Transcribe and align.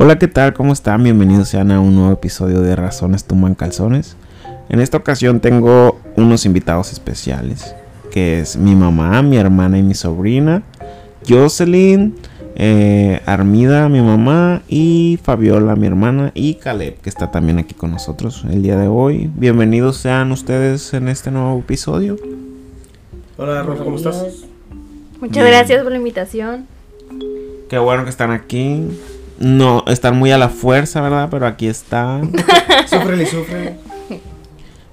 Hola, 0.00 0.16
¿qué 0.16 0.28
tal? 0.28 0.54
¿Cómo 0.54 0.72
están? 0.72 1.02
Bienvenidos 1.02 1.48
sean 1.48 1.72
a 1.72 1.80
un 1.80 1.96
nuevo 1.96 2.12
episodio 2.12 2.60
de 2.60 2.76
Razones 2.76 3.24
Tuman 3.24 3.56
Calzones. 3.56 4.14
En 4.68 4.78
esta 4.78 4.96
ocasión 4.96 5.40
tengo 5.40 6.00
unos 6.14 6.46
invitados 6.46 6.92
especiales, 6.92 7.74
que 8.12 8.38
es 8.38 8.56
mi 8.56 8.76
mamá, 8.76 9.20
mi 9.22 9.38
hermana 9.38 9.76
y 9.76 9.82
mi 9.82 9.94
sobrina, 9.94 10.62
Jocelyn, 11.28 12.14
eh, 12.54 13.20
Armida, 13.26 13.88
mi 13.88 14.00
mamá, 14.00 14.62
y 14.68 15.18
Fabiola, 15.20 15.74
mi 15.74 15.88
hermana, 15.88 16.30
y 16.32 16.54
Caleb, 16.54 17.00
que 17.00 17.08
está 17.08 17.32
también 17.32 17.58
aquí 17.58 17.74
con 17.74 17.90
nosotros 17.90 18.44
el 18.48 18.62
día 18.62 18.76
de 18.76 18.86
hoy. 18.86 19.28
Bienvenidos 19.34 19.96
sean 19.96 20.30
ustedes 20.30 20.94
en 20.94 21.08
este 21.08 21.32
nuevo 21.32 21.58
episodio. 21.58 22.16
Hola 23.36 23.64
Rosa, 23.64 23.82
¿cómo 23.82 23.96
estás? 23.96 24.44
Muchas 25.20 25.44
gracias 25.44 25.82
por 25.82 25.90
la 25.90 25.98
invitación. 25.98 26.68
Qué 27.68 27.78
bueno 27.78 28.04
que 28.04 28.10
están 28.10 28.30
aquí. 28.30 28.86
No, 29.38 29.84
están 29.86 30.16
muy 30.18 30.30
a 30.32 30.38
la 30.38 30.48
fuerza, 30.48 31.00
¿verdad? 31.00 31.28
Pero 31.30 31.46
aquí 31.46 31.68
están. 31.68 32.32
Sufre 32.88 33.22
y 33.22 33.26
sufre. 33.26 33.76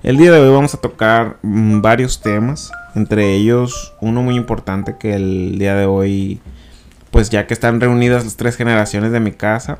El 0.03 0.17
día 0.17 0.31
de 0.31 0.39
hoy 0.39 0.53
vamos 0.53 0.73
a 0.75 0.77
tocar 0.81 1.37
mm, 1.41 1.81
varios 1.81 2.21
temas, 2.21 2.71
entre 2.93 3.33
ellos 3.33 3.93
uno 4.01 4.21
muy 4.21 4.35
importante 4.35 4.97
que 4.99 5.15
el 5.15 5.57
día 5.57 5.75
de 5.75 5.85
hoy, 5.87 6.39
pues 7.09 7.31
ya 7.31 7.47
que 7.47 7.55
están 7.55 7.81
reunidas 7.81 8.23
las 8.23 8.35
tres 8.35 8.55
generaciones 8.55 9.11
de 9.11 9.19
mi 9.19 9.31
casa, 9.31 9.79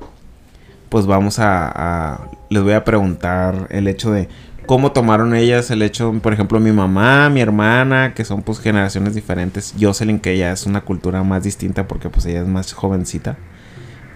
pues 0.89 1.05
vamos 1.05 1.37
a, 1.37 1.67
a- 1.75 2.21
les 2.49 2.63
voy 2.63 2.73
a 2.73 2.84
preguntar 2.84 3.67
el 3.70 3.87
hecho 3.87 4.11
de 4.11 4.27
cómo 4.65 4.93
tomaron 4.93 5.35
ellas 5.35 5.70
el 5.70 5.84
hecho, 5.84 6.11
por 6.23 6.34
ejemplo, 6.34 6.59
mi 6.59 6.71
mamá, 6.71 7.29
mi 7.29 7.41
hermana, 7.41 8.15
que 8.15 8.25
son 8.25 8.41
pues 8.41 8.59
generaciones 8.59 9.13
diferentes, 9.13 9.75
Jocelyn 9.79 10.17
que 10.20 10.31
ella 10.31 10.51
es 10.51 10.65
una 10.65 10.81
cultura 10.81 11.21
más 11.21 11.43
distinta 11.43 11.87
porque 11.87 12.09
pues 12.09 12.25
ella 12.25 12.41
es 12.41 12.47
más 12.47 12.73
jovencita. 12.73 13.37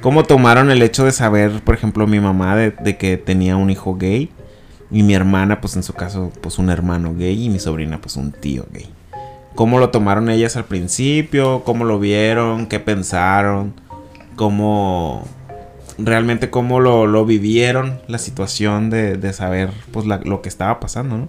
¿Cómo 0.02 0.24
tomaron 0.24 0.72
el 0.72 0.82
hecho 0.82 1.04
de 1.04 1.12
saber, 1.12 1.62
por 1.64 1.76
ejemplo, 1.76 2.08
mi 2.08 2.22
mamá 2.22 2.56
de, 2.56 2.98
que 2.98 3.18
tenía 3.18 3.58
un 3.58 3.70
hijo 3.70 3.96
gay? 3.96 4.30
Y 4.92 5.04
mi 5.04 5.14
hermana, 5.14 5.60
pues 5.60 5.76
en 5.76 5.84
su 5.84 5.94
caso, 5.94 6.32
pues 6.42 6.58
un 6.58 6.70
hermano 6.70 7.14
gay 7.16 7.46
y 7.46 7.50
mi 7.50 7.60
sobrina, 7.60 8.00
pues 8.00 8.16
un 8.16 8.32
tío 8.32 8.66
gay. 8.72 8.90
¿Cómo 9.56 9.78
lo 9.78 9.90
tomaron 9.90 10.30
ellas 10.30 10.56
al 10.56 10.64
principio? 10.66 11.64
¿Cómo 11.66 11.84
lo 11.84 12.00
vieron? 12.00 12.68
¿Qué 12.68 12.80
pensaron? 12.80 13.74
¿Cómo... 14.36 15.28
Realmente 15.98 16.50
cómo 16.50 16.80
lo, 16.80 17.06
lo 17.06 17.26
vivieron 17.26 18.00
la 18.08 18.20
situación 18.20 18.90
de, 18.90 19.18
de 19.18 19.34
saber 19.34 19.70
pues 19.92 20.06
lo 20.06 20.42
que 20.42 20.48
estaba 20.48 20.80
pasando, 20.80 21.18
¿no? 21.18 21.28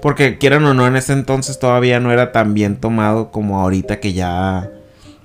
Porque 0.00 0.38
quieran 0.38 0.64
o 0.64 0.72
no, 0.72 0.86
en 0.86 0.96
ese 0.96 1.12
entonces 1.12 1.58
todavía 1.58 2.00
no 2.00 2.10
era 2.10 2.32
tan 2.32 2.54
bien 2.54 2.76
tomado 2.76 3.30
como 3.30 3.60
ahorita 3.60 4.00
que 4.00 4.14
ya... 4.14 4.70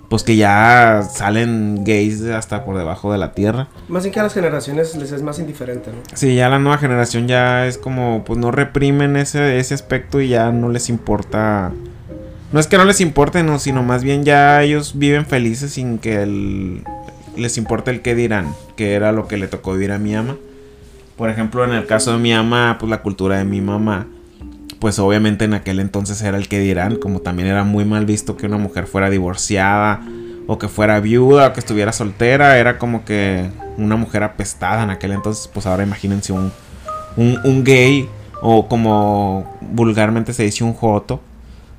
Pues 0.10 0.24
que 0.24 0.36
ya 0.36 1.02
salen 1.12 1.84
gays 1.84 2.22
hasta 2.26 2.64
por 2.64 2.78
debajo 2.78 3.12
de 3.12 3.18
la 3.18 3.32
tierra. 3.34 3.68
Más 3.88 4.04
bien 4.04 4.14
que 4.14 4.20
a 4.20 4.24
las 4.24 4.34
generaciones 4.34 4.96
les 4.96 5.12
es 5.12 5.22
más 5.24 5.40
indiferente, 5.40 5.90
¿no? 5.92 5.98
Sí, 6.14 6.36
ya 6.36 6.48
la 6.50 6.60
nueva 6.60 6.78
generación 6.78 7.28
ya 7.28 7.66
es 7.66 7.78
como, 7.78 8.24
pues 8.24 8.38
no 8.40 8.52
reprimen 8.52 9.16
ese, 9.16 9.58
ese 9.58 9.74
aspecto 9.74 10.22
y 10.22 10.28
ya 10.30 10.52
no 10.52 10.70
les 10.70 10.90
importa. 10.90 11.72
No 12.52 12.60
es 12.60 12.68
que 12.68 12.78
no 12.78 12.86
les 12.86 13.02
importe, 13.02 13.42
no, 13.44 13.58
sino 13.58 13.82
más 13.84 14.04
bien 14.04 14.24
ya 14.24 14.62
ellos 14.62 14.94
viven 14.98 15.26
felices 15.26 15.72
sin 15.74 15.98
que 15.98 16.22
el- 16.22 16.84
les 17.36 17.58
importe 17.58 17.90
el 17.92 18.02
qué 18.02 18.14
dirán, 18.16 18.54
que 18.78 18.94
era 18.94 19.12
lo 19.12 19.28
que 19.28 19.38
le 19.38 19.48
tocó 19.48 19.74
vivir 19.74 19.92
a 19.92 19.98
mi 19.98 20.16
ama. 20.16 20.38
Por 21.18 21.30
ejemplo, 21.30 21.66
en 21.66 21.72
el 21.72 21.86
caso 21.88 22.12
de 22.12 22.18
mi 22.20 22.32
ama, 22.34 22.78
pues 22.80 22.90
la 22.90 23.02
cultura 23.02 23.38
de 23.40 23.46
mi 23.46 23.60
mamá, 23.60 24.08
pues 24.86 25.00
obviamente 25.00 25.46
en 25.46 25.56
aquel 25.56 25.80
entonces 25.80 26.22
era 26.22 26.38
el 26.38 26.48
que 26.48 26.60
dirán, 26.60 26.98
como 26.98 27.20
también 27.20 27.48
era 27.48 27.64
muy 27.64 27.86
mal 27.86 28.06
visto 28.06 28.38
que 28.38 28.46
una 28.46 28.60
mujer 28.60 28.86
fuera 28.86 29.10
divorciada 29.10 30.02
o 30.46 30.60
que 30.60 30.68
fuera 30.68 31.00
viuda 31.00 31.48
o 31.48 31.54
que 31.54 31.60
estuviera 31.60 31.92
soltera, 31.92 32.60
era 32.60 32.78
como 32.78 33.04
que 33.04 33.50
una 33.80 33.96
mujer 33.96 34.22
apestada 34.22 34.84
en 34.84 34.92
aquel 34.92 35.14
entonces, 35.14 35.48
pues 35.52 35.66
ahora 35.66 35.82
imagínense 35.82 36.34
un, 36.34 36.52
un, 37.18 37.40
un 37.44 37.64
gay 37.64 38.08
o 38.44 38.68
como 38.68 39.58
vulgarmente 39.60 40.34
se 40.34 40.44
dice 40.44 40.64
un 40.64 40.76
joto, 40.76 41.20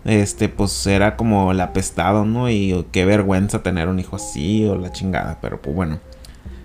este 0.05 0.49
pues 0.49 0.85
era 0.89 1.15
como 1.15 1.53
el 1.53 1.61
apestado, 1.61 2.25
¿no? 2.25 2.51
Y 2.51 2.87
qué 2.91 3.05
vergüenza 3.05 3.63
tener 3.63 3.87
un 3.87 4.01
hijo 4.01 4.17
así 4.17 4.67
o 4.67 4.75
la 4.75 4.91
chingada, 4.91 5.39
pero 5.41 5.63
pues 5.63 5.77
bueno. 5.77 6.01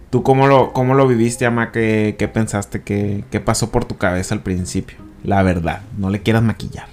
¿Tú 0.09 0.23
cómo 0.23 0.47
lo, 0.47 0.73
cómo 0.73 0.95
lo 0.95 1.07
viviste, 1.07 1.45
ama? 1.45 1.71
¿Qué, 1.71 2.15
qué 2.17 2.27
pensaste? 2.27 2.81
¿Qué, 2.81 3.25
¿Qué 3.29 3.39
pasó 3.41 3.69
por 3.69 3.85
tu 3.85 3.97
cabeza 3.97 4.33
al 4.33 4.41
principio? 4.41 5.10
La 5.23 5.43
verdad, 5.43 5.81
no 5.97 6.09
le 6.09 6.21
quieras 6.21 6.43
maquillar. 6.43 6.87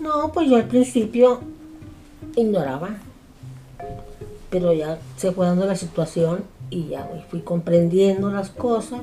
No, 0.00 0.32
pues 0.32 0.48
yo 0.48 0.56
al 0.56 0.64
principio 0.64 1.40
ignoraba, 2.36 2.90
pero 4.50 4.72
ya 4.72 4.98
se 5.16 5.32
fue 5.32 5.46
dando 5.46 5.66
la 5.66 5.76
situación 5.76 6.44
y 6.70 6.88
ya 6.88 7.08
fui 7.30 7.40
comprendiendo 7.40 8.30
las 8.30 8.50
cosas 8.50 9.00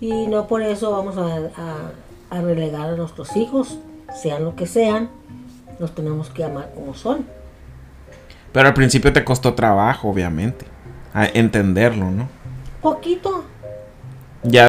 y 0.00 0.26
no 0.26 0.46
por 0.46 0.62
eso 0.62 0.90
vamos 0.90 1.16
a, 1.16 1.36
a- 1.60 1.92
a 2.30 2.40
relegar 2.42 2.90
a 2.90 2.96
nuestros 2.96 3.36
hijos, 3.36 3.78
sean 4.20 4.44
lo 4.44 4.56
que 4.56 4.66
sean, 4.66 5.08
los 5.78 5.94
tenemos 5.94 6.30
que 6.30 6.44
amar 6.44 6.70
como 6.74 6.94
son. 6.94 7.24
Pero 8.52 8.68
al 8.68 8.74
principio 8.74 9.12
te 9.12 9.24
costó 9.24 9.54
trabajo, 9.54 10.08
obviamente. 10.10 10.66
a 11.12 11.26
entenderlo, 11.26 12.10
¿no? 12.10 12.28
Poquito, 12.82 13.44
Ya, 14.42 14.68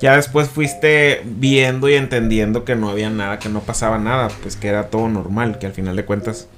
ya 0.00 0.16
después 0.16 0.48
fuiste 0.48 1.22
viendo 1.24 1.88
y 1.88 1.94
entendiendo 1.94 2.64
que 2.64 2.76
no 2.76 2.88
había 2.88 3.10
nada, 3.10 3.38
que 3.38 3.48
no 3.48 3.60
pasaba 3.60 3.98
nada, 3.98 4.28
pues 4.42 4.56
que 4.56 4.68
era 4.68 4.88
todo 4.90 5.08
normal, 5.08 5.58
que 5.58 5.66
al 5.66 5.72
final 5.72 5.96
de 5.96 6.04
cuentas, 6.04 6.48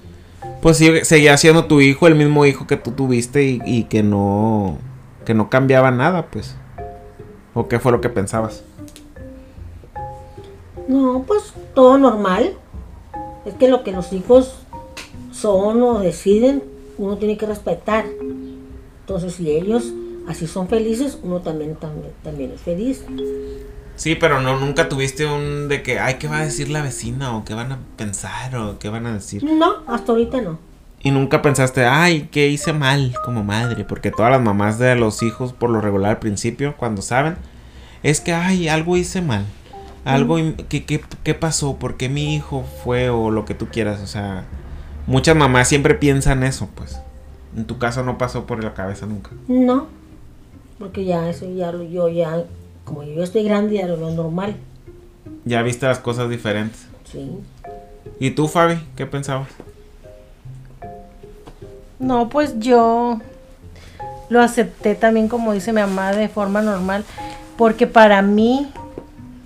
pues 0.62 0.76
sigue- 0.76 1.04
seguía 1.04 1.36
siendo 1.36 1.64
tu 1.64 1.80
hijo, 1.80 2.06
el 2.06 2.14
mismo 2.14 2.44
hijo 2.46 2.66
que 2.66 2.76
tú 2.76 2.90
tuviste 2.92 3.42
y, 3.64 3.84
que 3.84 4.02
no, 4.02 4.78
que 5.24 5.34
no 5.34 5.48
cambiaba 5.50 5.90
nada, 5.90 6.26
pues. 6.26 6.54
¿O 7.54 7.66
qué 7.68 7.78
fue 7.80 7.92
lo 7.92 8.00
que 8.00 8.08
pensabas? 8.10 8.62
no, 10.88 11.24
pues 11.26 11.52
todo 11.74 11.98
normal. 11.98 12.54
Es 13.46 13.54
que 13.54 13.68
lo 13.68 13.84
que 13.84 13.92
los 13.92 14.12
hijos 14.12 14.54
son 15.32 15.82
o 15.82 16.00
deciden, 16.00 16.62
uno 16.98 17.16
tiene 17.16 17.36
que 17.36 17.46
respetar. 17.46 18.04
Entonces, 19.00 19.34
si 19.34 19.50
ellos 19.50 19.92
así 20.30 20.46
son 20.46 20.68
felices, 20.68 21.18
uno 21.22 21.40
también, 21.40 21.74
también, 21.76 22.12
también 22.22 22.52
es 22.52 22.60
feliz. 22.60 23.04
Sí, 23.96 24.14
pero 24.14 24.40
no, 24.40 24.58
nunca 24.58 24.88
tuviste 24.88 25.26
un 25.26 25.68
de 25.68 25.82
que, 25.82 25.98
ay, 25.98 26.14
¿qué 26.14 26.28
va 26.28 26.38
a 26.38 26.44
decir 26.44 26.70
la 26.70 26.82
vecina? 26.82 27.36
O 27.36 27.44
qué 27.44 27.52
van 27.52 27.72
a 27.72 27.78
pensar, 27.96 28.56
o 28.56 28.78
qué 28.78 28.88
van 28.88 29.06
a 29.06 29.12
decir. 29.12 29.44
No, 29.44 29.82
hasta 29.86 30.12
ahorita 30.12 30.40
no. 30.40 30.58
Y 31.02 31.10
nunca 31.10 31.42
pensaste, 31.42 31.84
ay, 31.84 32.28
¿qué 32.30 32.48
hice 32.48 32.72
mal 32.72 33.14
como 33.24 33.42
madre? 33.42 33.84
Porque 33.84 34.10
todas 34.10 34.30
las 34.30 34.40
mamás 34.40 34.78
de 34.78 34.94
los 34.96 35.22
hijos, 35.22 35.52
por 35.52 35.70
lo 35.70 35.80
regular 35.80 36.12
al 36.12 36.18
principio, 36.18 36.76
cuando 36.76 37.02
saben, 37.02 37.36
es 38.02 38.20
que, 38.20 38.32
ay, 38.32 38.68
algo 38.68 38.96
hice 38.96 39.20
mal. 39.20 39.44
Algo, 40.04 40.36
¿qué, 40.68 40.84
qué, 40.84 41.02
qué 41.22 41.34
pasó? 41.34 41.76
¿Por 41.76 41.96
qué 41.96 42.08
mi 42.08 42.34
hijo 42.34 42.64
fue? 42.84 43.10
O 43.10 43.30
lo 43.30 43.44
que 43.44 43.54
tú 43.54 43.68
quieras. 43.68 44.00
O 44.00 44.06
sea, 44.06 44.44
muchas 45.06 45.36
mamás 45.36 45.68
siempre 45.68 45.94
piensan 45.94 46.42
eso, 46.42 46.70
pues. 46.74 46.98
En 47.56 47.66
tu 47.66 47.78
caso 47.78 48.02
no 48.02 48.16
pasó 48.16 48.46
por 48.46 48.62
la 48.62 48.72
cabeza 48.72 49.06
nunca. 49.06 49.30
No, 49.48 49.88
porque 50.80 51.04
ya 51.04 51.28
eso 51.28 51.46
ya 51.54 51.70
lo, 51.70 51.84
yo 51.84 52.08
ya, 52.08 52.42
como 52.84 53.04
yo 53.04 53.22
estoy 53.22 53.44
grande, 53.44 53.76
ya 53.76 53.86
lo 53.86 53.98
veo 53.98 54.10
normal. 54.10 54.56
Ya 55.44 55.62
viste 55.62 55.86
las 55.86 55.98
cosas 55.98 56.30
diferentes. 56.30 56.86
Sí. 57.04 57.38
¿Y 58.18 58.30
tú, 58.30 58.48
Fabi? 58.48 58.80
¿Qué 58.96 59.04
pensabas? 59.04 59.48
No, 61.98 62.30
pues 62.30 62.58
yo 62.58 63.20
lo 64.30 64.40
acepté 64.40 64.94
también, 64.94 65.28
como 65.28 65.52
dice 65.52 65.74
mi 65.74 65.82
mamá, 65.82 66.12
de 66.12 66.28
forma 66.28 66.62
normal, 66.62 67.04
porque 67.58 67.86
para 67.86 68.22
mí, 68.22 68.72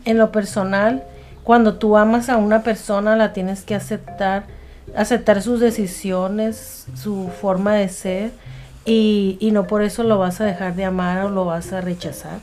en 0.05 0.19
lo 0.19 0.31
personal, 0.31 1.03
cuando 1.43 1.75
tú 1.75 1.97
amas 1.97 2.29
a 2.29 2.37
una 2.37 2.63
persona, 2.63 3.17
la 3.17 3.33
tienes 3.33 3.63
que 3.63 3.75
aceptar, 3.75 4.45
aceptar 4.97 5.43
sus 5.43 5.59
decisiones, 5.59 6.87
su 6.95 7.29
forma 7.41 7.75
de 7.75 7.89
ser, 7.89 8.31
y, 8.85 9.37
y 9.41 9.51
no 9.51 9.67
por 9.67 9.83
eso 9.83 10.03
lo 10.03 10.19
vas 10.19 10.41
a 10.41 10.45
dejar 10.45 10.75
de 10.75 10.85
amar 10.85 11.25
o 11.25 11.31
lo 11.31 11.45
vas 11.45 11.73
a 11.73 11.81
rechazar. 11.81 12.39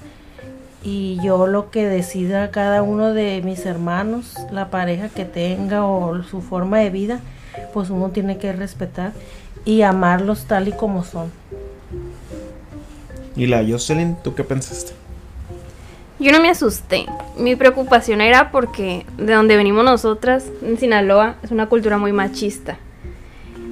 Y 0.83 1.19
yo 1.23 1.45
lo 1.45 1.69
que 1.69 1.85
decida 1.85 2.49
cada 2.49 2.81
uno 2.81 3.13
de 3.13 3.41
mis 3.43 3.65
hermanos, 3.65 4.35
la 4.51 4.69
pareja 4.69 5.09
que 5.09 5.25
tenga 5.25 5.85
o 5.85 6.23
su 6.23 6.41
forma 6.41 6.79
de 6.79 6.89
vida, 6.89 7.19
pues 7.73 7.89
uno 7.89 8.09
tiene 8.09 8.37
que 8.37 8.51
respetar 8.51 9.13
y 9.63 9.83
amarlos 9.83 10.45
tal 10.45 10.67
y 10.67 10.71
como 10.71 11.03
son. 11.03 11.31
Y 13.35 13.45
la 13.45 13.63
Jocelyn, 13.67 14.17
¿tú 14.23 14.33
qué 14.33 14.43
pensaste? 14.43 14.93
Yo 16.19 16.31
no 16.31 16.39
me 16.39 16.49
asusté. 16.49 17.05
Mi 17.37 17.55
preocupación 17.55 18.21
era 18.21 18.51
porque 18.51 19.05
de 19.17 19.33
donde 19.33 19.57
venimos 19.57 19.83
nosotras, 19.83 20.45
en 20.61 20.77
Sinaloa, 20.77 21.35
es 21.41 21.51
una 21.51 21.67
cultura 21.67 21.97
muy 21.97 22.11
machista. 22.11 22.77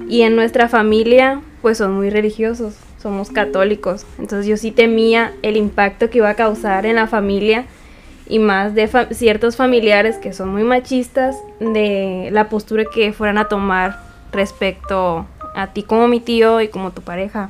Y 0.09 0.23
en 0.23 0.35
nuestra 0.35 0.67
familia, 0.67 1.39
pues 1.61 1.77
son 1.77 1.93
muy 1.93 2.09
religiosos, 2.09 2.73
somos 3.01 3.29
católicos. 3.29 4.05
Entonces 4.17 4.45
yo 4.47 4.57
sí 4.57 4.71
temía 4.71 5.31
el 5.43 5.55
impacto 5.55 6.09
que 6.09 6.17
iba 6.17 6.29
a 6.29 6.33
causar 6.35 6.85
en 6.85 6.95
la 6.97 7.07
familia 7.07 7.65
y 8.27 8.39
más 8.39 8.75
de 8.75 8.87
fa- 8.87 9.07
ciertos 9.13 9.55
familiares 9.55 10.17
que 10.17 10.33
son 10.33 10.49
muy 10.49 10.63
machistas, 10.63 11.37
de 11.59 12.29
la 12.31 12.49
postura 12.49 12.83
que 12.93 13.13
fueran 13.13 13.37
a 13.37 13.45
tomar 13.45 13.99
respecto 14.31 15.25
a 15.55 15.67
ti 15.67 15.83
como 15.83 16.07
mi 16.07 16.19
tío 16.19 16.59
y 16.61 16.67
como 16.67 16.91
tu 16.91 17.01
pareja. 17.01 17.49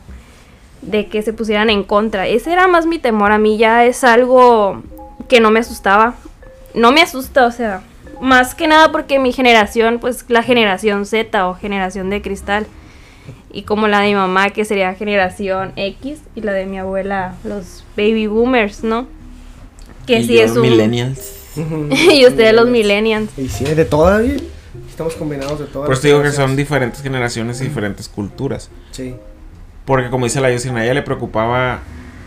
de 0.81 1.07
que 1.07 1.21
se 1.21 1.33
pusieran 1.33 1.69
en 1.69 1.83
contra. 1.83 2.25
Ese 2.27 2.53
era 2.53 2.67
más 2.69 2.85
mi 2.85 3.00
temor. 3.00 3.33
A 3.33 3.38
mí 3.38 3.57
ya 3.57 3.83
es 3.85 4.06
algo 4.06 4.81
que 5.27 5.41
no 5.41 5.51
me 5.51 5.59
asustaba. 5.59 6.13
No 6.73 6.94
me 6.94 7.01
asusta, 7.01 7.45
o 7.45 7.51
sea, 7.51 7.81
más 8.21 8.56
que 8.56 8.68
nada 8.68 8.92
porque 8.92 9.19
mi 9.19 9.31
generación, 9.31 10.00
pues 10.00 10.25
la 10.27 10.44
generación 10.44 11.06
Z 11.06 11.48
o 11.48 11.54
generación 11.56 12.10
de 12.10 12.21
cristal, 12.21 12.68
y 13.51 13.63
como 13.63 13.88
la 13.88 14.00
de 14.01 14.10
mi 14.10 14.16
mamá, 14.16 14.50
que 14.51 14.66
sería 14.66 14.94
generación 14.94 15.74
X, 15.75 16.19
y 16.36 16.42
la 16.42 16.54
de 16.54 16.66
mi 16.66 16.77
abuela, 16.77 17.36
los 17.44 17.83
baby 17.98 18.27
boomers, 18.27 18.83
¿no? 18.83 19.07
Que 20.06 20.19
Y 20.19 20.27
sí 20.27 20.36
yo, 20.36 20.44
es 20.44 20.51
un... 20.51 20.62
Millennials. 20.62 21.36
y 21.56 22.25
ustedes 22.25 22.54
los 22.54 22.68
millennials. 22.68 23.30
Y 23.38 23.48
sí, 23.50 23.66
de 23.66 23.86
todavía. 23.86 24.38
Estamos 24.89 25.16
combinados 25.16 25.60
de 25.60 25.66
todas. 25.66 25.88
Por 25.88 25.95
eso 25.95 26.07
digo 26.07 26.21
que 26.21 26.31
son 26.31 26.56
diferentes 26.56 27.01
generaciones 27.01 27.60
y 27.62 27.66
diferentes 27.66 28.07
culturas. 28.07 28.69
Sí. 28.92 29.16
Porque 29.86 30.10
como 30.10 30.25
dice 30.25 30.42
la 30.42 30.51
Yosina, 30.51 30.81
a 30.81 30.83
ella 30.83 30.94
le 30.94 31.01
preocupaba 31.01 31.80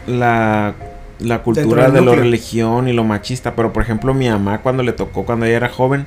la, 0.07 0.75
la 1.23 1.43
cultura 1.43 1.91
de 1.91 2.01
lo 2.01 2.07
núcleo. 2.07 2.25
religión 2.25 2.89
y 2.89 2.93
lo 2.93 3.05
machista. 3.05 3.55
Pero 3.55 3.73
por 3.73 3.83
ejemplo, 3.83 4.15
mi 4.15 4.29
mamá 4.29 4.59
cuando 4.59 4.83
le 4.83 4.93
tocó, 4.93 5.25
cuando 5.25 5.47
ella 5.47 5.57
era 5.57 5.69
joven. 5.69 6.07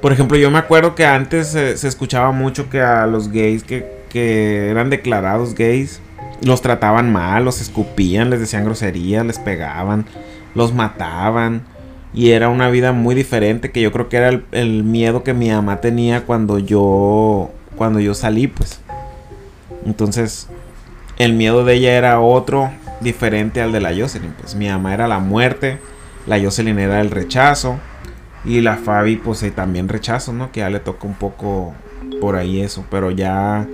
Por 0.00 0.12
ejemplo, 0.12 0.36
yo 0.36 0.50
me 0.50 0.58
acuerdo 0.58 0.94
que 0.94 1.04
antes 1.04 1.54
eh, 1.54 1.76
se 1.76 1.88
escuchaba 1.88 2.30
mucho 2.30 2.70
que 2.70 2.80
a 2.80 3.06
los 3.06 3.32
gays 3.32 3.64
que, 3.64 3.84
que 4.08 4.68
eran 4.70 4.90
declarados 4.90 5.54
gays 5.54 6.00
los 6.40 6.62
trataban 6.62 7.12
mal, 7.12 7.44
los 7.44 7.60
escupían, 7.60 8.30
les 8.30 8.38
decían 8.38 8.64
groserías, 8.64 9.26
les 9.26 9.40
pegaban, 9.40 10.06
los 10.54 10.72
mataban. 10.72 11.62
Y 12.14 12.30
era 12.30 12.48
una 12.48 12.70
vida 12.70 12.92
muy 12.92 13.14
diferente 13.14 13.70
que 13.70 13.80
yo 13.80 13.92
creo 13.92 14.08
que 14.08 14.16
era 14.18 14.28
el, 14.28 14.44
el 14.52 14.84
miedo 14.84 15.24
que 15.24 15.34
mi 15.34 15.50
mamá 15.50 15.80
tenía 15.80 16.24
cuando 16.24 16.58
yo 16.58 17.50
cuando 17.78 18.00
yo 18.00 18.12
salí, 18.12 18.48
pues. 18.48 18.80
Entonces, 19.86 20.48
el 21.16 21.32
miedo 21.32 21.64
de 21.64 21.74
ella 21.74 21.96
era 21.96 22.20
otro, 22.20 22.70
diferente 23.00 23.60
al 23.60 23.72
de 23.72 23.80
la 23.80 23.94
Jocelyn. 23.96 24.34
Pues 24.38 24.54
mi 24.54 24.68
mamá 24.68 24.94
era 24.94 25.08
la 25.08 25.18
muerte, 25.18 25.78
la 26.26 26.40
Jocelyn 26.40 26.78
era 26.78 27.00
el 27.00 27.10
rechazo. 27.10 27.78
Y 28.44 28.60
la 28.60 28.76
Fabi, 28.76 29.16
pues 29.16 29.42
eh, 29.42 29.50
también 29.50 29.88
rechazo, 29.88 30.32
¿no? 30.32 30.52
Que 30.52 30.60
ya 30.60 30.70
le 30.70 30.80
toca 30.80 31.06
un 31.06 31.14
poco 31.14 31.74
por 32.20 32.36
ahí 32.36 32.60
eso. 32.60 32.84
Pero 32.90 33.10
ya 33.10 33.66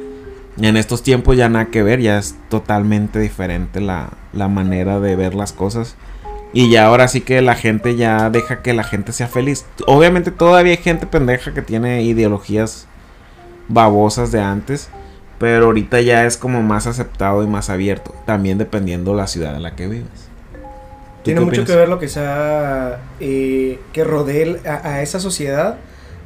en 0.58 0.76
estos 0.76 1.02
tiempos 1.02 1.36
ya 1.36 1.48
nada 1.48 1.66
que 1.66 1.82
ver, 1.82 2.00
ya 2.00 2.18
es 2.18 2.36
totalmente 2.48 3.18
diferente 3.18 3.80
la, 3.80 4.10
la 4.32 4.48
manera 4.48 5.00
de 5.00 5.16
ver 5.16 5.34
las 5.34 5.52
cosas. 5.52 5.96
Y 6.52 6.70
ya 6.70 6.86
ahora 6.86 7.08
sí 7.08 7.20
que 7.20 7.42
la 7.42 7.56
gente 7.56 7.96
ya 7.96 8.30
deja 8.30 8.62
que 8.62 8.72
la 8.74 8.84
gente 8.84 9.12
sea 9.12 9.26
feliz. 9.26 9.66
Obviamente 9.86 10.30
todavía 10.30 10.72
hay 10.72 10.78
gente 10.78 11.06
pendeja 11.06 11.52
que 11.52 11.62
tiene 11.62 12.02
ideologías 12.02 12.86
babosas 13.68 14.30
de 14.30 14.40
antes. 14.40 14.88
Pero 15.44 15.66
ahorita 15.66 16.00
ya 16.00 16.24
es 16.24 16.38
como 16.38 16.62
más 16.62 16.86
aceptado 16.86 17.42
y 17.42 17.46
más 17.46 17.68
abierto. 17.68 18.14
También 18.24 18.56
dependiendo 18.56 19.12
la 19.12 19.26
ciudad 19.26 19.54
en 19.54 19.62
la 19.62 19.76
que 19.76 19.88
vives. 19.88 20.30
¿Tú 21.22 21.24
Tiene 21.24 21.40
mucho 21.40 21.60
opinas? 21.60 21.70
que 21.70 21.76
ver 21.76 21.88
lo 21.90 21.98
que 21.98 22.08
sea 22.08 22.98
eh, 23.20 23.78
que 23.92 24.04
rodee 24.04 24.58
a, 24.66 24.88
a 24.88 25.02
esa 25.02 25.20
sociedad 25.20 25.76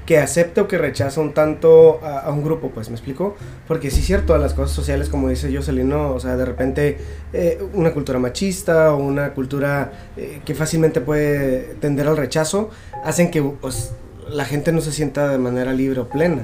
que 0.06 0.18
acepta 0.18 0.62
o 0.62 0.68
que 0.68 0.78
rechaza 0.78 1.20
un 1.20 1.34
tanto 1.34 1.98
a, 2.04 2.20
a 2.20 2.30
un 2.30 2.44
grupo, 2.44 2.70
pues, 2.70 2.90
¿me 2.90 2.94
explico? 2.94 3.34
Porque 3.66 3.90
sí 3.90 3.98
es 4.02 4.06
cierto, 4.06 4.38
las 4.38 4.54
cosas 4.54 4.70
sociales, 4.70 5.08
como 5.08 5.28
dice 5.28 5.52
Jocelyn, 5.52 5.88
¿no? 5.88 6.12
O 6.12 6.20
sea, 6.20 6.36
de 6.36 6.44
repente 6.44 6.98
eh, 7.32 7.60
una 7.74 7.90
cultura 7.92 8.20
machista 8.20 8.94
o 8.94 8.98
una 8.98 9.34
cultura 9.34 9.90
eh, 10.16 10.42
que 10.44 10.54
fácilmente 10.54 11.00
puede 11.00 11.74
tender 11.80 12.06
al 12.06 12.16
rechazo, 12.16 12.70
hacen 13.04 13.32
que 13.32 13.42
pues, 13.42 13.90
la 14.30 14.44
gente 14.44 14.70
no 14.70 14.80
se 14.80 14.92
sienta 14.92 15.28
de 15.28 15.38
manera 15.38 15.72
libre 15.72 15.98
o 15.98 16.08
plena. 16.08 16.42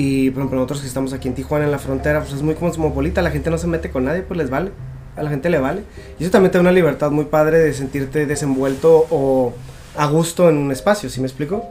Y 0.00 0.30
por 0.30 0.42
ejemplo, 0.42 0.58
nosotros 0.58 0.82
que 0.82 0.86
estamos 0.86 1.12
aquí 1.12 1.26
en 1.26 1.34
Tijuana, 1.34 1.64
en 1.64 1.72
la 1.72 1.80
frontera, 1.80 2.20
pues 2.20 2.32
es 2.32 2.40
muy 2.40 2.54
cosmopolita, 2.54 3.20
la 3.20 3.32
gente 3.32 3.50
no 3.50 3.58
se 3.58 3.66
mete 3.66 3.90
con 3.90 4.04
nadie, 4.04 4.22
pues 4.22 4.38
les 4.38 4.48
vale, 4.48 4.70
a 5.16 5.24
la 5.24 5.28
gente 5.28 5.50
le 5.50 5.58
vale. 5.58 5.82
Y 6.20 6.22
eso 6.22 6.30
también 6.30 6.52
te 6.52 6.58
da 6.58 6.62
una 6.62 6.70
libertad 6.70 7.10
muy 7.10 7.24
padre 7.24 7.58
de 7.58 7.74
sentirte 7.74 8.24
desenvuelto 8.24 9.08
o 9.10 9.54
a 9.96 10.06
gusto 10.06 10.48
en 10.48 10.56
un 10.56 10.70
espacio, 10.70 11.10
¿sí 11.10 11.20
me 11.20 11.26
explico? 11.26 11.64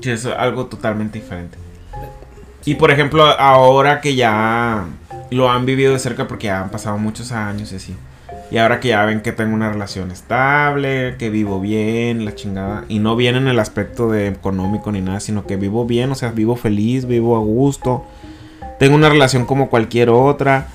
Sí, 0.00 0.10
es 0.12 0.24
algo 0.24 0.64
totalmente 0.64 1.18
diferente. 1.18 1.58
Y 2.64 2.76
por 2.76 2.90
ejemplo, 2.90 3.22
ahora 3.22 4.00
que 4.00 4.14
ya 4.14 4.86
lo 5.30 5.50
han 5.50 5.66
vivido 5.66 5.92
de 5.92 5.98
cerca 5.98 6.26
porque 6.26 6.46
ya 6.46 6.62
han 6.62 6.70
pasado 6.70 6.96
muchos 6.96 7.32
años 7.32 7.70
y 7.72 7.76
así. 7.76 7.94
Y 8.50 8.58
ahora 8.58 8.80
que 8.80 8.88
ya 8.88 9.04
ven 9.04 9.20
que 9.20 9.32
tengo 9.32 9.54
una 9.54 9.70
relación 9.70 10.10
estable, 10.10 11.14
que 11.18 11.30
vivo 11.30 11.60
bien, 11.60 12.24
la 12.24 12.34
chingada. 12.34 12.84
Y 12.88 12.98
no 12.98 13.14
bien 13.14 13.36
en 13.36 13.46
el 13.46 13.58
aspecto 13.60 14.10
de 14.10 14.26
económico 14.28 14.90
ni 14.90 15.00
nada, 15.00 15.20
sino 15.20 15.46
que 15.46 15.56
vivo 15.56 15.86
bien, 15.86 16.10
o 16.10 16.14
sea, 16.14 16.32
vivo 16.32 16.56
feliz, 16.56 17.06
vivo 17.06 17.36
a 17.36 17.40
gusto. 17.40 18.04
Tengo 18.78 18.96
una 18.96 19.08
relación 19.08 19.46
como 19.46 19.70
cualquier 19.70 20.10
otra. 20.10 20.66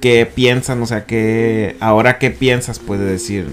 ¿Qué 0.00 0.26
piensan? 0.26 0.82
O 0.82 0.86
sea, 0.86 1.06
que 1.06 1.76
ahora 1.80 2.18
qué 2.18 2.30
piensas, 2.30 2.78
puede 2.78 3.04
decir. 3.04 3.46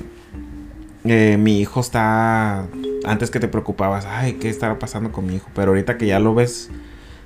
eh, 1.06 1.38
mi 1.39 1.59
hijo 1.59 1.80
está 1.80 2.65
antes 3.06 3.31
que 3.31 3.39
te 3.39 3.47
preocupabas, 3.47 4.06
ay, 4.06 4.33
¿qué 4.33 4.50
estará 4.50 4.77
pasando 4.80 5.12
con 5.12 5.25
mi 5.25 5.35
hijo? 5.35 5.47
Pero 5.56 5.69
ahorita 5.69 5.97
que 5.97 6.07
ya 6.07 6.19
lo 6.19 6.35
ves 6.35 6.69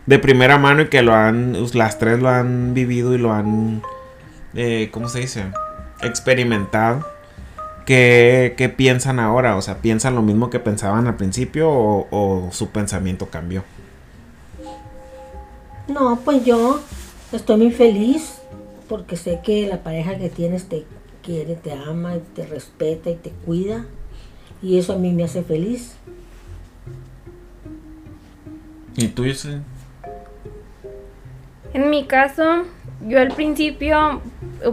de 0.06 0.20
primera 0.20 0.58
mano 0.58 0.84
y 0.84 0.88
que 0.88 1.02
lo 1.02 1.14
han, 1.14 1.56
las 1.74 1.98
tres 1.98 2.20
lo 2.20 2.30
han 2.30 2.74
vivido 2.74 3.16
y 3.16 3.18
lo 3.18 3.34
han, 3.34 3.82
eh, 4.54 4.90
¿cómo 4.92 5.10
se 5.10 5.20
dice? 5.20 5.46
Experimentado. 6.04 7.06
¿Qué, 7.86 8.54
qué 8.58 8.70
piensan 8.70 9.20
ahora? 9.20 9.56
O 9.56 9.62
sea, 9.62 9.78
¿piensan 9.80 10.16
lo 10.16 10.22
mismo 10.22 10.50
que 10.50 10.60
pensaban 10.60 11.08
al 11.08 11.16
principio 11.16 11.70
o, 11.70 12.08
o 12.12 12.52
su 12.52 12.70
pensamiento 12.70 13.30
cambió? 13.30 13.64
No, 15.88 16.20
pues 16.24 16.46
yo 16.46 16.80
estoy 17.32 17.58
muy 17.58 17.72
feliz 17.72 18.40
porque 18.88 19.18
sé 19.18 19.40
que 19.44 19.68
la 19.68 19.84
pareja 19.84 20.18
que 20.18 20.30
tienes 20.30 20.66
te 20.66 20.86
quiere, 21.22 21.56
te 21.56 21.72
ama, 21.72 22.16
y 22.16 22.20
te 22.20 22.46
respeta 22.46 23.10
y 23.10 23.16
te 23.16 23.30
cuida. 23.30 23.86
Y 24.62 24.78
eso 24.78 24.94
a 24.94 24.98
mí 24.98 25.12
me 25.12 25.24
hace 25.24 25.44
feliz. 25.44 25.96
¿Y 28.96 29.08
tú, 29.08 29.24
Jocelyn? 29.24 29.64
En 31.74 31.90
mi 31.90 32.06
caso, 32.06 32.64
yo 33.08 33.20
al 33.20 33.30
principio, 33.30 34.22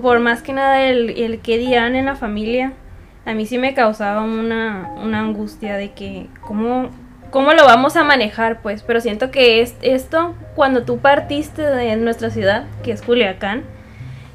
por 0.02 0.20
más 0.20 0.42
que 0.42 0.52
nada 0.52 0.82
el, 0.82 1.10
el 1.10 1.40
que 1.40 1.58
dirán 1.58 1.96
en 1.96 2.06
la 2.06 2.16
familia, 2.16 2.72
a 3.28 3.34
mí 3.34 3.44
sí 3.44 3.58
me 3.58 3.74
causaba 3.74 4.22
una, 4.22 4.90
una 5.02 5.20
angustia 5.20 5.76
de 5.76 5.92
que 5.92 6.28
cómo, 6.40 6.88
cómo 7.30 7.52
lo 7.52 7.66
vamos 7.66 7.96
a 7.96 8.02
manejar, 8.04 8.62
pues. 8.62 8.82
Pero 8.82 9.02
siento 9.02 9.30
que 9.30 9.60
es, 9.60 9.74
esto, 9.82 10.34
cuando 10.54 10.84
tú 10.84 10.98
partiste 10.98 11.60
de 11.62 11.96
nuestra 11.96 12.30
ciudad, 12.30 12.64
que 12.82 12.92
es 12.92 13.02
Culiacán, 13.02 13.64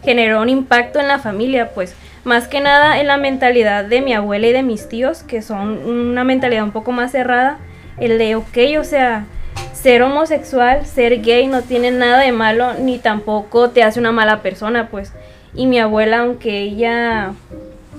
generó 0.03 0.41
un 0.41 0.49
impacto 0.49 0.99
en 0.99 1.07
la 1.07 1.17
familia, 1.17 1.71
pues. 1.73 1.95
Más 2.23 2.47
que 2.47 2.61
nada 2.61 2.99
en 2.99 3.07
la 3.07 3.17
mentalidad 3.17 3.83
de 3.83 4.01
mi 4.01 4.13
abuela 4.13 4.47
y 4.47 4.53
de 4.53 4.61
mis 4.63 4.87
tíos, 4.87 5.23
que 5.23 5.41
son 5.41 5.79
una 5.85 6.23
mentalidad 6.23 6.63
un 6.63 6.71
poco 6.71 6.91
más 6.91 7.11
cerrada. 7.11 7.57
El 7.97 8.17
de, 8.19 8.35
ok, 8.35 8.57
o 8.79 8.83
sea, 8.83 9.25
ser 9.83 10.01
homosexual, 10.01 10.85
ser 10.85 11.21
gay 11.21 11.45
no 11.47 11.61
tiene 11.61 11.91
nada 11.91 12.19
de 12.21 12.31
malo, 12.31 12.73
ni 12.79 12.97
tampoco 12.99 13.69
te 13.69 13.83
hace 13.83 13.99
una 13.99 14.13
mala 14.13 14.41
persona, 14.41 14.87
pues. 14.89 15.11
Y 15.53 15.67
mi 15.67 15.77
abuela, 15.79 16.19
aunque 16.19 16.61
ella 16.61 17.33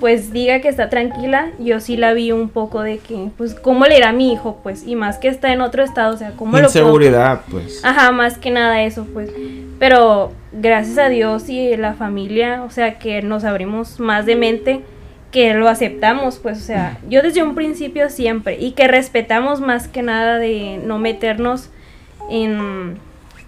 pues 0.00 0.32
diga 0.32 0.60
que 0.60 0.68
está 0.68 0.88
tranquila, 0.90 1.50
yo 1.58 1.78
sí 1.80 1.96
la 1.96 2.12
vi 2.14 2.32
un 2.32 2.48
poco 2.48 2.82
de 2.82 2.98
que, 2.98 3.28
pues, 3.38 3.54
¿cómo 3.54 3.84
le 3.86 3.96
irá 3.96 4.08
a 4.08 4.12
mi 4.12 4.32
hijo? 4.32 4.58
Pues, 4.62 4.84
y 4.86 4.96
más 4.96 5.18
que 5.18 5.28
está 5.28 5.52
en 5.52 5.60
otro 5.60 5.82
estado, 5.84 6.12
o 6.14 6.16
sea, 6.18 6.32
¿cómo 6.32 6.52
lo 6.58 6.64
puedo- 6.64 6.66
Inseguridad, 6.68 7.42
pues. 7.50 7.82
Ajá, 7.84 8.10
más 8.10 8.36
que 8.36 8.50
nada 8.50 8.82
eso, 8.82 9.06
pues. 9.14 9.30
Pero 9.78 10.32
gracias 10.52 10.98
a 10.98 11.08
Dios 11.08 11.48
y 11.48 11.76
la 11.76 11.94
familia, 11.94 12.64
o 12.64 12.70
sea, 12.70 12.98
que 12.98 13.22
nos 13.22 13.44
abrimos 13.44 14.00
más 14.00 14.26
de 14.26 14.36
mente, 14.36 14.80
que 15.34 15.52
lo 15.52 15.68
aceptamos, 15.68 16.38
pues, 16.38 16.58
o 16.58 16.60
sea, 16.60 16.96
yo 17.10 17.20
desde 17.20 17.42
un 17.42 17.56
principio 17.56 18.08
siempre, 18.08 18.56
y 18.56 18.70
que 18.70 18.86
respetamos 18.86 19.60
más 19.60 19.88
que 19.88 20.00
nada 20.00 20.38
de 20.38 20.80
no 20.86 21.00
meternos 21.00 21.70
en, 22.30 22.94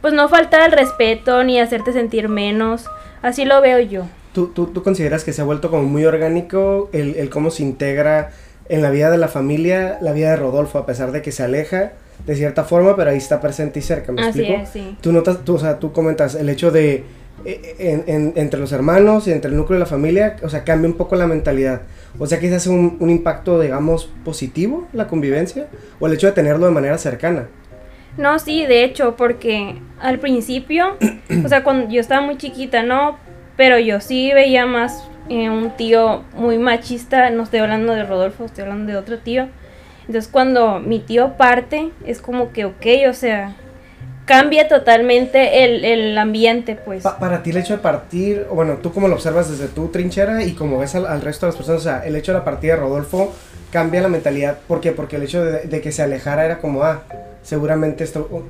pues, 0.00 0.12
no 0.12 0.28
faltar 0.28 0.62
al 0.62 0.72
respeto 0.72 1.44
ni 1.44 1.60
hacerte 1.60 1.92
sentir 1.92 2.28
menos, 2.28 2.86
así 3.22 3.44
lo 3.44 3.60
veo 3.60 3.78
yo. 3.78 4.02
¿Tú, 4.32 4.48
tú, 4.48 4.66
tú 4.66 4.82
consideras 4.82 5.22
que 5.22 5.32
se 5.32 5.42
ha 5.42 5.44
vuelto 5.44 5.70
como 5.70 5.84
muy 5.84 6.04
orgánico 6.04 6.90
el, 6.92 7.14
el 7.14 7.30
cómo 7.30 7.52
se 7.52 7.62
integra 7.62 8.32
en 8.68 8.82
la 8.82 8.90
vida 8.90 9.12
de 9.12 9.18
la 9.18 9.28
familia 9.28 9.98
la 10.00 10.10
vida 10.10 10.30
de 10.30 10.36
Rodolfo, 10.38 10.78
a 10.78 10.86
pesar 10.86 11.12
de 11.12 11.22
que 11.22 11.30
se 11.30 11.44
aleja 11.44 11.92
de 12.26 12.34
cierta 12.34 12.64
forma, 12.64 12.96
pero 12.96 13.10
ahí 13.10 13.18
está 13.18 13.40
presente 13.40 13.78
y 13.78 13.82
cerca, 13.82 14.10
¿me 14.10 14.22
Así 14.22 14.40
explico? 14.40 14.60
es, 14.60 14.68
sí. 14.70 14.96
Tú 15.00 15.12
notas, 15.12 15.44
tú, 15.44 15.54
o 15.54 15.58
sea, 15.60 15.78
tú 15.78 15.92
comentas 15.92 16.34
el 16.34 16.48
hecho 16.48 16.72
de 16.72 17.04
en- 17.46 18.04
en- 18.06 18.32
entre 18.36 18.58
los 18.60 18.72
hermanos 18.72 19.26
y 19.28 19.32
entre 19.32 19.50
el 19.50 19.56
núcleo 19.56 19.76
de 19.78 19.80
la 19.80 19.86
familia, 19.86 20.36
o 20.42 20.48
sea, 20.48 20.64
cambia 20.64 20.88
un 20.90 20.96
poco 20.96 21.16
la 21.16 21.26
mentalidad. 21.26 21.82
O 22.18 22.26
sea, 22.26 22.40
quizás 22.40 22.56
hace 22.56 22.70
un, 22.70 22.96
un 23.00 23.10
impacto, 23.10 23.60
digamos, 23.60 24.10
positivo 24.24 24.88
la 24.92 25.06
convivencia 25.06 25.66
o 26.00 26.06
el 26.06 26.14
hecho 26.14 26.26
de 26.26 26.32
tenerlo 26.32 26.66
de 26.66 26.72
manera 26.72 26.98
cercana. 26.98 27.48
No, 28.16 28.38
sí, 28.38 28.64
de 28.66 28.84
hecho, 28.84 29.14
porque 29.16 29.76
al 30.00 30.18
principio, 30.18 30.96
o 31.44 31.48
sea, 31.48 31.62
cuando 31.62 31.88
yo 31.90 32.00
estaba 32.00 32.22
muy 32.24 32.36
chiquita, 32.38 32.82
no, 32.82 33.18
pero 33.56 33.78
yo 33.78 34.00
sí 34.00 34.32
veía 34.32 34.64
más 34.66 35.06
eh, 35.28 35.50
un 35.50 35.70
tío 35.76 36.22
muy 36.34 36.56
machista, 36.58 37.28
no 37.30 37.42
estoy 37.42 37.60
hablando 37.60 37.92
de 37.92 38.04
Rodolfo, 38.04 38.44
estoy 38.46 38.62
hablando 38.62 38.90
de 38.92 38.98
otro 38.98 39.18
tío. 39.18 39.48
Entonces 40.06 40.30
cuando 40.30 40.78
mi 40.78 41.00
tío 41.00 41.36
parte, 41.36 41.90
es 42.06 42.20
como 42.20 42.52
que, 42.52 42.64
ok, 42.64 42.86
o 43.10 43.12
sea, 43.12 43.56
cambia 44.26 44.68
totalmente 44.68 45.64
el, 45.64 45.84
el 45.84 46.18
ambiente, 46.18 46.74
pues. 46.76 47.02
Pa- 47.02 47.18
para 47.18 47.42
ti 47.42 47.50
el 47.50 47.56
hecho 47.56 47.72
de 47.74 47.78
partir, 47.78 48.46
bueno, 48.52 48.74
tú 48.82 48.92
como 48.92 49.08
lo 49.08 49.14
observas 49.14 49.50
desde 49.50 49.68
tu 49.68 49.88
trinchera 49.88 50.42
y 50.44 50.52
como 50.52 50.78
ves 50.78 50.94
al, 50.94 51.06
al 51.06 51.22
resto 51.22 51.46
de 51.46 51.50
las 51.52 51.56
personas, 51.56 51.80
o 51.80 51.84
sea, 51.84 52.04
el 52.04 52.14
hecho 52.16 52.32
de 52.32 52.38
la 52.38 52.44
partida 52.44 52.74
de 52.74 52.80
Rodolfo 52.80 53.32
cambia 53.70 54.00
la 54.02 54.08
mentalidad. 54.08 54.58
¿Por 54.68 54.80
qué? 54.80 54.92
Porque 54.92 55.16
el 55.16 55.22
hecho 55.22 55.44
de, 55.44 55.60
de 55.62 55.80
que 55.80 55.92
se 55.92 56.02
alejara 56.02 56.44
era 56.44 56.58
como, 56.58 56.82
ah, 56.82 57.02
seguramente 57.42 58.04
esto... 58.04 58.28
oh, 58.30 58.42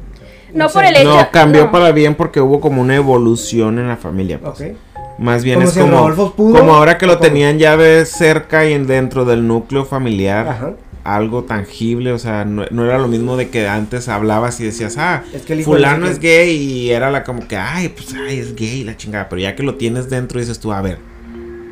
No 0.54 0.68
sé. 0.68 0.74
por 0.74 0.84
el 0.84 0.96
hecho- 0.96 1.04
No, 1.16 1.30
cambió 1.30 1.66
no. 1.66 1.72
para 1.72 1.92
bien 1.92 2.14
porque 2.14 2.40
hubo 2.40 2.60
como 2.60 2.80
una 2.82 2.96
evolución 2.96 3.78
en 3.78 3.88
la 3.88 3.96
familia. 3.96 4.38
pues. 4.40 4.60
Ok. 4.60 4.76
Más 5.18 5.42
bien 5.44 5.56
Como 5.56 5.68
es 5.68 5.72
si 5.74 5.80
como, 5.80 5.96
Rodolfo 5.96 6.34
pudo, 6.34 6.58
como 6.58 6.74
ahora 6.74 6.98
que 6.98 7.06
lo 7.06 7.14
como- 7.16 7.26
tenían 7.26 7.58
ya 7.58 7.76
de 7.78 8.04
cerca 8.04 8.66
y 8.66 8.74
en- 8.74 8.86
dentro 8.86 9.24
del 9.24 9.46
núcleo 9.48 9.86
familiar, 9.86 10.46
Ajá. 10.46 10.72
Algo 11.14 11.44
tangible, 11.44 12.12
o 12.12 12.18
sea, 12.18 12.44
no, 12.44 12.64
no 12.70 12.84
era 12.84 12.98
lo 12.98 13.08
mismo 13.08 13.36
de 13.36 13.48
que 13.48 13.68
antes 13.68 14.08
hablabas 14.08 14.60
y 14.60 14.64
decías, 14.64 14.96
ah, 14.98 15.22
Es 15.32 15.42
que 15.42 15.62
fulano 15.62 16.06
es 16.06 16.18
gay 16.18 16.56
y 16.56 16.90
era 16.90 17.10
la 17.10 17.24
como 17.24 17.46
que, 17.46 17.56
ay, 17.56 17.90
pues, 17.90 18.14
ay, 18.14 18.38
es 18.38 18.56
gay 18.56 18.84
la 18.84 18.96
chingada, 18.96 19.28
pero 19.28 19.40
ya 19.40 19.54
que 19.54 19.62
lo 19.62 19.76
tienes 19.76 20.10
dentro 20.10 20.40
dices 20.40 20.58
tú, 20.58 20.72
a 20.72 20.82
ver, 20.82 20.98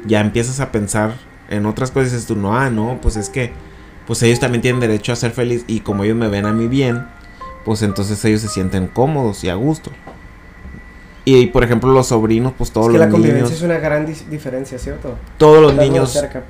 ya 0.07 0.21
empiezas 0.21 0.61
a 0.61 0.71
pensar 0.71 1.15
en 1.51 1.67
otras 1.67 1.91
cosas 1.91 2.11
y 2.11 2.15
dices 2.15 2.27
tú, 2.27 2.37
no, 2.37 2.57
ah, 2.57 2.71
no, 2.71 2.99
pues 3.03 3.17
es 3.17 3.29
que, 3.29 3.53
pues 4.07 4.23
ellos 4.23 4.41
también 4.41 4.63
tienen 4.63 4.81
derecho 4.81 5.13
a 5.13 5.17
ser 5.17 5.33
feliz 5.33 5.65
y 5.67 5.81
como 5.81 6.05
ellos 6.05 6.17
me 6.17 6.29
ven 6.29 6.47
a 6.47 6.53
mí 6.53 6.69
bien, 6.69 7.07
pues 7.65 7.83
entonces 7.83 8.25
ellos 8.25 8.41
se 8.43 8.49
sienten 8.49 8.87
cómodos 8.87 9.43
y 9.45 9.49
a 9.49 9.55
gusto. 9.55 9.91
Y 11.25 11.47
por 11.47 11.65
ejemplo 11.65 11.91
los 11.93 12.09
sobrinos, 12.09 12.53
pues 12.57 12.71
todos 12.71 12.89
Es 12.89 12.93
que 12.93 12.99
los 12.99 13.07
la 13.07 13.11
convivencia 13.11 13.45
niños, 13.45 13.59
es 13.59 13.63
una 13.63 13.79
gran 13.79 14.07
diferencia, 14.31 14.79
¿cierto? 14.79 15.17
todos 15.39 15.63
los 15.63 15.75
niños 15.75 16.13
cerca. 16.13 16.43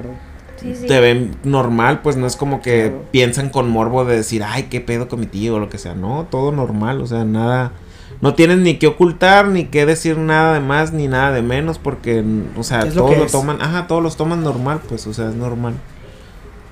Sí, 0.64 0.74
sí. 0.80 0.86
te 0.86 0.98
ven 1.00 1.36
normal, 1.44 2.00
pues 2.02 2.16
no 2.16 2.26
es 2.26 2.36
como 2.36 2.60
que 2.62 2.88
Claro. 2.88 3.02
piensan 3.10 3.50
con 3.50 3.68
morbo 3.70 4.04
de 4.04 4.16
decir, 4.16 4.42
ay, 4.44 4.64
qué 4.64 4.80
pedo 4.80 5.08
con 5.08 5.20
mi 5.20 5.26
tío 5.26 5.56
o 5.56 5.58
lo 5.58 5.68
que 5.68 5.78
sea. 5.78 5.94
No, 5.94 6.26
todo 6.30 6.52
normal, 6.52 7.00
o 7.00 7.06
sea, 7.06 7.24
nada. 7.24 7.72
No 8.20 8.34
tienes 8.34 8.58
ni 8.58 8.76
que 8.78 8.86
ocultar, 8.86 9.48
ni 9.48 9.66
que 9.66 9.84
decir 9.84 10.16
nada 10.16 10.54
de 10.54 10.60
más, 10.60 10.92
ni 10.92 11.08
nada 11.08 11.32
de 11.32 11.42
menos, 11.42 11.78
porque, 11.78 12.24
o 12.56 12.62
sea, 12.62 12.84
lo 12.86 12.92
todos 12.92 13.18
lo 13.18 13.26
toman, 13.26 13.60
ajá, 13.60 13.86
todos 13.86 14.02
los 14.02 14.16
toman 14.16 14.42
normal, 14.42 14.80
pues, 14.88 15.06
o 15.06 15.12
sea, 15.12 15.28
es 15.28 15.34
normal. 15.34 15.74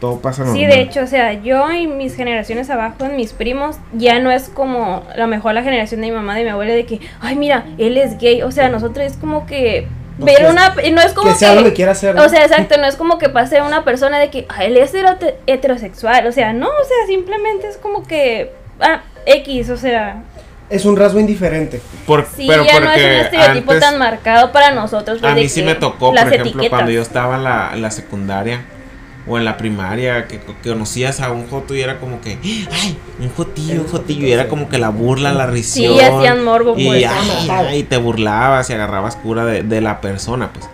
Todo 0.01 0.19
pasa 0.21 0.43
normal. 0.45 0.59
Sí, 0.61 0.67
de 0.67 0.81
hecho, 0.81 1.03
o 1.03 1.07
sea, 1.07 1.33
yo 1.43 1.71
y 1.71 1.87
mis 1.87 2.17
generaciones 2.17 2.71
abajo, 2.71 3.05
en 3.05 3.17
mis 3.17 3.33
primos, 3.33 3.77
ya 3.93 4.19
no 4.19 4.31
es 4.33 4.49
como 4.49 5.05
a 5.15 5.17
lo 5.17 5.29
mejor 5.29 5.55
la 5.55 5.63
generación 5.63 6.01
de 6.01 6.09
mi 6.09 6.13
mamá, 6.15 6.35
de 6.35 6.43
mi 6.45 6.51
abuela, 6.51 6.73
de 6.73 6.87
que, 6.87 7.01
ay, 7.21 7.37
mira, 7.37 7.67
él 7.79 7.97
es 7.97 8.19
gay. 8.19 8.43
O 8.43 8.51
sea, 8.51 8.69
nosotros 8.69 9.07
es 9.07 9.17
como 9.17 9.47
que 9.47 9.87
ver 10.25 10.37
que- 10.38 10.47
una. 10.47 10.75
No 10.93 11.00
es 11.02 11.12
como 11.12 11.33
que 11.33 11.38
sea 11.38 11.55
lo 11.55 11.64
que 11.64 11.73
quiera 11.73 11.93
hacer. 11.93 12.14
¿no? 12.14 12.25
O 12.25 12.29
sea, 12.29 12.45
exacto, 12.45 12.76
no 12.79 12.87
es 12.87 12.97
como 12.97 13.19
que 13.19 13.29
pase 13.29 13.61
una 13.62 13.85
persona 13.85 14.19
de 14.19 14.31
que 14.31 14.47
"Ah, 14.49 14.64
él 14.64 14.76
es 14.76 14.93
heterosexual. 15.47 16.26
O 16.26 16.33
sea, 16.33 16.52
no, 16.52 16.67
o 16.69 16.85
sea, 16.85 17.07
simplemente 17.07 17.69
es 17.69 17.76
como 17.76 18.07
que. 18.07 18.52
Ah, 18.81 19.02
X, 19.26 19.71
o 19.71 19.76
sea. 19.76 20.23
Es 20.71 20.85
un 20.87 20.97
rasgo 20.97 21.21
indiferente. 21.21 21.83
Por- 22.07 22.26
Sí, 22.35 22.47
pero 22.49 22.64
ya 22.64 22.81
no 22.81 22.87
es 22.91 22.97
un 22.97 23.02
porque 23.02 23.21
estereotipo 23.21 23.73
antes- 23.73 23.88
tan 23.91 23.99
marcado 23.99 24.52
para 24.52 24.71
nosotros. 24.71 25.19
pues, 25.21 25.31
A 25.31 25.35
de 25.35 25.43
mí 25.43 25.49
sí 25.49 25.61
que 25.61 25.67
me 25.67 25.75
tocó, 25.75 26.11
por 26.11 26.17
ejemplo, 26.19 26.41
etiquetas. 26.43 26.69
cuando 26.71 26.91
yo 26.91 27.02
estaba 27.02 27.37
en 27.37 27.45
la, 27.45 27.71
en 27.75 27.83
la 27.83 27.91
secundaria 27.91 28.64
o 29.26 29.38
en 29.38 29.45
la 29.45 29.57
primaria, 29.57 30.26
que, 30.26 30.41
que 30.41 30.71
conocías 30.71 31.21
a 31.21 31.31
un 31.31 31.47
joto 31.49 31.75
y 31.75 31.81
era 31.81 32.00
como 32.00 32.21
que, 32.21 32.38
ay, 32.43 32.97
un 33.21 33.29
jotillo, 33.31 33.83
un 33.83 33.87
jotillo, 33.88 34.26
y 34.26 34.33
era 34.33 34.49
como 34.49 34.69
que 34.69 34.79
la 34.79 34.88
burla, 34.88 35.33
la 35.33 35.47
risión. 35.47 35.95
Sí, 35.95 36.00
hacían 36.00 36.45
morbo, 36.45 36.75
Y, 36.76 36.87
pues. 36.87 37.07
ay, 37.09 37.49
ay, 37.50 37.83
te 37.85 37.97
burlabas 37.99 38.69
y 38.71 38.73
agarrabas 38.73 39.17
cura 39.17 39.45
de, 39.45 39.62
de 39.62 39.81
la 39.81 40.00
persona, 40.00 40.50
pues. 40.52 40.69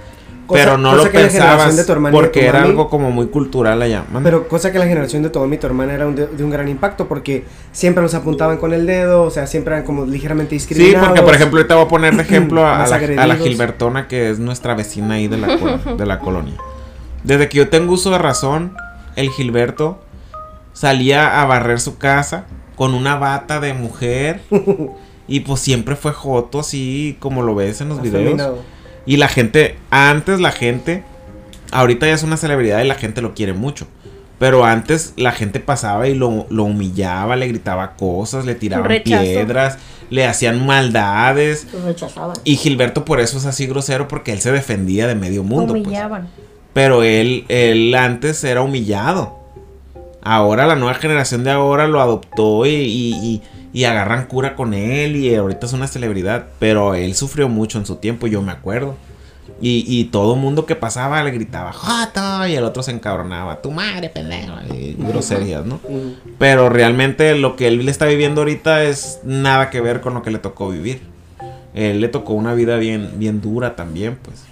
Cosa- 0.46 0.62
pero 0.64 0.78
no 0.78 0.94
lo 0.96 1.02
pensabas 1.12 1.76
de 1.76 1.84
tu 1.84 1.92
y 1.92 2.10
porque 2.10 2.40
tu 2.40 2.46
era 2.46 2.60
mami- 2.60 2.68
algo 2.70 2.88
como 2.88 3.10
muy 3.10 3.26
cultural 3.26 3.82
allá. 3.82 4.04
Pero 4.22 4.48
cosa 4.48 4.72
que 4.72 4.78
la 4.78 4.86
generación 4.86 5.22
de 5.22 5.28
tu 5.28 5.40
mamá 5.40 5.54
y 5.54 5.58
tu 5.58 5.66
hermana 5.66 5.92
era 5.92 6.06
un 6.06 6.14
de, 6.14 6.26
de 6.26 6.42
un 6.42 6.48
gran 6.48 6.68
impacto 6.68 7.06
porque 7.06 7.44
siempre 7.70 8.02
nos 8.02 8.14
apuntaban 8.14 8.56
con 8.56 8.72
el 8.72 8.86
dedo, 8.86 9.24
o 9.24 9.30
sea, 9.30 9.46
siempre 9.46 9.74
eran 9.74 9.84
como 9.84 10.06
ligeramente 10.06 10.58
Sí, 10.58 10.66
discriminados. 10.66 11.08
porque 11.08 11.20
por 11.20 11.34
ejemplo, 11.34 11.58
ahorita 11.58 11.74
voy 11.74 11.84
a 11.84 11.88
poner 11.88 12.16
de 12.16 12.22
ejemplo 12.22 12.66
a, 12.66 12.86
la, 12.88 12.96
a 13.22 13.26
la. 13.26 13.36
Gilbertona, 13.36 14.08
que 14.08 14.30
es 14.30 14.38
nuestra 14.38 14.72
vecina 14.72 15.16
ahí 15.16 15.28
de 15.28 15.36
la, 15.36 15.48
de 15.98 16.06
la 16.06 16.18
colonia. 16.18 16.54
Desde 17.28 17.50
que 17.50 17.58
yo 17.58 17.68
tengo 17.68 17.92
uso 17.92 18.10
de 18.10 18.16
razón, 18.16 18.74
el 19.14 19.28
Gilberto 19.28 20.00
salía 20.72 21.42
a 21.42 21.44
barrer 21.44 21.78
su 21.78 21.98
casa 21.98 22.46
con 22.74 22.94
una 22.94 23.16
bata 23.16 23.60
de 23.60 23.74
mujer. 23.74 24.40
y 25.28 25.40
pues 25.40 25.60
siempre 25.60 25.94
fue 25.94 26.12
joto, 26.12 26.60
así 26.60 27.18
como 27.20 27.42
lo 27.42 27.54
ves 27.54 27.82
en 27.82 27.90
los 27.90 28.00
videos. 28.00 28.40
Y 29.04 29.18
la 29.18 29.28
gente, 29.28 29.76
antes 29.90 30.40
la 30.40 30.52
gente, 30.52 31.04
ahorita 31.70 32.06
ya 32.06 32.14
es 32.14 32.22
una 32.22 32.38
celebridad 32.38 32.82
y 32.82 32.88
la 32.88 32.94
gente 32.94 33.20
lo 33.20 33.34
quiere 33.34 33.52
mucho. 33.52 33.86
Pero 34.38 34.64
antes 34.64 35.12
la 35.18 35.32
gente 35.32 35.60
pasaba 35.60 36.08
y 36.08 36.14
lo, 36.14 36.46
lo 36.48 36.64
humillaba, 36.64 37.36
le 37.36 37.46
gritaba 37.48 37.94
cosas, 37.96 38.46
le 38.46 38.54
tiraban 38.54 38.88
rechazo. 38.88 39.22
piedras, 39.22 39.76
le 40.08 40.24
hacían 40.24 40.64
maldades. 40.64 41.66
Lo 41.74 41.84
rechazaban. 41.84 42.38
Y 42.44 42.56
Gilberto 42.56 43.04
por 43.04 43.20
eso 43.20 43.36
es 43.36 43.44
así 43.44 43.66
grosero 43.66 44.08
porque 44.08 44.32
él 44.32 44.40
se 44.40 44.50
defendía 44.50 45.06
de 45.06 45.14
medio 45.14 45.42
mundo. 45.44 45.74
pues. 45.74 45.98
Pero 46.78 47.02
él, 47.02 47.44
él 47.48 47.92
antes 47.96 48.44
era 48.44 48.62
humillado. 48.62 49.36
Ahora 50.22 50.64
la 50.64 50.76
nueva 50.76 50.94
generación 50.94 51.42
de 51.42 51.50
ahora 51.50 51.88
lo 51.88 52.00
adoptó 52.00 52.66
y, 52.66 52.70
y- 52.70 53.14
y- 53.20 53.42
y 53.72 53.84
agarran 53.84 54.26
cura 54.26 54.54
con 54.54 54.74
él 54.74 55.16
y 55.16 55.34
ahorita 55.34 55.66
es 55.66 55.72
una 55.72 55.88
celebridad. 55.88 56.44
Pero 56.60 56.94
él 56.94 57.16
sufrió 57.16 57.48
mucho 57.48 57.78
en 57.78 57.86
su 57.86 57.96
tiempo, 57.96 58.28
yo 58.28 58.42
me 58.42 58.52
acuerdo. 58.52 58.94
Y, 59.60 59.84
y 59.88 60.04
todo 60.04 60.36
mundo 60.36 60.66
que 60.66 60.76
pasaba 60.76 61.20
le 61.24 61.32
gritaba, 61.32 61.72
¡Joto! 61.72 62.46
Y 62.46 62.54
el 62.54 62.62
otro 62.62 62.84
se 62.84 62.92
encabronaba, 62.92 63.60
tu 63.60 63.72
madre, 63.72 64.08
pendejo. 64.08 64.52
Y 64.72 64.94
groserías, 64.96 65.66
¿no? 65.66 65.80
Pero 66.38 66.68
realmente 66.68 67.34
lo 67.34 67.56
que 67.56 67.66
él 67.66 67.84
le 67.84 67.90
está 67.90 68.06
viviendo 68.06 68.42
ahorita 68.42 68.84
es 68.84 69.18
nada 69.24 69.68
que 69.70 69.80
ver 69.80 70.00
con 70.00 70.14
lo 70.14 70.22
que 70.22 70.30
le 70.30 70.38
tocó 70.38 70.68
vivir. 70.68 71.00
Él 71.74 72.00
le 72.00 72.06
tocó 72.06 72.34
una 72.34 72.54
vida 72.54 72.76
bien, 72.76 73.14
bien 73.16 73.40
dura 73.40 73.74
también, 73.74 74.16
pues. 74.22 74.44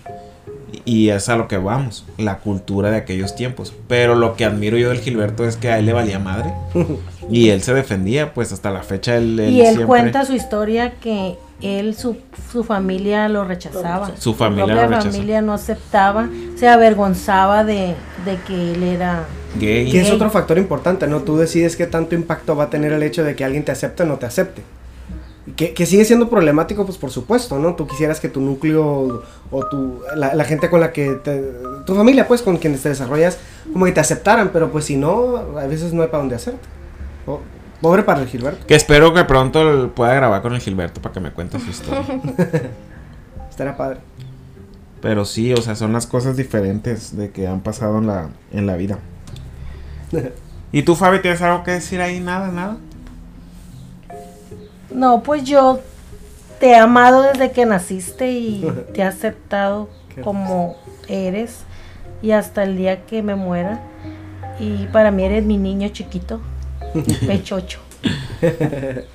Y 0.85 1.11
es 1.11 1.29
a 1.29 1.37
lo 1.37 1.47
que 1.49 1.59
vamos, 1.59 2.05
la 2.19 2.39
cultura 2.39 2.91
de 2.91 2.97
aquellos 2.97 3.35
tiempos. 3.37 3.73
Pero 3.89 4.15
lo 4.15 4.35
que 4.35 4.45
admiro 4.45 4.77
yo 4.77 4.89
del 4.89 5.01
Gilberto 5.01 5.47
es 5.47 5.57
que 5.57 5.71
a 5.71 5.79
él 5.79 5.87
le 5.87 5.93
valía 5.93 6.19
madre. 6.19 6.53
y 7.31 7.51
él 7.51 7.63
se 7.63 7.73
defendía, 7.73 8.35
pues 8.35 8.53
hasta 8.53 8.71
la 8.71 8.83
fecha 8.83 9.17
él, 9.17 9.39
él 9.39 9.51
Y 9.53 9.61
él 9.61 9.67
siempre- 9.67 9.87
cuenta 9.87 10.25
su 10.25 10.35
historia 10.35 10.93
que 11.01 11.37
él, 11.63 11.95
su, 11.95 12.17
su 12.53 12.65
familia 12.65 13.29
lo 13.29 13.45
rechazaba. 13.45 14.11
Su 14.19 14.35
familia 14.35 14.75
lo 14.75 14.89
rechazó. 14.89 15.11
familia 15.11 15.41
no 15.41 15.55
aceptaba, 15.55 16.29
se 16.57 16.69
avergonzaba 16.69 17.65
de, 17.65 17.95
de 18.25 18.37
que 18.47 18.73
él 18.73 18.83
era... 18.83 19.25
gay. 19.59 19.91
Que 19.91 20.01
es 20.03 20.11
otro 20.11 20.31
factor 20.31 20.59
importante, 20.59 21.07
¿no? 21.07 21.23
Tú 21.23 21.37
decides 21.39 21.77
qué 21.77 21.87
tanto 21.87 22.15
impacto 22.15 22.57
va 22.57 22.65
a 22.65 22.71
tener 22.71 22.93
el 22.93 23.03
hecho 23.03 23.23
de 23.25 23.35
que 23.37 23.45
alguien 23.45 23.65
te 23.65 23.73
acepte 23.73 24.03
o 24.03 24.07
no 24.07 24.17
te 24.17 24.27
acepte. 24.27 24.63
Que, 25.55 25.75
que 25.75 25.87
sigue 25.87 26.05
siendo 26.05 26.29
problemático, 26.29 26.85
pues 26.85 26.99
por 26.99 27.11
supuesto, 27.12 27.59
¿no? 27.61 27.76
Tú 27.76 27.87
quisieras 27.87 28.19
que 28.19 28.29
tu 28.29 28.41
núcleo 28.41 29.23
o 29.53 29.67
tu, 29.67 30.00
la, 30.17 30.35
la 30.35 30.45
gente 30.45 30.69
con 30.69 30.81
la 30.81 30.91
que 30.93 31.12
te, 31.23 31.41
tu 31.87 31.95
familia, 31.95 32.26
pues, 32.26 32.43
con 32.43 32.57
quienes 32.57 32.83
te 32.83 32.88
desarrollas, 32.88 33.38
como 33.73 33.85
que 33.85 33.93
te 33.93 34.00
aceptaran, 34.00 34.50
pero 34.53 34.73
pues 34.73 34.87
si 34.87 34.97
no, 34.97 35.37
a 35.57 35.67
veces 35.69 35.93
no 35.93 36.03
hay 36.03 36.09
para 36.09 36.19
dónde 36.23 36.35
hacerte. 36.35 36.67
Po- 37.25 37.43
Pobre 37.81 38.03
para 38.03 38.23
el 38.23 38.26
Gilberto, 38.26 38.67
Que 38.67 38.75
espero 38.75 39.12
que 39.15 39.23
pronto 39.25 39.93
pueda 39.95 40.15
grabar 40.15 40.41
con 40.43 40.55
el 40.55 40.61
Gilberto 40.61 41.00
para 41.03 41.12
que 41.12 41.21
me 41.21 41.31
cuente 41.31 41.61
su 41.61 41.71
historia. 41.71 42.03
estará 43.50 43.76
padre. 43.76 44.00
Pero 45.00 45.25
sí, 45.25 45.53
o 45.53 45.59
sea, 45.59 45.76
son 45.76 45.93
las 45.93 46.07
cosas 46.07 46.37
diferentes 46.37 47.17
de 47.17 47.31
que 47.31 47.47
han 47.47 47.61
pasado 47.61 47.99
en 47.99 48.07
la, 48.09 48.31
en 48.50 48.67
la 48.67 48.76
vida. 48.76 48.99
¿Y 50.73 50.83
tú, 50.83 50.97
Fabi, 50.97 51.21
tienes 51.21 51.41
algo 51.43 51.62
que 51.65 51.73
decir 51.73 52.00
ahí? 52.00 52.19
Nada, 52.19 52.49
nada. 52.50 52.79
No, 54.97 55.23
pues 55.23 55.45
yo 55.45 55.81
te 56.59 56.71
he 56.71 56.75
amado 56.75 57.21
desde 57.21 57.53
que 57.53 57.67
naciste 57.67 58.33
y 58.33 58.67
te 58.95 59.03
he 59.03 59.05
aceptado 59.05 59.91
como 60.25 60.76
eres 61.07 61.59
y 62.23 62.31
hasta 62.31 62.62
el 62.62 62.79
día 62.79 63.05
que 63.05 63.23
me 63.23 63.35
muera. 63.35 63.83
Y 64.59 64.87
para 64.87 65.11
mí 65.11 65.23
eres 65.23 65.45
mi 65.45 65.59
niño 65.59 65.91
chiquito, 65.91 66.41
pechocho. 67.26 67.79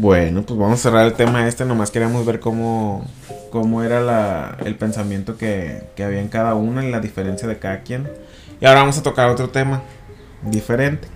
Bueno, 0.00 0.42
pues 0.42 0.56
vamos 0.56 0.78
a 0.78 0.82
cerrar 0.84 1.06
el 1.06 1.14
tema 1.14 1.48
este. 1.48 1.64
Nomás 1.64 1.90
queríamos 1.90 2.24
ver 2.24 2.38
cómo, 2.38 3.04
cómo 3.50 3.82
era 3.82 4.00
la, 4.00 4.56
el 4.64 4.76
pensamiento 4.76 5.36
que, 5.36 5.88
que 5.96 6.04
había 6.04 6.20
en 6.20 6.28
cada 6.28 6.54
uno 6.54 6.80
y 6.84 6.88
la 6.88 7.00
diferencia 7.00 7.48
de 7.48 7.58
cada 7.58 7.80
quien. 7.80 8.08
Y 8.60 8.66
ahora 8.66 8.78
vamos 8.78 8.96
a 8.96 9.02
tocar 9.02 9.28
otro 9.28 9.50
tema 9.50 9.82
diferente. 10.42 11.08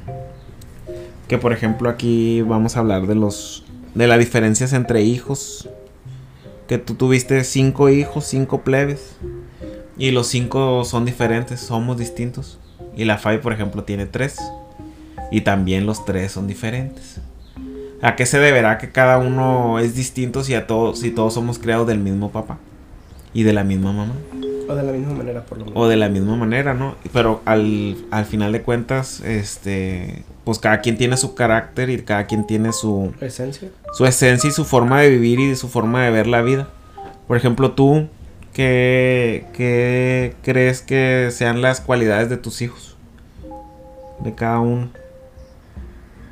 Que 1.29 1.39
por 1.39 1.53
ejemplo 1.53 1.89
aquí 1.89 2.43
vamos 2.43 2.77
a 2.77 2.81
hablar 2.81 3.07
de 3.07 3.15
los 3.15 3.65
de 3.95 4.07
las 4.07 4.19
diferencias 4.19 4.73
entre 4.73 5.03
hijos. 5.03 5.69
Que 6.69 6.79
tú 6.79 6.95
tuviste 6.95 7.45
cinco 7.45 7.89
hijos, 7.89 8.25
cinco 8.25 8.63
plebes. 8.63 9.17
Y 9.99 10.11
los 10.11 10.29
cinco 10.29 10.85
son 10.85 11.05
diferentes, 11.05 11.61
somos 11.61 11.99
distintos. 11.99 12.59
Y 12.97 13.05
la 13.05 13.19
Fabi, 13.19 13.39
por 13.39 13.53
ejemplo, 13.53 13.85
tiene 13.85 14.07
tres. 14.07 14.39
Y 15.31 15.43
también 15.43 15.87
los 15.87 16.05
tres 16.05 16.33
son 16.33 16.47
diferentes. 16.47 17.21
¿A 18.03 18.17
qué 18.17 18.27
se 18.27 18.39
deberá 18.39 18.79
que 18.79 18.91
cada 18.91 19.19
uno 19.19 19.79
es 19.79 19.95
distinto 19.95 20.43
si 20.43 20.55
a 20.55 20.67
todos, 20.67 20.99
si 20.99 21.13
todos 21.13 21.35
somos 21.35 21.59
creados 21.59 21.87
del 21.87 21.99
mismo 21.99 22.33
papá 22.33 22.59
y 23.33 23.45
de 23.45 23.53
la 23.53 23.63
misma 23.63 23.93
mamá? 23.93 24.15
O 24.69 24.75
de 24.75 24.83
la 24.83 24.93
misma 24.93 25.15
manera, 25.15 25.45
por 25.45 25.59
lo 25.59 25.65
menos. 25.65 25.81
o 25.81 25.89
de 25.89 25.97
la 25.97 26.09
misma 26.09 26.37
manera, 26.37 26.75
¿no? 26.75 26.97
Pero 27.13 27.41
al, 27.45 27.97
al 28.11 28.25
final 28.25 28.53
de 28.53 28.63
cuentas, 28.63 29.21
este, 29.21 30.25
pues 30.45 30.59
cada 30.59 30.81
quien 30.81 30.97
tiene 30.97 31.17
su 31.17 31.35
carácter 31.35 31.91
y 31.91 32.03
cada 32.03 32.27
quien 32.27 32.47
tiene 32.47 32.73
su, 32.73 33.13
Esencia. 33.21 33.71
su 33.93 34.07
esencia 34.07 34.49
y 34.49 34.53
su 34.53 34.65
forma 34.65 35.01
de 35.01 35.11
vivir 35.11 35.41
y 35.41 35.57
su 35.57 35.69
forma 35.69 36.05
de 36.05 36.11
ver 36.11 36.27
la 36.27 36.43
vida. 36.43 36.69
Por 37.27 37.37
ejemplo, 37.37 37.73
tú, 37.73 38.09
¿qué, 38.53 39.47
qué 39.53 40.35
crees 40.43 40.83
que 40.83 41.29
sean 41.33 41.63
las 41.63 41.81
cualidades 41.81 42.29
de 42.29 42.37
tus 42.37 42.63
hijos? 42.63 42.97
De 44.21 44.35
cada 44.35 44.61
uno. 44.61 44.91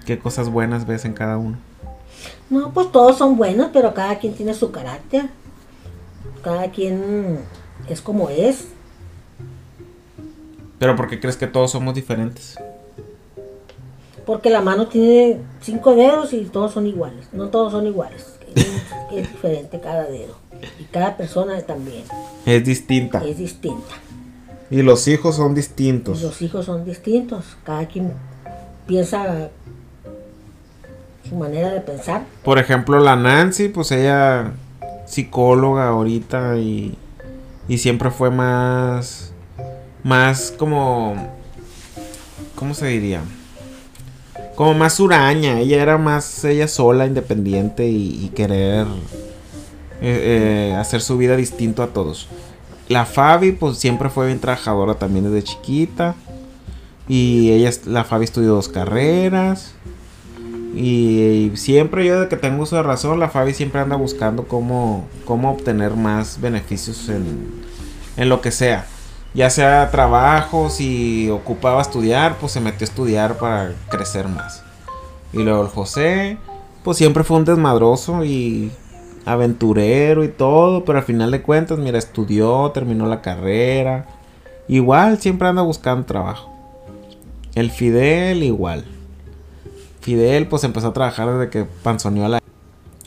¿Qué 0.06 0.18
cosas 0.18 0.48
buenas 0.48 0.86
ves 0.86 1.04
en 1.04 1.12
cada 1.12 1.38
uno? 1.38 1.56
No, 2.48 2.72
pues 2.72 2.90
todos 2.90 3.16
son 3.16 3.36
buenos, 3.36 3.70
pero 3.72 3.94
cada 3.94 4.18
quien 4.18 4.34
tiene 4.34 4.54
su 4.54 4.72
carácter. 4.72 5.26
Cada 6.42 6.70
quien 6.70 7.38
es 7.92 8.00
como 8.00 8.28
es. 8.30 8.66
Pero 10.78 10.96
¿por 10.96 11.08
qué 11.08 11.20
crees 11.20 11.36
que 11.36 11.46
todos 11.46 11.70
somos 11.72 11.94
diferentes? 11.94 12.56
Porque 14.26 14.50
la 14.50 14.60
mano 14.60 14.86
tiene 14.88 15.40
cinco 15.60 15.94
dedos 15.94 16.32
y 16.32 16.44
todos 16.44 16.72
son 16.72 16.86
iguales. 16.86 17.28
No 17.32 17.48
todos 17.48 17.72
son 17.72 17.86
iguales. 17.86 18.38
Es, 18.54 18.66
es 19.12 19.30
diferente 19.30 19.80
cada 19.80 20.04
dedo. 20.04 20.34
Y 20.78 20.84
cada 20.84 21.16
persona 21.16 21.58
también 21.62 22.04
Es 22.46 22.64
distinta. 22.64 23.22
es 23.24 23.38
distinta. 23.38 23.94
Y 24.70 24.82
los 24.82 25.08
hijos 25.08 25.36
son 25.36 25.52
Y 25.52 25.54
distintos. 25.56 26.22
los 26.22 26.40
hijos 26.42 26.66
son 26.66 26.84
distintos. 26.84 27.44
Cada 27.64 27.86
quien 27.86 28.12
piensa 28.86 29.48
su 31.28 31.34
manera 31.34 31.70
de 31.72 31.80
pensar. 31.80 32.24
Por 32.44 32.58
ejemplo, 32.58 33.00
la 33.00 33.16
Nancy, 33.16 33.68
pues 33.68 33.90
ella 33.92 34.52
psicóloga 35.06 35.88
ahorita 35.88 36.56
y, 36.58 36.96
y 37.70 37.78
siempre 37.78 38.10
fue 38.10 38.32
más, 38.32 39.30
más 40.02 40.52
como, 40.58 41.14
¿cómo 42.56 42.74
se 42.74 42.88
diría? 42.88 43.20
Como 44.56 44.74
más 44.74 44.98
huraña, 44.98 45.60
ella 45.60 45.80
era 45.80 45.96
más 45.96 46.44
ella 46.44 46.66
sola, 46.66 47.06
independiente 47.06 47.86
y, 47.86 48.28
querer 48.34 48.88
eh, 50.02 50.72
eh, 50.72 50.76
hacer 50.76 51.00
su 51.00 51.16
vida 51.16 51.36
distinto 51.36 51.84
a 51.84 51.86
todos. 51.86 52.26
La 52.88 53.06
Fabi, 53.06 53.52
pues 53.52 53.78
siempre 53.78 54.10
fue 54.10 54.26
bien 54.26 54.40
trabajadora 54.40 54.94
también 54.94 55.32
desde 55.32 55.44
chiquita. 55.44 56.16
Y 57.06 57.52
ella, 57.52 57.70
la 57.86 58.02
Fabi 58.02 58.24
estudió 58.24 58.48
dos 58.48 58.68
carreras. 58.68 59.74
Y 60.74 61.52
siempre 61.54 62.06
yo 62.06 62.20
de 62.20 62.28
que 62.28 62.36
tengo 62.36 62.62
uso 62.62 62.76
de 62.76 62.82
razón, 62.82 63.18
la 63.18 63.28
Fabi 63.28 63.54
siempre 63.54 63.80
anda 63.80 63.96
buscando 63.96 64.46
cómo, 64.46 65.06
cómo 65.24 65.50
obtener 65.50 65.96
más 65.96 66.40
beneficios 66.40 67.08
en, 67.08 67.48
en 68.16 68.28
lo 68.28 68.40
que 68.40 68.50
sea. 68.50 68.86
Ya 69.34 69.50
sea 69.50 69.90
trabajo, 69.90 70.70
si 70.70 71.28
ocupaba 71.30 71.80
estudiar, 71.82 72.36
pues 72.38 72.52
se 72.52 72.60
metió 72.60 72.84
a 72.84 72.88
estudiar 72.90 73.38
para 73.38 73.74
crecer 73.88 74.28
más. 74.28 74.62
Y 75.32 75.38
luego 75.38 75.62
el 75.62 75.68
José, 75.68 76.38
pues 76.82 76.96
siempre 76.96 77.24
fue 77.24 77.36
un 77.36 77.44
desmadroso 77.44 78.24
y 78.24 78.72
aventurero 79.24 80.24
y 80.24 80.28
todo, 80.28 80.84
pero 80.84 80.98
al 80.98 81.04
final 81.04 81.30
de 81.30 81.42
cuentas, 81.42 81.78
mira, 81.78 81.98
estudió, 81.98 82.70
terminó 82.72 83.06
la 83.06 83.22
carrera. 83.22 84.06
Igual 84.68 85.20
siempre 85.20 85.48
anda 85.48 85.62
buscando 85.62 86.06
trabajo. 86.06 86.50
El 87.54 87.70
Fidel 87.70 88.42
igual. 88.42 88.84
Fidel 90.00 90.46
pues 90.46 90.64
empezó 90.64 90.88
a 90.88 90.92
trabajar 90.92 91.30
desde 91.32 91.50
que 91.50 91.64
panzoneó 91.82 92.24
a 92.24 92.28
la 92.28 92.40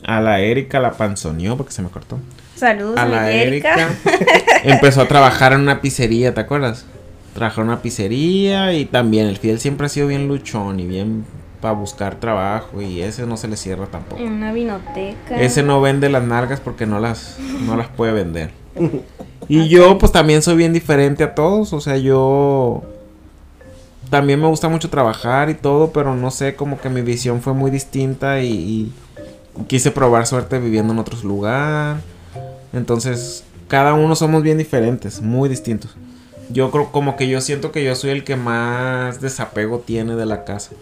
a 0.06 0.20
la 0.20 0.40
Erika 0.40 0.80
la 0.80 0.92
panzoneó 0.92 1.56
porque 1.56 1.72
se 1.72 1.82
me 1.82 1.88
cortó. 1.88 2.18
Saludos, 2.54 2.96
A 2.98 3.06
la. 3.06 3.32
Erika 3.32 3.88
empezó 4.64 5.00
a 5.00 5.08
trabajar 5.08 5.54
en 5.54 5.60
una 5.60 5.80
pizzería, 5.80 6.34
¿te 6.34 6.40
acuerdas? 6.40 6.84
Trabajó 7.32 7.62
en 7.62 7.68
una 7.68 7.82
pizzería 7.82 8.74
y 8.74 8.84
también 8.84 9.26
el 9.26 9.38
Fidel 9.38 9.58
siempre 9.58 9.86
ha 9.86 9.88
sido 9.88 10.06
bien 10.06 10.28
luchón 10.28 10.78
y 10.78 10.86
bien 10.86 11.24
para 11.60 11.74
buscar 11.74 12.16
trabajo 12.16 12.82
y 12.82 13.00
ese 13.00 13.26
no 13.26 13.38
se 13.38 13.48
le 13.48 13.56
cierra 13.56 13.86
tampoco. 13.86 14.20
En 14.22 14.34
una 14.34 14.52
vinoteca. 14.52 15.40
Ese 15.40 15.62
no 15.62 15.80
vende 15.80 16.10
las 16.10 16.22
nalgas 16.22 16.60
porque 16.60 16.84
no 16.84 17.00
las, 17.00 17.38
no 17.66 17.76
las 17.76 17.88
puede 17.88 18.12
vender. 18.12 18.50
Y 19.46 19.68
yo 19.68 19.98
pues 19.98 20.10
también 20.10 20.40
soy 20.40 20.56
bien 20.56 20.72
diferente 20.72 21.22
a 21.22 21.34
todos, 21.34 21.74
o 21.74 21.80
sea, 21.82 21.98
yo 21.98 22.82
también 24.10 24.40
me 24.40 24.48
gusta 24.48 24.68
mucho 24.68 24.90
trabajar 24.90 25.50
y 25.50 25.54
todo, 25.54 25.92
pero 25.92 26.14
no 26.14 26.30
sé, 26.30 26.54
como 26.54 26.80
que 26.80 26.88
mi 26.88 27.02
visión 27.02 27.40
fue 27.40 27.52
muy 27.52 27.70
distinta 27.70 28.40
y, 28.42 28.92
quise 29.68 29.92
probar 29.92 30.26
suerte 30.26 30.58
viviendo 30.58 30.92
en 30.92 30.98
otros 30.98 31.24
lugares. 31.24 32.02
Entonces, 32.72 33.44
cada 33.68 33.94
uno 33.94 34.16
somos 34.16 34.42
bien 34.42 34.58
diferentes, 34.58 35.20
muy 35.20 35.48
distintos. 35.48 35.94
Yo 36.50 36.70
creo 36.70 36.90
como 36.90 37.16
que 37.16 37.28
yo 37.28 37.40
siento 37.40 37.72
que 37.72 37.84
yo 37.84 37.94
soy 37.94 38.10
el 38.10 38.24
que 38.24 38.36
más 38.36 39.20
desapego 39.20 39.78
tiene 39.78 40.16
de 40.16 40.26
la 40.26 40.44
casa. 40.44 40.72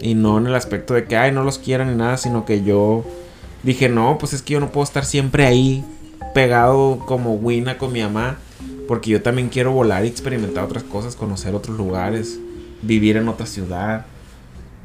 Y 0.00 0.14
no 0.14 0.38
en 0.38 0.46
el 0.46 0.54
aspecto 0.54 0.94
de 0.94 1.04
que, 1.04 1.16
ay, 1.16 1.32
no 1.32 1.42
los 1.42 1.58
quieran 1.58 1.90
ni 1.90 1.96
nada, 1.96 2.16
sino 2.16 2.44
que 2.44 2.62
yo 2.62 3.04
dije, 3.62 3.88
no, 3.88 4.16
pues 4.18 4.32
es 4.32 4.42
que 4.42 4.54
yo 4.54 4.60
no 4.60 4.70
puedo 4.70 4.84
estar 4.84 5.04
siempre 5.04 5.46
ahí 5.46 5.84
pegado 6.32 7.00
como 7.06 7.34
Wina 7.34 7.78
con 7.78 7.92
mi 7.92 8.00
mamá. 8.00 8.38
Porque 8.86 9.10
yo 9.10 9.22
también 9.22 9.48
quiero 9.48 9.72
volar 9.72 10.04
y 10.04 10.08
experimentar 10.08 10.64
otras 10.64 10.82
cosas, 10.82 11.14
conocer 11.14 11.54
otros 11.54 11.76
lugares, 11.76 12.40
vivir 12.82 13.16
en 13.16 13.28
otra 13.28 13.46
ciudad. 13.46 14.06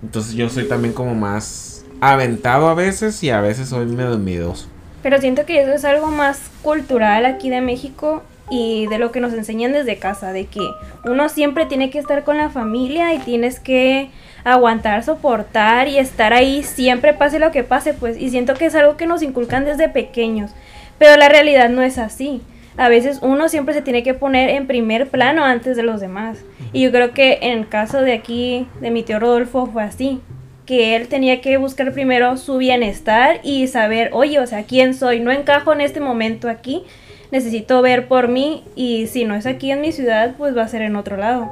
Entonces 0.02 0.34
yo 0.34 0.50
soy 0.50 0.68
también 0.68 0.94
como 0.94 1.16
más 1.16 1.86
aventado 2.02 2.68
a 2.68 2.74
veces 2.74 3.24
y 3.24 3.30
a 3.30 3.42
veces 3.42 3.70
soy 3.70 3.86
medio 3.86 4.18
miedoso. 4.18 4.68
Pero 5.02 5.20
siento 5.20 5.46
que 5.46 5.62
eso 5.62 5.72
es 5.72 5.86
algo 5.86 6.08
más 6.08 6.40
cultural 6.62 7.26
aquí 7.26 7.50
de 7.50 7.62
México 7.62 8.24
y 8.50 8.88
de 8.88 9.00
lo 9.00 9.12
que 9.12 9.22
nos 9.22 9.34
enseñan 9.34 9.74
desde 9.74 9.98
casa, 9.98 10.32
de 10.32 10.46
que 10.46 10.62
uno 11.06 11.30
siempre 11.30 11.66
tiene 11.66 11.90
que 11.90 12.00
estar 12.00 12.24
con 12.24 12.38
la 12.38 12.50
familia 12.50 13.14
y 13.14 13.20
tienes 13.20 13.60
que 13.60 14.10
aguantar, 14.44 15.04
soportar 15.04 15.88
y 15.88 15.98
estar 15.98 16.34
ahí 16.34 16.64
siempre 16.64 17.14
pase 17.14 17.40
lo 17.40 17.52
que 17.52 17.64
pase, 17.64 17.94
pues, 17.94 18.18
y 18.18 18.30
siento 18.30 18.54
que 18.54 18.68
es 18.68 18.76
algo 18.76 18.98
que 18.98 19.08
nos 19.08 19.24
inculcan 19.24 19.66
desde 19.66 19.90
pequeños, 19.90 20.52
pero 21.00 21.18
la 21.18 21.30
realidad 21.30 21.70
no 21.70 21.82
es 21.82 21.98
así. 21.98 22.42
A 22.78 22.90
veces 22.90 23.20
uno 23.22 23.48
siempre 23.48 23.74
se 23.74 23.82
tiene 23.82 24.04
que 24.04 24.14
poner 24.14 24.50
en 24.50 24.68
primer 24.68 25.08
plano 25.10 25.44
antes 25.44 25.78
de 25.78 25.84
los 25.84 26.02
demás. 26.02 26.40
Y 26.74 26.82
yo 26.82 26.92
creo 26.92 27.14
que 27.14 27.40
en 27.42 27.60
el 27.60 27.68
caso 27.70 28.02
de 28.02 28.14
aquí, 28.14 28.68
de 28.82 28.92
mi 28.92 29.04
tío 29.04 29.20
Rodolfo, 29.20 29.68
fue 29.68 29.84
así 29.84 30.22
que 30.66 30.96
él 30.96 31.08
tenía 31.08 31.42
que 31.42 31.58
buscar 31.58 31.94
primero 31.94 32.38
su 32.38 32.58
bienestar 32.58 33.40
y 33.44 33.68
saber, 33.68 34.10
oye, 34.14 34.40
o 34.40 34.48
sea, 34.48 34.64
¿quién 34.64 34.94
soy? 34.94 35.20
No 35.20 35.32
encajo 35.32 35.72
en 35.74 35.82
este 35.82 36.00
momento 36.00 36.50
aquí, 36.50 36.84
necesito 37.32 37.82
ver 37.82 38.08
por 38.08 38.28
mí 38.28 38.64
y 38.76 39.08
si 39.08 39.26
no 39.26 39.36
es 39.36 39.46
aquí 39.46 39.72
en 39.72 39.82
mi 39.82 39.92
ciudad, 39.92 40.36
pues 40.38 40.58
va 40.58 40.64
a 40.64 40.68
ser 40.68 40.82
en 40.82 40.96
otro 40.96 41.18
lado. 41.18 41.52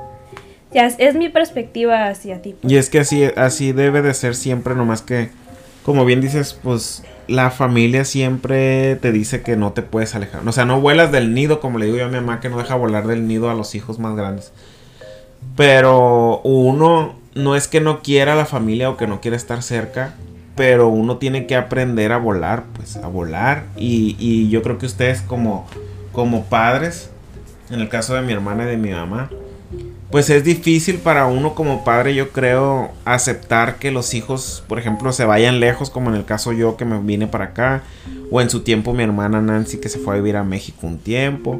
Ya 0.73 0.87
es, 0.87 1.15
mi 1.15 1.29
perspectiva 1.29 2.07
hacia 2.07 2.41
ti. 2.41 2.55
pues. 2.59 2.73
Y 2.73 2.77
es 2.77 2.89
que 2.89 2.99
así, 2.99 3.23
así 3.35 3.71
debe 3.73 4.01
de 4.01 4.13
ser 4.15 4.33
siempre, 4.33 4.73
nomás 4.73 5.03
que, 5.03 5.29
como 5.83 6.03
bien 6.03 6.19
dices, 6.19 6.57
pues 6.63 7.03
la 7.27 7.51
familia 7.51 8.05
siempre 8.05 8.95
te 8.97 9.11
dice 9.11 9.41
que 9.41 9.55
no 9.55 9.73
te 9.73 9.81
puedes 9.81 10.15
alejar. 10.15 10.47
O 10.47 10.51
sea, 10.51 10.65
no 10.65 10.81
vuelas 10.81 11.11
del 11.11 11.33
nido, 11.33 11.59
como 11.59 11.79
le 11.79 11.85
digo 11.85 11.97
yo 11.97 12.05
a 12.05 12.09
mi 12.09 12.15
mamá, 12.15 12.39
que 12.39 12.49
no 12.49 12.57
deja 12.57 12.75
volar 12.75 13.07
del 13.07 13.27
nido 13.27 13.49
a 13.49 13.53
los 13.53 13.75
hijos 13.75 13.99
más 13.99 14.15
grandes. 14.15 14.51
Pero 15.55 16.41
uno 16.43 17.15
no 17.35 17.55
es 17.55 17.67
que 17.67 17.81
no 17.81 18.01
quiera 18.01 18.35
la 18.35 18.45
familia 18.45 18.89
o 18.89 18.97
que 18.97 19.07
no 19.07 19.21
quiera 19.21 19.37
estar 19.37 19.63
cerca, 19.63 20.13
pero 20.55 20.87
uno 20.87 21.17
tiene 21.17 21.47
que 21.47 21.55
aprender 21.55 22.11
a 22.11 22.17
volar, 22.17 22.63
pues 22.75 22.97
a 22.97 23.07
volar. 23.07 23.65
Y, 23.75 24.15
y 24.19 24.49
yo 24.49 24.61
creo 24.61 24.77
que 24.77 24.85
ustedes 24.85 25.21
como, 25.21 25.67
como 26.11 26.45
padres, 26.45 27.09
en 27.69 27.79
el 27.79 27.89
caso 27.89 28.13
de 28.13 28.21
mi 28.21 28.33
hermana 28.33 28.63
y 28.63 28.67
de 28.67 28.77
mi 28.77 28.91
mamá, 28.91 29.29
pues 30.13 30.29
es 30.29 30.43
difícil 30.43 30.99
para 30.99 31.25
uno 31.25 31.55
como 31.55 31.83
padre, 31.83 32.13
yo 32.13 32.29
creo, 32.29 32.91
aceptar 33.03 33.77
que 33.77 33.89
los 33.89 34.13
hijos, 34.13 34.63
por 34.67 34.77
ejemplo, 34.77 35.11
se 35.11 35.25
vayan 35.25 35.59
lejos, 35.59 35.89
como 35.89 36.11
en 36.11 36.15
el 36.15 36.23
caso 36.23 36.53
yo 36.53 36.77
que 36.77 36.85
me 36.85 36.99
vine 36.99 37.25
para 37.25 37.45
acá, 37.45 37.81
o 38.29 38.39
en 38.39 38.51
su 38.51 38.59
tiempo 38.59 38.93
mi 38.93 39.01
hermana 39.01 39.41
Nancy 39.41 39.79
que 39.79 39.89
se 39.89 39.97
fue 39.97 40.13
a 40.13 40.17
vivir 40.17 40.37
a 40.37 40.43
México 40.43 40.85
un 40.85 40.99
tiempo. 40.99 41.59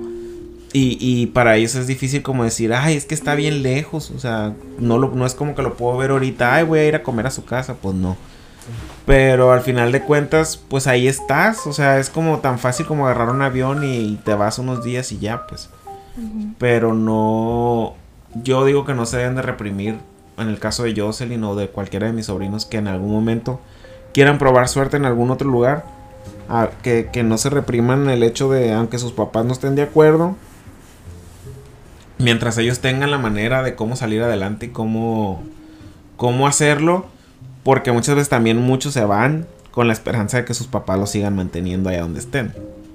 Y, 0.72 1.00
y 1.00 1.26
para 1.26 1.56
ellos 1.56 1.74
es 1.74 1.88
difícil 1.88 2.22
como 2.22 2.44
decir, 2.44 2.76
ay, 2.76 2.96
es 2.96 3.06
que 3.06 3.16
está 3.16 3.34
bien 3.34 3.63
lejos, 3.63 4.12
o 4.12 4.20
sea, 4.20 4.54
no, 4.78 5.00
lo, 5.00 5.10
no 5.16 5.26
es 5.26 5.34
como 5.34 5.56
que 5.56 5.63
lo 5.63 5.76
puedo 5.76 5.98
ver 5.98 6.12
ahorita, 6.12 6.54
ay, 6.54 6.63
voy 6.63 6.78
a 6.78 6.88
ir 6.88 6.94
a 6.94 7.02
comer 7.02 7.26
a 7.26 7.32
su 7.32 7.46
casa, 7.46 7.74
pues 7.82 7.96
no. 7.96 8.18
Pero 9.08 9.52
al 9.52 9.62
final 9.62 9.92
de 9.92 10.04
cuentas, 10.04 10.58
pues 10.58 10.86
ahí 10.86 11.08
estás, 11.08 11.66
o 11.66 11.74
sea, 11.74 11.98
es 11.98 12.12
como 12.12 12.38
tan 12.38 12.60
fácil 12.60 12.86
como 12.86 13.08
agarrar 13.08 13.32
un 13.32 13.42
avión 13.42 13.84
y 13.84 14.20
te 14.24 14.36
vas 14.36 14.60
unos 14.60 14.84
días 14.84 15.12
y 15.12 15.18
ya, 15.18 15.48
pues. 15.48 15.72
Pero 16.60 16.94
no, 16.94 17.96
yo 18.36 18.65
digo 18.65 18.86
que 18.86 18.93
no 18.93 19.06
se 19.06 19.17
deben 19.17 19.36
de 19.36 19.41
reprimir, 19.41 20.00
en 20.38 20.48
el 20.48 20.60
caso 20.60 20.84
de 20.84 21.00
Jocelyn 21.00 21.43
o 21.43 21.56
de 21.56 21.67
cualquiera 21.69 22.08
de 22.08 22.13
mis 22.13 22.26
sobrinos, 22.28 22.65
que 22.65 22.78
en 22.78 22.88
algún 22.88 23.12
momento 23.12 23.60
quieran 24.13 24.38
probar 24.38 24.67
suerte 24.67 24.98
en 24.98 25.06
algún 25.06 25.30
otro 25.32 25.50
lugar, 25.50 25.86
que, 26.82 27.10
que 27.12 27.24
no 27.24 27.38
se 27.38 27.50
repriman 27.50 28.10
el 28.10 28.24
hecho 28.24 28.50
de, 28.50 28.74
aunque 28.74 29.00
sus 29.00 29.12
papás 29.12 29.46
no 29.46 29.54
estén 29.54 29.76
de 29.76 29.84
acuerdo, 29.84 30.36
mientras 32.17 32.58
ellos 32.58 32.80
tengan 32.80 33.12
la 33.12 33.17
manera 33.17 33.63
de 33.63 33.76
cómo 33.76 33.96
salir 33.96 34.22
adelante 34.22 34.67
y 34.67 34.69
cómo, 34.69 35.43
cómo 36.17 36.48
hacerlo, 36.48 37.06
porque 37.63 37.91
muchas 37.91 38.15
veces 38.15 38.30
también 38.30 38.58
muchos 38.58 38.93
se 38.93 39.06
van 39.06 39.48
con 39.72 39.88
la 39.88 39.93
esperanza 39.93 40.38
de 40.38 40.46
que 40.46 40.54
sus 40.54 40.67
papás 40.67 41.00
los 41.00 41.10
sigan 41.10 41.36
manteniendo 41.36 41.89
allá 41.89 42.02
donde 42.02 42.19
estén, 42.19 42.54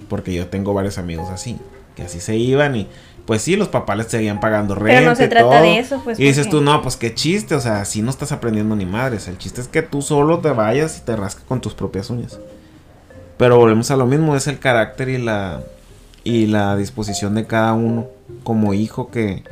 porque 0.08 0.34
yo 0.34 0.46
tengo 0.46 0.74
varios 0.74 0.98
amigos 0.98 1.28
así, 1.30 1.58
que 1.98 2.04
así 2.04 2.20
se 2.20 2.36
iban 2.36 2.76
y 2.76 2.86
pues 3.26 3.42
sí, 3.42 3.56
los 3.56 3.68
papás 3.68 3.98
les 3.98 4.06
seguían 4.06 4.40
pagando 4.40 4.74
renta. 4.76 5.00
Pero 5.00 5.10
no 5.10 5.16
se 5.16 5.24
y 5.24 5.28
trata 5.28 5.50
todo. 5.50 5.62
de 5.62 5.78
eso, 5.78 6.00
pues. 6.02 6.18
Y 6.18 6.24
dices 6.24 6.48
tú, 6.48 6.62
no, 6.62 6.80
pues 6.80 6.96
qué 6.96 7.12
chiste, 7.12 7.54
o 7.56 7.60
sea, 7.60 7.82
así 7.82 8.00
no 8.00 8.08
estás 8.08 8.32
aprendiendo 8.32 8.74
ni 8.76 8.86
madres. 8.86 9.28
El 9.28 9.36
chiste 9.36 9.60
es 9.60 9.68
que 9.68 9.82
tú 9.82 10.00
solo 10.00 10.38
te 10.38 10.48
vayas 10.50 10.96
y 10.96 11.00
te 11.02 11.14
rasques 11.14 11.44
con 11.44 11.60
tus 11.60 11.74
propias 11.74 12.08
uñas. 12.08 12.38
Pero 13.36 13.58
volvemos 13.58 13.90
a 13.90 13.96
lo 13.96 14.06
mismo, 14.06 14.34
es 14.36 14.46
el 14.46 14.58
carácter 14.60 15.10
y 15.10 15.18
la 15.18 15.60
y 16.24 16.46
la 16.46 16.76
disposición 16.76 17.34
de 17.34 17.46
cada 17.46 17.72
uno 17.72 18.06
como 18.44 18.72
hijo 18.72 19.10
que, 19.10 19.44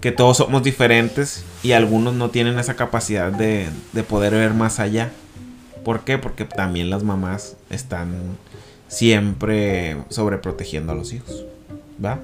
que 0.00 0.12
todos 0.12 0.36
somos 0.36 0.62
diferentes 0.62 1.44
y 1.62 1.72
algunos 1.72 2.14
no 2.14 2.30
tienen 2.30 2.58
esa 2.58 2.74
capacidad 2.74 3.32
de, 3.32 3.68
de 3.92 4.02
poder 4.02 4.34
ver 4.34 4.54
más 4.54 4.78
allá. 4.78 5.10
¿Por 5.84 6.00
qué? 6.00 6.18
Porque 6.18 6.44
también 6.44 6.90
las 6.90 7.02
mamás 7.02 7.56
están 7.70 8.14
siempre 8.86 9.96
sobreprotegiendo 10.08 10.92
a 10.92 10.94
los 10.94 11.12
hijos. 11.12 11.44
¿Va? 12.04 12.18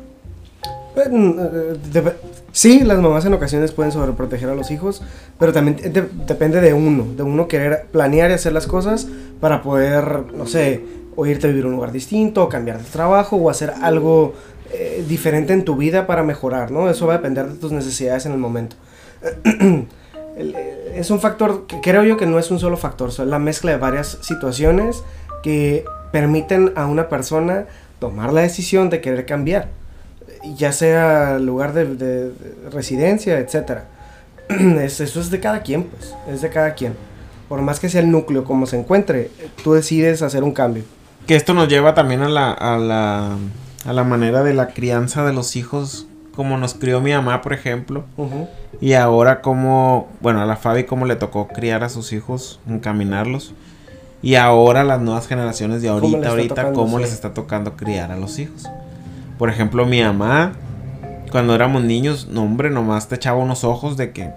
Eh, 0.96 1.08
mm, 1.10 1.34
eh, 1.40 2.12
Sí, 2.52 2.84
las 2.84 2.98
mamás 3.00 3.24
en 3.24 3.34
ocasiones 3.34 3.72
pueden 3.72 3.90
sobreproteger 3.90 4.48
a 4.48 4.54
los 4.54 4.70
hijos, 4.70 5.02
pero 5.40 5.52
también 5.52 5.92
de- 5.92 6.08
depende 6.24 6.60
de 6.60 6.72
uno, 6.72 7.04
de 7.16 7.24
uno 7.24 7.48
querer 7.48 7.86
planear 7.90 8.30
y 8.30 8.34
hacer 8.34 8.52
las 8.52 8.68
cosas 8.68 9.08
para 9.40 9.60
poder, 9.60 10.32
no 10.32 10.46
sé, 10.46 10.84
o 11.16 11.26
irte 11.26 11.48
a 11.48 11.50
vivir 11.50 11.64
a 11.64 11.66
un 11.66 11.72
lugar 11.74 11.90
distinto, 11.90 12.44
o 12.44 12.48
cambiar 12.48 12.78
de 12.78 12.84
trabajo, 12.84 13.34
o 13.36 13.50
hacer 13.50 13.72
algo 13.82 14.34
eh, 14.72 15.04
diferente 15.08 15.52
en 15.52 15.64
tu 15.64 15.76
vida 15.76 16.06
para 16.06 16.22
mejorar, 16.22 16.70
¿no? 16.70 16.88
Eso 16.88 17.08
va 17.08 17.14
a 17.14 17.16
depender 17.16 17.48
de 17.48 17.56
tus 17.58 17.72
necesidades 17.72 18.24
en 18.26 18.32
el 18.32 18.38
momento. 18.38 18.76
Eh, 20.36 20.94
es 20.96 21.12
un 21.12 21.20
factor 21.20 21.66
que 21.68 21.80
creo 21.80 22.02
yo 22.02 22.16
que 22.16 22.26
no 22.26 22.40
es 22.40 22.50
un 22.50 22.58
solo 22.58 22.76
factor, 22.76 23.12
son 23.12 23.30
la 23.30 23.38
mezcla 23.38 23.70
de 23.70 23.78
varias 23.78 24.18
situaciones 24.20 25.04
que 25.44 25.84
permiten 26.10 26.72
a 26.74 26.86
una 26.86 27.08
persona 27.08 27.66
tomar 28.08 28.32
la 28.32 28.40
decisión 28.42 28.90
de 28.90 29.00
querer 29.00 29.26
cambiar 29.26 29.68
ya 30.56 30.72
sea 30.72 31.38
lugar 31.38 31.72
de, 31.72 31.86
de- 31.94 32.28
de 32.30 32.70
residencia, 32.70 33.38
etcétera. 33.38 33.86
Es- 34.48 35.00
eso 35.00 35.20
es 35.20 35.30
de 35.30 35.40
cada 35.40 35.62
quien, 35.62 35.84
pues, 35.84 36.14
es 36.28 36.42
de 36.42 36.50
cada 36.50 36.74
quien. 36.74 36.94
Por 37.48 37.62
más 37.62 37.80
que 37.80 37.88
sea 37.88 38.02
el 38.02 38.10
núcleo 38.10 38.44
como 38.44 38.66
se 38.66 38.78
encuentre, 38.78 39.30
tú 39.62 39.72
decides 39.72 40.20
hacer 40.22 40.42
un 40.44 40.52
cambio. 40.52 40.82
Que 41.26 41.36
esto 41.36 41.54
nos 41.54 41.68
lleva 41.68 41.94
también 41.94 42.20
a 42.22 42.28
la, 42.28 42.52
a 42.52 42.76
la, 42.76 43.36
a 43.86 43.92
la 43.94 44.04
manera 44.04 44.42
de 44.42 44.52
la 44.52 44.68
crianza 44.68 45.24
de 45.24 45.32
los 45.32 45.56
hijos, 45.56 46.06
como 46.34 46.58
nos 46.58 46.74
crió 46.74 47.00
mi 47.00 47.12
mamá, 47.12 47.40
por 47.40 47.54
ejemplo. 47.54 48.04
Ujú. 48.18 48.46
Y 48.82 48.92
ahora 48.94 49.40
como, 49.40 50.08
bueno, 50.20 50.42
a 50.42 50.46
la 50.46 50.56
Fabi 50.56 50.84
como 50.84 51.06
le 51.06 51.16
tocó 51.16 51.48
criar 51.48 51.84
a 51.84 51.88
sus 51.88 52.12
hijos, 52.12 52.60
encaminarlos. 52.68 53.54
Y 54.24 54.36
ahora 54.36 54.84
las 54.84 55.00
nuevas 55.00 55.26
generaciones 55.28 55.82
de 55.82 55.88
¿Cómo 55.88 56.00
ahorita, 56.00 56.28
ahorita, 56.30 56.54
tocando, 56.54 56.80
cómo 56.80 56.96
sí. 56.96 57.02
les 57.04 57.12
está 57.12 57.34
tocando 57.34 57.76
criar 57.76 58.10
a 58.10 58.16
los 58.16 58.38
hijos. 58.38 58.64
Por 59.38 59.50
ejemplo, 59.50 59.84
mi 59.84 60.02
mamá, 60.02 60.52
cuando 61.30 61.54
éramos 61.54 61.82
niños, 61.82 62.28
no 62.30 62.42
hombre, 62.42 62.70
nomás 62.70 63.08
te 63.08 63.16
echaba 63.16 63.38
unos 63.38 63.64
ojos 63.64 63.96
de 63.98 64.12
que 64.12 64.30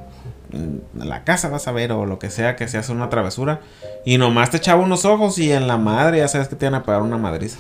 mm, 0.52 1.02
en 1.02 1.10
la 1.10 1.23
casa 1.23 1.47
vas 1.47 1.67
a 1.69 1.71
ver 1.71 1.93
o 1.93 2.06
lo 2.06 2.19
que 2.19 2.30
sea 2.30 2.56
que 2.58 2.67
se 2.67 2.78
hace 2.78 2.91
una 2.91 3.10
travesura. 3.10 3.62
Y 4.04 4.17
nomás 4.17 4.50
te 4.50 4.58
echaba 4.58 4.82
unos 4.82 5.06
ojos 5.06 5.39
y 5.39 5.52
en 5.54 5.67
la 5.67 5.78
madre 5.78 6.17
ya 6.17 6.28
sabes 6.28 6.50
que 6.50 6.56
te 6.58 6.65
iban 6.65 6.76
a 6.76 6.84
pegar 6.84 7.02
una 7.02 7.17
madriza. 7.17 7.58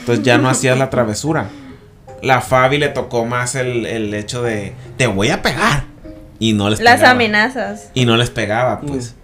Entonces 0.00 0.24
ya 0.24 0.38
no 0.38 0.48
hacías 0.48 0.78
la 0.78 0.88
travesura. 0.88 1.48
La 2.22 2.40
Fabi 2.40 2.78
le 2.78 2.88
tocó 2.88 3.26
más 3.26 3.54
el, 3.54 3.84
el 3.84 4.14
hecho 4.14 4.42
de 4.42 4.72
te 4.96 5.06
voy 5.08 5.28
a 5.28 5.42
pegar. 5.42 5.84
Y 6.38 6.54
no 6.54 6.70
les 6.70 6.80
Las 6.80 6.96
pegaba. 6.96 7.12
amenazas. 7.12 7.90
Y 7.92 8.04
no 8.06 8.16
les 8.16 8.30
pegaba, 8.30 8.80
pues. 8.80 9.14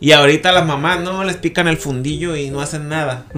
Y 0.00 0.12
ahorita 0.12 0.52
las 0.52 0.64
mamás 0.64 1.00
no 1.00 1.24
les 1.24 1.36
pican 1.36 1.66
el 1.66 1.76
fundillo 1.76 2.36
y 2.36 2.50
no 2.50 2.60
hacen 2.60 2.88
nada. 2.88 3.24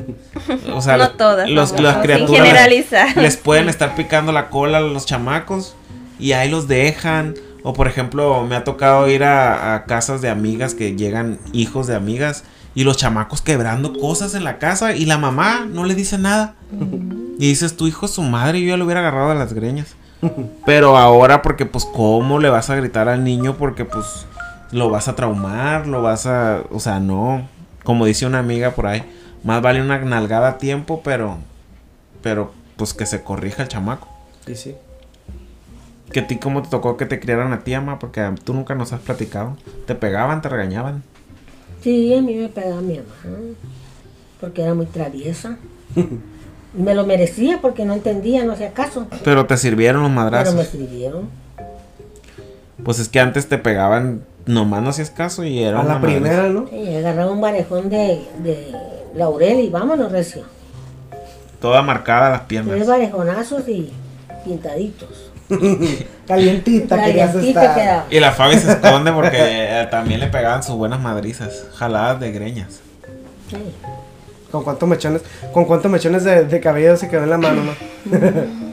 O 0.74 0.80
sea, 0.82 0.96
No 0.96 1.10
todas, 1.10 1.48
los, 1.48 1.72
no, 1.72 1.82
las 1.82 1.94
sin 1.94 2.02
criaturas 2.02 2.46
generalizar. 2.46 3.16
les 3.16 3.36
pueden 3.36 3.68
estar 3.68 3.94
picando 3.94 4.32
la 4.32 4.48
cola 4.50 4.78
a 4.78 4.80
los 4.80 5.06
chamacos 5.06 5.74
y 6.18 6.32
ahí 6.32 6.50
los 6.50 6.66
dejan. 6.68 7.34
O 7.62 7.72
por 7.74 7.86
ejemplo, 7.88 8.44
me 8.44 8.56
ha 8.56 8.64
tocado 8.64 9.08
ir 9.08 9.22
a, 9.24 9.74
a 9.74 9.84
casas 9.84 10.22
de 10.22 10.28
amigas 10.30 10.74
que 10.74 10.96
llegan 10.96 11.38
hijos 11.52 11.86
de 11.86 11.94
amigas 11.94 12.44
y 12.74 12.84
los 12.84 12.96
chamacos 12.96 13.42
quebrando 13.42 13.92
cosas 13.98 14.34
en 14.34 14.44
la 14.44 14.58
casa 14.58 14.94
y 14.94 15.04
la 15.06 15.18
mamá 15.18 15.66
no 15.70 15.84
le 15.84 15.94
dice 15.94 16.16
nada. 16.18 16.54
Y 17.38 17.48
dices, 17.48 17.76
tu 17.76 17.86
hijo 17.86 18.06
es 18.06 18.12
su 18.12 18.22
madre, 18.22 18.60
yo 18.60 18.68
ya 18.68 18.76
lo 18.76 18.84
hubiera 18.84 19.00
agarrado 19.00 19.30
a 19.30 19.34
las 19.34 19.52
greñas. 19.52 19.94
Pero 20.66 20.96
ahora 20.96 21.42
porque 21.42 21.64
pues 21.66 21.84
cómo 21.86 22.38
le 22.38 22.48
vas 22.50 22.70
a 22.70 22.76
gritar 22.76 23.08
al 23.08 23.24
niño 23.24 23.56
porque 23.56 23.84
pues 23.84 24.04
lo 24.72 24.90
vas 24.90 25.08
a 25.08 25.16
traumar, 25.16 25.86
lo 25.86 26.02
vas 26.02 26.26
a, 26.26 26.62
o 26.70 26.80
sea, 26.80 27.00
no, 27.00 27.48
como 27.84 28.06
dice 28.06 28.26
una 28.26 28.38
amiga 28.38 28.72
por 28.72 28.86
ahí, 28.86 29.02
más 29.44 29.62
vale 29.62 29.80
una 29.80 29.98
nalgada 29.98 30.48
a 30.50 30.58
tiempo, 30.58 31.00
pero 31.02 31.38
pero 32.22 32.52
pues 32.76 32.94
que 32.94 33.06
se 33.06 33.22
corrija 33.22 33.62
el 33.62 33.68
chamaco. 33.68 34.08
Y 34.46 34.54
sí. 34.54 34.74
Que 36.12 36.20
a 36.20 36.26
ti 36.26 36.36
cómo 36.36 36.62
te 36.62 36.68
tocó 36.68 36.96
que 36.96 37.06
te 37.06 37.20
criaran 37.20 37.52
a 37.52 37.60
ti, 37.60 37.72
ama, 37.74 37.98
porque 37.98 38.28
tú 38.44 38.52
nunca 38.52 38.74
nos 38.74 38.92
has 38.92 39.00
platicado. 39.00 39.56
Te 39.86 39.94
pegaban, 39.94 40.42
te 40.42 40.48
regañaban. 40.48 41.02
Sí, 41.82 42.14
a 42.14 42.20
mí 42.20 42.34
me 42.34 42.48
pegaba 42.48 42.80
mi 42.80 42.94
mamá, 42.98 43.08
porque 44.40 44.62
era 44.62 44.74
muy 44.74 44.86
traviesa. 44.86 45.56
Me 46.72 46.94
lo 46.94 47.04
merecía 47.04 47.58
porque 47.60 47.84
no 47.84 47.94
entendía, 47.94 48.44
no 48.44 48.52
hacía 48.52 48.72
caso. 48.72 49.08
Pero 49.24 49.44
te 49.46 49.56
sirvieron 49.56 50.02
los 50.02 50.10
Pero 50.10 50.20
me 50.20 50.30
madrazos. 50.30 50.60
escribieron. 50.60 51.28
Pues 52.84 53.00
es 53.00 53.08
que 53.08 53.18
antes 53.18 53.48
te 53.48 53.58
pegaban, 53.58 54.22
nomás 54.46 54.82
no 54.82 54.90
hacías 54.90 55.10
caso 55.10 55.44
y 55.44 55.62
era 55.62 55.80
A 55.80 55.84
la 55.84 56.00
primera, 56.00 56.44
¿no? 56.48 56.66
Y 56.72 56.94
agarraba 56.96 57.30
un 57.30 57.40
barejón 57.40 57.88
de, 57.90 58.22
de 58.42 58.72
laurel 59.14 59.60
y 59.60 59.68
vámonos, 59.68 60.10
recio. 60.12 60.42
Toda 61.60 61.82
marcada 61.82 62.30
las 62.30 62.46
Tres 62.46 62.64
piernas. 62.64 62.86
barejonazos 62.86 63.68
y 63.68 63.92
pintaditos. 64.44 65.30
Calientita 66.26 66.96
Calientita 66.96 67.60
estar. 67.62 67.74
quedaba. 67.74 68.06
Y 68.10 68.20
la 68.20 68.32
Fabi 68.32 68.56
se 68.56 68.70
esconde 68.72 69.12
porque 69.12 69.36
eh, 69.38 69.88
también 69.90 70.20
le 70.20 70.28
pegaban 70.28 70.62
sus 70.62 70.76
buenas 70.76 71.00
madrizas, 71.00 71.66
jaladas 71.74 72.20
de 72.20 72.30
greñas. 72.32 72.80
Sí. 73.50 73.56
¿Con 74.50 74.64
cuántos 74.64 74.88
mechones, 74.88 75.22
con 75.52 75.64
cuántos 75.64 75.90
mechones 75.90 76.24
de, 76.24 76.44
de 76.44 76.60
cabello 76.60 76.96
se 76.96 77.08
quedó 77.08 77.24
en 77.24 77.30
la 77.30 77.38
mano, 77.38 77.62
no? 77.64 78.69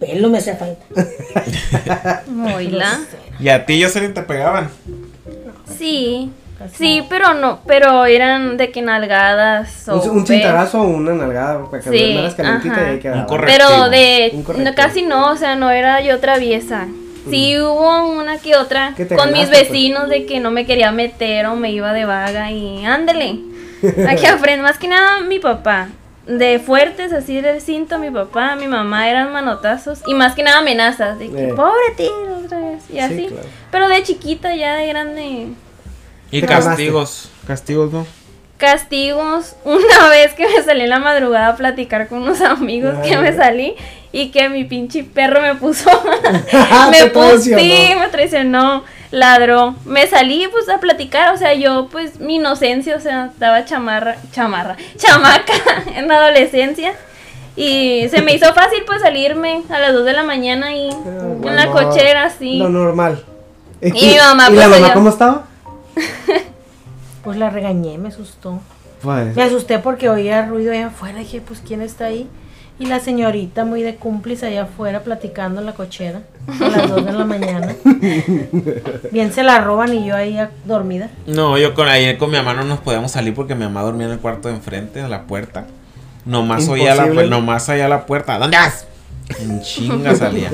Pelo 0.00 0.28
me 0.30 0.38
hace 0.38 0.56
falta. 0.56 0.82
Oíla. 2.56 3.00
Y 3.38 3.48
a 3.50 3.64
ti, 3.66 3.82
Jocelyn, 3.82 4.14
te 4.14 4.22
pegaban. 4.22 4.68
Sí. 5.78 6.30
Sí, 6.74 7.02
pero 7.08 7.32
no, 7.34 7.60
pero 7.66 8.04
eran 8.04 8.58
de 8.58 8.70
que 8.70 8.82
nalgadas 8.82 9.88
o 9.88 9.98
Un, 9.98 10.18
un 10.18 10.26
cintarazo 10.26 10.82
o 10.82 10.88
una 10.88 11.12
nalgada 11.12 11.64
para 11.70 11.82
que 11.82 11.90
Sí, 11.90 11.96
y 11.96 12.68
ahí 12.68 12.98
quedaba. 12.98 13.26
Un. 13.30 13.40
Pero 13.46 13.88
de 13.88 14.30
Un 14.34 14.42
correctivo. 14.42 14.70
no, 14.70 14.74
casi 14.76 15.02
no, 15.02 15.30
o 15.30 15.36
sea, 15.36 15.56
no 15.56 15.70
era 15.70 16.02
yo 16.02 16.18
traviesa. 16.20 16.86
Sí 17.30 17.58
hubo 17.58 18.08
una 18.12 18.38
que 18.38 18.56
otra 18.56 18.94
con 19.16 19.32
mis 19.32 19.46
pues. 19.46 19.60
vecinos 19.70 20.08
de 20.08 20.26
que 20.26 20.40
no 20.40 20.50
me 20.50 20.66
quería 20.66 20.90
meter 20.92 21.46
o 21.46 21.56
me 21.56 21.70
iba 21.70 21.92
de 21.94 22.04
vaga 22.04 22.50
y 22.50 22.84
ándele. 22.84 23.38
Aquí 24.08 24.26
aprendo 24.26 24.62
más 24.62 24.78
que 24.78 24.88
nada 24.88 25.20
mi 25.22 25.38
papá. 25.38 25.88
De 26.38 26.58
fuertes 26.60 27.12
así 27.12 27.40
del 27.40 27.60
cinto 27.60 27.98
mi 27.98 28.10
papá, 28.10 28.54
mi 28.56 28.66
mamá 28.68 29.08
eran 29.10 29.32
manotazos 29.32 30.00
y 30.06 30.14
más 30.14 30.34
que 30.34 30.42
nada 30.42 30.58
amenazas 30.58 31.18
de 31.18 31.28
que 31.30 31.48
Eh. 31.48 31.54
pobre 31.54 31.80
tío 31.96 32.12
otra 32.44 32.58
vez 32.60 32.82
y 32.88 32.98
así. 33.00 33.26
claro. 33.26 33.46
Pero 33.72 33.88
de 33.88 34.02
chiquita 34.02 34.54
ya 34.54 34.74
de 34.76 34.86
grande 34.86 35.48
Y 36.30 36.40
calmaste. 36.42 36.68
castigos. 36.70 37.30
Castigos, 37.46 37.92
¿no? 37.92 38.06
castigos. 38.58 39.56
Una 39.64 40.08
vez 40.10 40.34
que 40.34 40.46
me 40.46 40.62
salí 40.62 40.82
en 40.82 40.90
la 40.90 40.98
madrugada 40.98 41.48
a 41.48 41.56
platicar 41.56 42.08
con 42.08 42.22
unos 42.22 42.40
amigos 42.42 42.94
que 43.02 43.16
me 43.16 43.34
salí 43.34 43.74
y 44.12 44.30
que 44.30 44.48
mi 44.50 44.64
pinche 44.64 45.02
perro 45.02 45.40
me 45.40 45.54
puso. 45.54 45.90
Me 46.90 47.06
puso. 47.06 47.40
Sí, 47.58 47.92
me 47.98 48.08
traicionó. 48.10 48.84
Ladró. 49.10 49.74
Me 49.84 50.06
salí 50.06 50.46
pues 50.50 50.68
a 50.68 50.78
platicar. 50.78 51.34
O 51.34 51.36
sea, 51.36 51.54
yo 51.54 51.88
pues 51.90 52.20
mi 52.20 52.36
inocencia, 52.36 52.96
o 52.96 53.00
sea, 53.00 53.26
estaba 53.26 53.64
chamarra. 53.64 54.16
Chamarra. 54.32 54.76
Chamaca 54.96 55.52
en 55.94 56.08
la 56.08 56.16
adolescencia. 56.16 56.94
Y 57.56 58.08
se 58.08 58.22
me 58.22 58.34
hizo 58.34 58.52
fácil 58.54 58.84
pues 58.86 59.02
salirme 59.02 59.62
a 59.68 59.78
las 59.78 59.92
2 59.92 60.04
de 60.04 60.12
la 60.12 60.22
mañana 60.22 60.74
y 60.74 60.88
en 60.90 61.56
la 61.56 61.70
cochera 61.70 62.24
así. 62.24 62.58
Lo 62.58 62.68
normal. 62.68 63.24
Y 63.82 63.90
mi 63.92 64.16
mamá, 64.16 64.44
¿Y 64.44 64.54
pues, 64.54 64.58
la 64.58 64.68
mamá 64.68 64.84
allá. 64.86 64.94
cómo 64.94 65.10
estaba? 65.10 65.44
Pues 67.22 67.36
la 67.36 67.50
regañé, 67.50 67.98
me 67.98 68.08
asustó. 68.08 68.60
Pues, 69.02 69.36
Me 69.36 69.42
asusté 69.42 69.78
porque 69.78 70.08
oía 70.08 70.46
ruido 70.46 70.72
allá 70.72 70.86
afuera. 70.86 71.18
Dije, 71.18 71.42
pues, 71.42 71.60
¿quién 71.66 71.82
está 71.82 72.06
ahí? 72.06 72.28
Y 72.80 72.86
la 72.86 72.98
señorita 72.98 73.64
muy 73.64 73.82
de 73.82 73.96
cómplice 73.96 74.46
allá 74.46 74.62
afuera 74.62 75.02
platicando 75.04 75.60
en 75.60 75.66
la 75.66 75.74
cochera 75.74 76.22
a 76.60 76.68
las 76.68 76.88
2 76.88 77.04
de 77.04 77.12
la 77.12 77.24
mañana. 77.26 77.76
Bien 79.12 79.32
se 79.32 79.42
la 79.42 79.60
roban 79.60 79.92
y 79.94 80.06
yo 80.06 80.16
ahí 80.16 80.38
a- 80.38 80.50
dormida. 80.64 81.10
No, 81.26 81.58
yo 81.58 81.74
con 81.74 81.86
ayer 81.88 82.16
con 82.16 82.30
mi 82.30 82.38
mamá 82.38 82.54
no 82.54 82.64
nos 82.64 82.80
podíamos 82.80 83.12
salir 83.12 83.34
porque 83.34 83.54
mi 83.54 83.64
mamá 83.64 83.82
dormía 83.82 84.06
en 84.06 84.12
el 84.14 84.18
cuarto 84.18 84.48
de 84.48 84.54
enfrente, 84.54 85.02
a 85.02 85.08
la 85.08 85.24
puerta. 85.24 85.66
Nomás 86.24 86.68
oía 86.68 86.94
la, 86.94 87.06
nomás 87.06 87.68
oía 87.68 87.86
la 87.86 88.06
puerta. 88.06 88.38
¿Dónde 88.38 88.56
vas? 88.56 88.86
En 89.38 89.60
chinga 89.60 90.14
salía. 90.16 90.50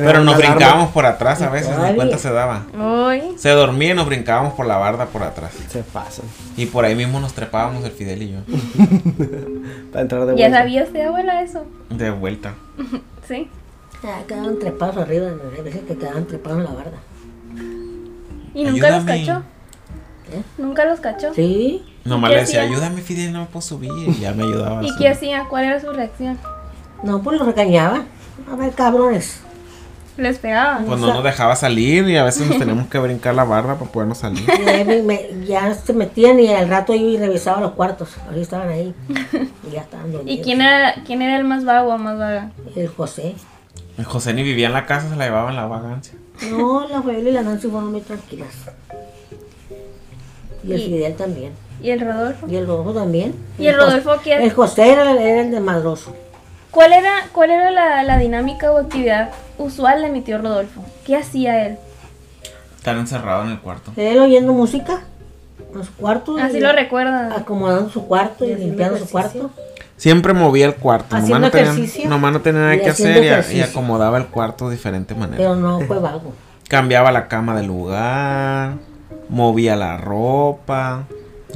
Pero 0.00 0.24
nos 0.24 0.34
alarma. 0.34 0.54
brincábamos 0.56 0.90
por 0.90 1.06
atrás 1.06 1.40
a 1.42 1.50
veces, 1.50 1.76
ni 1.78 1.94
cuenta 1.94 2.18
se 2.18 2.30
daba. 2.32 2.64
Uy. 2.76 3.36
Se 3.38 3.50
dormía 3.50 3.92
y 3.92 3.94
nos 3.94 4.06
brincábamos 4.06 4.54
por 4.54 4.66
la 4.66 4.76
barda 4.76 5.06
por 5.06 5.22
atrás. 5.22 5.52
Se 5.68 5.82
pasan. 5.82 6.24
Y 6.56 6.66
por 6.66 6.84
ahí 6.84 6.94
mismo 6.94 7.20
nos 7.20 7.32
trepábamos 7.34 7.84
el 7.84 7.90
Fidel 7.92 8.22
y 8.22 8.32
yo. 8.32 8.38
Para 9.92 10.02
entrar 10.02 10.26
de 10.26 10.36
¿Ya 10.36 10.48
vuelta. 10.48 10.58
sabía 10.58 10.82
usted, 10.84 11.06
abuela, 11.06 11.42
eso? 11.42 11.64
De 11.90 12.10
vuelta. 12.10 12.54
Sí. 13.28 13.48
Ah, 14.04 14.20
quedaban 14.28 14.58
trepados 14.58 14.98
arriba, 14.98 15.28
a 15.28 15.62
veces 15.62 15.80
que 15.88 15.96
quedaban 15.96 16.26
trepados 16.26 16.58
en 16.58 16.64
la 16.64 16.72
barda. 16.72 16.98
¿Y 18.52 18.64
nunca 18.64 18.90
los 18.90 19.04
cachó? 19.04 19.42
¿Eh? 20.32 20.42
¿Nunca 20.58 20.84
los 20.84 21.00
cachó? 21.00 21.32
Sí, 21.32 21.82
Nomás 22.04 22.30
le 22.32 22.40
decía, 22.40 22.62
hacía? 22.62 22.70
ayúdame 22.76 23.00
Fidel, 23.00 23.32
no 23.32 23.46
puedo 23.46 23.62
subir. 23.62 23.90
Y 24.08 24.20
ya 24.20 24.32
me 24.32 24.42
ayudaba. 24.42 24.84
¿Y 24.84 24.94
qué 24.98 25.08
hacía? 25.08 25.46
¿Cuál 25.48 25.64
era 25.64 25.80
su 25.80 25.90
reacción? 25.90 26.38
no, 27.02 27.22
pues 27.22 27.38
los 27.38 27.46
regañaba. 27.46 28.02
A 28.52 28.56
ver, 28.56 28.72
cabrones. 28.72 29.40
¿Les 30.16 30.38
pegaba? 30.38 30.80
Pues 30.86 31.00
no 31.00 31.08
nos 31.12 31.24
dejaba 31.24 31.56
salir 31.56 32.08
y 32.08 32.16
a 32.16 32.22
veces 32.24 32.46
nos 32.48 32.58
teníamos 32.58 32.86
que 32.86 32.98
brincar 32.98 33.34
la 33.34 33.42
barda 33.44 33.74
para 33.76 33.90
podernos 33.90 34.18
salir. 34.18 34.44
Ya 35.48 35.74
se 35.74 35.92
metían 35.92 36.38
y 36.40 36.52
al 36.52 36.68
rato 36.68 36.94
yo 36.94 37.18
revisaba 37.18 37.60
los 37.60 37.72
cuartos. 37.72 38.10
Ahí 38.30 38.40
estaban 38.40 38.68
ahí. 38.68 38.94
Y 39.68 39.70
ya 39.72 39.80
estaban 39.80 40.12
dormidos. 40.12 40.38
¿Y 40.38 40.42
quién 40.42 40.60
era, 40.60 40.94
quién 41.04 41.20
era 41.22 41.36
el 41.36 41.44
más 41.44 41.64
vago 41.64 41.92
o 41.94 41.98
más 41.98 42.16
vaga? 42.18 42.50
El 42.76 42.88
José. 42.88 43.34
El 43.98 44.04
José 44.04 44.32
ni 44.34 44.42
vivía 44.42 44.66
en 44.68 44.72
la 44.72 44.86
casa, 44.86 45.08
se 45.10 45.16
la 45.16 45.24
llevaba 45.26 45.50
en 45.50 45.56
la 45.56 45.66
vagancia. 45.66 46.14
No, 46.50 46.86
la 46.88 47.02
Fabiola 47.02 47.30
y 47.30 47.32
la 47.32 47.42
Nancy 47.42 47.68
fueron 47.68 47.90
muy 47.92 48.00
tranquilas. 48.00 48.48
Y 50.62 50.72
el 50.72 50.80
Y- 50.80 50.84
Fidel 50.86 51.14
también. 51.16 51.52
¿Y 51.82 51.90
el 51.90 52.00
Rodolfo? 52.00 52.46
Y 52.48 52.56
el 52.56 52.66
Rodolfo 52.66 52.92
también. 52.92 53.34
¿Y 53.58 53.66
el 53.66 53.76
Rodolfo 53.76 54.12
quién? 54.22 54.40
El 54.42 54.52
José 54.52 54.92
era, 54.92 55.10
era 55.10 55.42
el 55.42 55.50
de 55.50 55.60
Madroso. 55.60 56.14
¿Cuál 56.74 56.92
era, 56.92 57.28
cuál 57.32 57.52
era 57.52 57.70
la, 57.70 58.02
la 58.02 58.18
dinámica 58.18 58.72
o 58.72 58.78
actividad 58.78 59.30
usual 59.58 60.02
de 60.02 60.08
mi 60.10 60.22
tío 60.22 60.38
Rodolfo? 60.38 60.84
¿Qué 61.06 61.16
hacía 61.16 61.66
él? 61.66 61.78
Estar 62.76 62.96
encerrado 62.96 63.44
en 63.44 63.50
el 63.52 63.60
cuarto. 63.60 63.92
Él 63.96 64.18
oyendo 64.18 64.52
música 64.52 65.02
en 65.72 65.84
su 65.84 65.92
cuarto. 65.94 66.36
Así 66.36 66.58
lo 66.58 66.72
recuerda. 66.72 67.36
Acomodando 67.36 67.90
su 67.90 68.04
cuarto 68.08 68.44
y, 68.44 68.56
limpiando 68.56 68.98
su 68.98 69.08
cuarto. 69.08 69.52
Siempre 69.96 70.32
movía 70.32 70.66
el 70.66 70.74
cuarto. 70.74 71.14
Nomás 71.14 71.22
Haciendo 71.22 71.46
no, 71.46 71.50
tenía, 71.52 71.72
ejercicio. 71.72 72.10
nomás 72.10 72.32
no 72.32 72.40
tenía 72.40 72.60
nada 72.62 72.78
que 72.78 72.90
hacer 72.90 73.46
y, 73.52 73.56
y 73.56 73.60
acomodaba 73.62 74.18
el 74.18 74.26
cuarto 74.26 74.68
de 74.68 74.74
diferente 74.74 75.14
manera. 75.14 75.36
Pero 75.36 75.54
no 75.54 75.80
fue 75.82 75.98
vago. 76.00 76.32
Cambiaba 76.68 77.12
la 77.12 77.28
cama 77.28 77.54
de 77.54 77.62
lugar, 77.62 78.72
movía 79.28 79.76
la 79.76 79.96
ropa, 79.96 81.04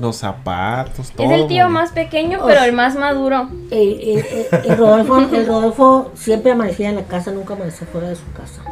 los 0.00 0.16
zapatos, 0.16 1.10
todo. 1.12 1.26
es 1.26 1.40
el 1.40 1.46
tío 1.46 1.68
más 1.68 1.92
pequeño, 1.92 2.40
pero 2.46 2.62
el 2.64 2.72
más 2.72 2.96
maduro. 2.96 3.48
El, 3.70 3.78
el- 4.00 4.18
el- 4.18 4.70
el 4.70 4.76
Rodolfo, 4.78 5.18
el 5.18 5.46
Rodolfo 5.46 6.10
siempre 6.14 6.52
amanecía 6.52 6.90
en 6.90 6.96
la 6.96 7.02
casa, 7.04 7.30
nunca 7.32 7.54
amanecía 7.54 7.86
fuera 7.86 8.08
de 8.08 8.16
su 8.16 8.30
casa. 8.32 8.62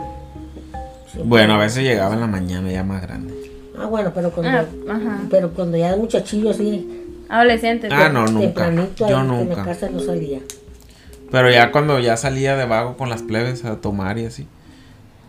Siempre. 1.11 1.23
Bueno, 1.29 1.55
a 1.55 1.59
veces 1.59 1.83
llegaba 1.85 2.15
en 2.15 2.21
la 2.21 2.27
mañana 2.27 2.71
ya 2.71 2.83
más 2.85 3.03
grande. 3.03 3.35
Ah, 3.79 3.87
bueno, 3.87 4.11
pero 4.15 4.31
cuando, 4.31 4.59
Ah, 4.59 4.65
ajá. 4.91 5.21
pero 5.31 5.51
cuando 5.51 5.77
ya 5.77 5.89
era 5.89 5.97
muchachillo 5.97 6.51
así, 6.51 7.03
Adolescente. 7.29 7.89
Ah, 7.91 8.09
no, 8.09 8.25
nunca. 8.27 8.71
Yo 8.97 9.21
en 9.21 9.27
nunca. 9.27 9.57
la 9.57 9.65
casa 9.65 9.89
no 9.91 9.99
salía. 10.01 10.39
Pero 11.31 11.51
ya 11.51 11.73
cuando 11.73 11.99
ya 11.99 12.17
salía 12.17 12.55
de 12.57 12.67
vago 12.67 12.97
con 12.97 13.11
las 13.11 13.23
plebes 13.23 13.65
a 13.65 13.81
tomar 13.81 14.17
y 14.19 14.27
así, 14.27 14.47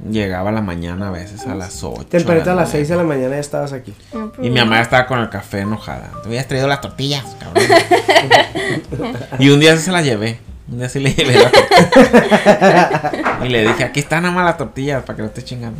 llegaba 0.05 0.49
a 0.49 0.53
la 0.53 0.61
mañana 0.61 1.07
a 1.07 1.11
veces 1.11 1.45
a 1.47 1.55
las 1.55 1.83
8. 1.83 2.05
Tempranito 2.05 2.51
a 2.51 2.55
las 2.55 2.69
6 2.69 2.89
de 2.89 2.95
la 2.95 3.03
mañana 3.03 3.35
ya 3.35 3.39
estabas 3.39 3.73
aquí. 3.73 3.93
Y 4.39 4.49
mi 4.49 4.59
mamá 4.59 4.81
estaba 4.81 5.07
con 5.07 5.19
el 5.19 5.29
café 5.29 5.59
enojada. 5.61 6.11
Te 6.21 6.29
hubieras 6.29 6.47
traído 6.47 6.67
las 6.67 6.81
tortillas, 6.81 7.23
cabrón. 7.39 7.63
y 9.39 9.49
un 9.49 9.59
día 9.59 9.75
sí 9.75 9.83
se 9.83 9.91
las 9.91 10.03
llevé. 10.03 10.39
Un 10.71 10.79
día 10.79 10.89
sí 10.89 10.99
le 10.99 11.13
llevé 11.13 11.35
las 11.35 11.51
tortillas. 11.51 13.01
y 13.45 13.49
le 13.49 13.67
dije, 13.67 13.83
aquí 13.83 13.99
están 13.99 14.23
nada 14.23 14.35
más 14.35 14.45
las 14.45 14.57
tortillas 14.57 15.03
para 15.03 15.15
que 15.15 15.21
no 15.23 15.27
estés 15.27 15.45
chingando. 15.45 15.79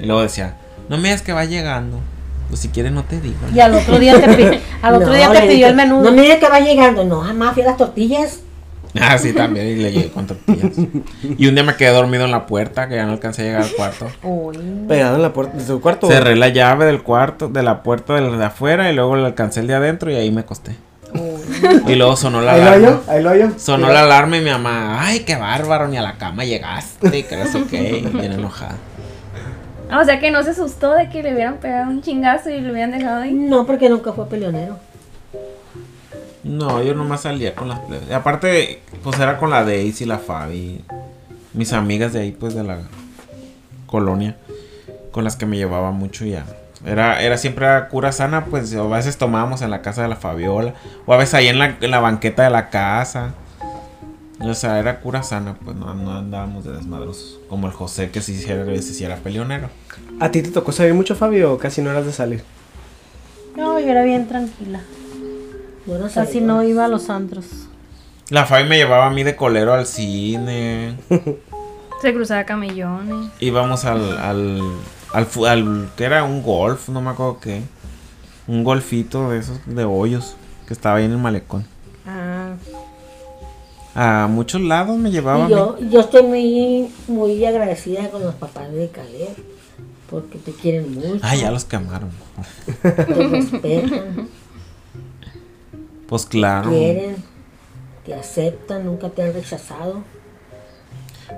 Y 0.00 0.06
luego 0.06 0.22
decía, 0.22 0.56
no 0.88 0.96
me 0.96 1.04
digas 1.04 1.22
que 1.22 1.32
va 1.32 1.44
llegando. 1.44 2.00
Pues 2.48 2.60
si 2.60 2.68
quieres 2.68 2.90
no 2.90 3.04
te 3.04 3.20
digo. 3.20 3.38
Y 3.54 3.60
al 3.60 3.74
otro 3.74 3.98
día 3.98 4.20
te, 4.20 4.60
al 4.82 4.96
otro 4.96 5.08
No, 5.08 5.14
día 5.14 5.30
te 5.30 5.42
pidió 5.42 5.68
el 5.68 5.76
menú. 5.76 6.02
No 6.02 6.10
mire 6.10 6.38
que 6.40 6.48
va 6.48 6.58
llegando. 6.58 7.04
No, 7.04 7.20
jamás 7.20 7.54
fui 7.54 7.62
a 7.62 7.66
las 7.66 7.76
tortillas. 7.76 8.40
Ah, 9.00 9.16
sí, 9.18 9.32
también. 9.32 9.68
Y 9.68 9.76
le 9.76 9.92
llegué 9.92 10.10
con 10.10 10.26
tortillas. 10.26 10.72
Y 11.38 11.46
un 11.46 11.54
día 11.54 11.62
me 11.62 11.76
quedé 11.76 11.90
dormido 11.90 12.24
en 12.24 12.30
la 12.32 12.46
puerta, 12.46 12.88
que 12.88 12.96
ya 12.96 13.06
no 13.06 13.12
alcancé 13.12 13.42
a 13.42 13.44
llegar 13.44 13.62
al 13.62 13.70
cuarto. 13.70 14.06
Uy. 14.22 14.58
Pegado 14.88 15.16
en 15.16 15.22
la 15.22 15.32
puerta 15.32 15.56
de 15.56 15.64
tu 15.64 15.80
cuarto. 15.80 16.08
Cerré 16.08 16.34
la 16.36 16.48
llave 16.48 16.86
del 16.86 17.02
cuarto, 17.02 17.48
de 17.48 17.62
la 17.62 17.82
puerta 17.82 18.14
de, 18.14 18.22
la 18.22 18.36
de 18.36 18.44
afuera 18.44 18.90
y 18.90 18.94
luego 18.94 19.14
le 19.16 19.26
alcancé 19.26 19.60
el 19.60 19.68
de 19.68 19.74
adentro 19.74 20.10
y 20.10 20.16
ahí 20.16 20.30
me 20.30 20.40
acosté. 20.40 20.74
Y 21.88 21.94
luego 21.96 22.16
sonó 22.16 22.40
la 22.40 22.52
Ahí 22.54 22.60
lo 22.60 22.66
alarma. 22.68 22.86
hallo, 22.88 23.02
ahí 23.08 23.22
lo 23.22 23.30
hallo. 23.30 23.50
Sonó 23.58 23.88
la 23.92 24.02
alarma 24.02 24.36
y 24.36 24.40
mi 24.42 24.50
mamá, 24.50 25.04
ay, 25.04 25.20
qué 25.20 25.34
bárbaro, 25.36 25.88
ni 25.88 25.96
a 25.96 26.02
la 26.02 26.14
cama 26.18 26.44
llegaste, 26.44 27.26
que 27.26 27.36
no 27.36 27.46
sé 27.46 27.64
qué, 27.70 27.98
y 27.98 28.06
bien 28.06 28.32
enojada. 28.32 28.76
Ah, 29.90 30.00
o 30.00 30.04
sea 30.04 30.20
que 30.20 30.30
no 30.30 30.42
se 30.44 30.50
asustó 30.50 30.92
de 30.94 31.08
que 31.08 31.20
le 31.22 31.34
hubieran 31.34 31.56
pegado 31.56 31.90
un 31.90 32.00
chingazo 32.00 32.48
y 32.50 32.60
lo 32.60 32.70
hubieran 32.70 32.92
dejado 32.92 33.22
ahí. 33.22 33.32
No, 33.32 33.66
porque 33.66 33.88
nunca 33.88 34.12
fue 34.12 34.28
peleonero. 34.28 34.78
No, 36.42 36.82
yo 36.82 36.94
nomás 36.94 37.22
salía 37.22 37.54
con 37.54 37.68
las 37.68 37.80
plebes. 37.80 38.10
Aparte, 38.10 38.80
pues 39.02 39.18
era 39.18 39.38
con 39.38 39.50
la 39.50 39.64
Daisy, 39.64 40.06
la 40.06 40.18
Fabi, 40.18 40.82
mis 41.52 41.72
amigas 41.72 42.12
de 42.12 42.20
ahí, 42.20 42.32
pues 42.32 42.54
de 42.54 42.64
la 42.64 42.78
colonia, 43.86 44.36
con 45.12 45.24
las 45.24 45.36
que 45.36 45.46
me 45.46 45.56
llevaba 45.56 45.90
mucho 45.90 46.24
ya. 46.24 46.46
Era, 46.86 47.20
era 47.20 47.36
siempre 47.36 47.66
cura 47.90 48.10
sana, 48.10 48.46
pues 48.46 48.74
a 48.74 48.82
veces 48.84 49.18
tomábamos 49.18 49.60
en 49.60 49.70
la 49.70 49.82
casa 49.82 50.02
de 50.02 50.08
la 50.08 50.16
Fabiola, 50.16 50.74
o 51.04 51.12
a 51.12 51.18
veces 51.18 51.34
ahí 51.34 51.48
en 51.48 51.58
la, 51.58 51.76
en 51.78 51.90
la 51.90 52.00
banqueta 52.00 52.42
de 52.42 52.50
la 52.50 52.70
casa. 52.70 53.34
O 54.40 54.54
sea, 54.54 54.78
era 54.78 55.00
cura 55.00 55.22
sana, 55.22 55.56
pues 55.62 55.76
no, 55.76 55.92
no 55.92 56.16
andábamos 56.16 56.64
de 56.64 56.72
desmadrosos. 56.72 57.38
Como 57.50 57.66
el 57.66 57.74
José 57.74 58.10
que 58.10 58.20
hiciera, 58.20 58.64
se 58.64 58.72
hiciera 58.72 59.16
peleonero. 59.16 59.68
¿A 60.18 60.30
ti 60.30 60.40
te 60.40 60.50
tocó 60.50 60.72
salir 60.72 60.94
mucho, 60.94 61.14
Fabio, 61.14 61.52
o 61.52 61.58
casi 61.58 61.82
no 61.82 61.90
eras 61.90 62.06
de 62.06 62.12
salir? 62.12 62.42
No, 63.54 63.78
yo 63.78 63.88
era 63.88 64.02
bien 64.02 64.26
tranquila. 64.26 64.80
No 65.86 65.98
Casi 66.02 66.14
sabía. 66.14 66.40
no 66.42 66.62
iba 66.62 66.84
a 66.84 66.88
los 66.88 67.10
antros. 67.10 67.46
La 68.28 68.46
Fabi 68.46 68.68
me 68.68 68.76
llevaba 68.76 69.06
a 69.06 69.10
mí 69.10 69.22
de 69.24 69.34
colero 69.36 69.72
al 69.74 69.86
cine. 69.86 70.96
Se 72.02 72.14
cruzaba 72.14 72.44
camellones. 72.44 73.30
íbamos 73.40 73.84
al, 73.84 74.16
al, 74.18 74.60
al, 75.12 75.88
que 75.96 76.04
era 76.04 76.24
un 76.24 76.42
golf, 76.42 76.88
no 76.88 77.00
me 77.02 77.10
acuerdo 77.10 77.40
qué. 77.40 77.62
Un 78.46 78.64
golfito 78.64 79.30
de 79.30 79.38
esos, 79.38 79.58
de 79.66 79.84
hoyos, 79.84 80.36
que 80.66 80.72
estaba 80.74 80.96
ahí 80.96 81.04
en 81.04 81.12
el 81.12 81.18
malecón. 81.18 81.64
Ah, 82.06 82.54
A 83.94 84.26
muchos 84.28 84.60
lados 84.62 84.96
me 84.96 85.10
llevaba. 85.10 85.46
Y 85.46 85.50
yo, 85.50 85.78
yo 85.90 86.00
estoy 86.00 86.22
muy, 86.22 86.90
muy 87.08 87.44
agradecida 87.44 88.08
con 88.10 88.22
los 88.22 88.34
papás 88.34 88.72
de 88.72 88.88
Caleb. 88.88 89.36
Porque 90.08 90.38
te 90.38 90.52
quieren 90.52 90.92
mucho. 90.94 91.20
Ah, 91.22 91.36
ya 91.36 91.50
los 91.52 91.64
quemaron. 91.64 92.10
Te 92.82 92.90
respetan, 93.04 94.28
Pues 96.10 96.26
claro. 96.26 96.70
quieren, 96.70 97.22
te 98.04 98.14
aceptan, 98.14 98.84
nunca 98.84 99.10
te 99.10 99.22
han 99.22 99.32
rechazado. 99.32 100.02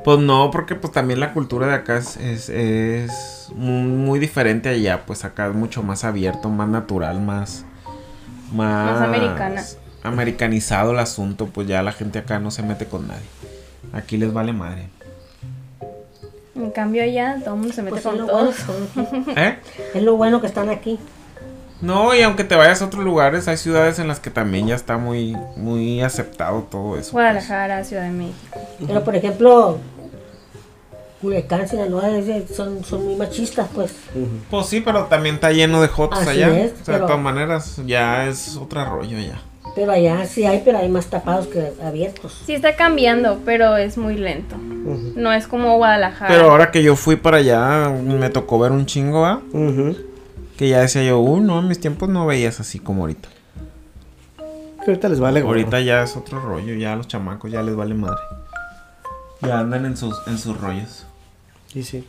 Pues 0.02 0.18
no, 0.18 0.50
porque 0.50 0.74
pues 0.74 0.94
también 0.94 1.20
la 1.20 1.34
cultura 1.34 1.66
de 1.66 1.74
acá 1.74 1.98
es, 1.98 2.16
es, 2.16 2.48
es 2.48 3.50
muy, 3.54 3.82
muy 3.82 4.18
diferente 4.18 4.70
allá. 4.70 5.04
Pues 5.04 5.26
acá 5.26 5.48
es 5.48 5.54
mucho 5.54 5.82
más 5.82 6.04
abierto, 6.04 6.48
más 6.48 6.68
natural, 6.70 7.20
más... 7.20 7.66
Más, 8.50 8.92
Más 8.98 9.02
americana. 9.02 9.62
Americanizado 10.02 10.92
el 10.92 11.00
asunto, 11.00 11.48
pues 11.48 11.68
ya 11.68 11.82
la 11.82 11.92
gente 11.92 12.18
acá 12.18 12.38
no 12.38 12.50
se 12.50 12.62
mete 12.62 12.86
con 12.86 13.08
nadie. 13.08 13.20
Aquí 13.92 14.16
les 14.16 14.32
vale 14.32 14.54
madre. 14.54 14.88
En 16.54 16.70
cambio 16.70 17.02
allá 17.02 17.36
todo 17.44 17.54
el 17.54 17.60
mundo 17.60 17.74
se 17.74 17.82
mete 17.82 18.00
Pues 18.00 18.06
es 18.06 18.10
con 18.10 18.26
bueno 18.26 18.32
todos. 18.32 18.56
¿Eh? 19.36 19.58
es 19.92 20.02
lo 20.02 20.16
bueno 20.16 20.40
que 20.40 20.46
están 20.46 20.70
aquí. 20.70 20.98
No, 21.82 22.14
y 22.14 22.22
aunque 22.22 22.44
te 22.44 22.54
vayas 22.56 22.80
a 22.80 22.86
otros 22.86 23.04
lugares, 23.04 23.48
hay 23.48 23.56
ciudades 23.56 23.98
en 23.98 24.06
las 24.08 24.20
que 24.20 24.30
también 24.30 24.68
ya 24.68 24.74
está 24.76 24.96
muy, 24.98 25.36
muy 25.56 26.00
aceptado 26.00 26.60
todo 26.70 26.92
eso. 26.94 27.10
pues. 27.10 27.12
Guadalajara, 27.12 27.82
Ciudad 27.84 28.04
de 28.04 28.10
México. 28.10 28.58
Pero 28.86 29.02
por 29.04 29.16
ejemplo, 29.16 29.78
Culiacán, 31.20 31.68
Sinaloa, 31.68 32.08
son, 32.54 32.84
son 32.84 33.04
muy 33.04 33.16
machistas, 33.16 33.68
pues. 33.74 33.94
Pues 34.50 34.66
sí, 34.66 34.80
pero 34.80 35.04
también 35.04 35.36
está 35.36 35.50
lleno 35.52 35.80
de 35.82 35.88
jotos 35.88 36.20
Así 36.20 36.30
allá. 36.42 36.58
es, 36.60 36.72
o 36.72 36.84
sea, 36.84 36.94
de 36.94 37.00
pero- 37.00 37.06
todas 37.06 37.20
maneras, 37.22 37.80
ya 37.86 38.26
es 38.26 38.56
otro 38.56 38.84
rollo 38.84 39.18
ya. 39.18 39.40
Pero 39.74 39.92
allá 39.92 40.26
sí 40.26 40.44
hay, 40.44 40.60
pero 40.64 40.78
hay 40.78 40.88
más 40.88 41.06
tapados 41.06 41.46
que 41.46 41.72
abiertos. 41.82 42.42
Sí 42.44 42.52
está 42.54 42.76
cambiando, 42.76 43.40
pero 43.44 43.76
es 43.76 43.96
muy 43.96 44.16
lento. 44.16 44.54
No 44.58 45.32
es 45.32 45.46
como 45.46 45.76
Guadalajara. 45.78 46.28
Pero 46.32 46.50
ahora 46.50 46.70
que 46.70 46.82
yo 46.82 46.94
fui 46.94 47.16
para 47.16 47.38
allá, 47.38 47.88
me 47.88 48.28
tocó 48.28 48.58
ver 48.58 48.70
un 48.72 48.84
chingo, 48.84 49.24
¿ah? 49.24 49.40
Ujú. 49.52 49.96
Que 50.56 50.68
ya 50.68 50.80
decía 50.80 51.02
yo, 51.02 51.18
uh, 51.20 51.40
no, 51.40 51.58
en 51.60 51.68
mis 51.68 51.80
tiempos 51.80 52.08
no 52.08 52.26
veías 52.26 52.60
así 52.60 52.78
como 52.78 53.02
ahorita. 53.02 53.28
Que 54.84 54.90
ahorita 54.90 55.08
les 55.08 55.20
vale, 55.20 55.40
gorro. 55.42 55.58
Ahorita 55.58 55.80
ya 55.80 56.02
es 56.02 56.16
otro 56.16 56.40
rollo, 56.40 56.74
ya 56.74 56.92
a 56.92 56.96
los 56.96 57.08
chamacos 57.08 57.50
ya 57.50 57.62
les 57.62 57.76
vale 57.76 57.94
madre. 57.94 58.20
Ya 59.40 59.60
andan 59.60 59.86
en 59.86 59.96
sus, 59.96 60.16
en 60.26 60.38
sus 60.38 60.60
rollos. 60.60 61.06
Sí, 61.68 61.82
sí. 61.82 62.04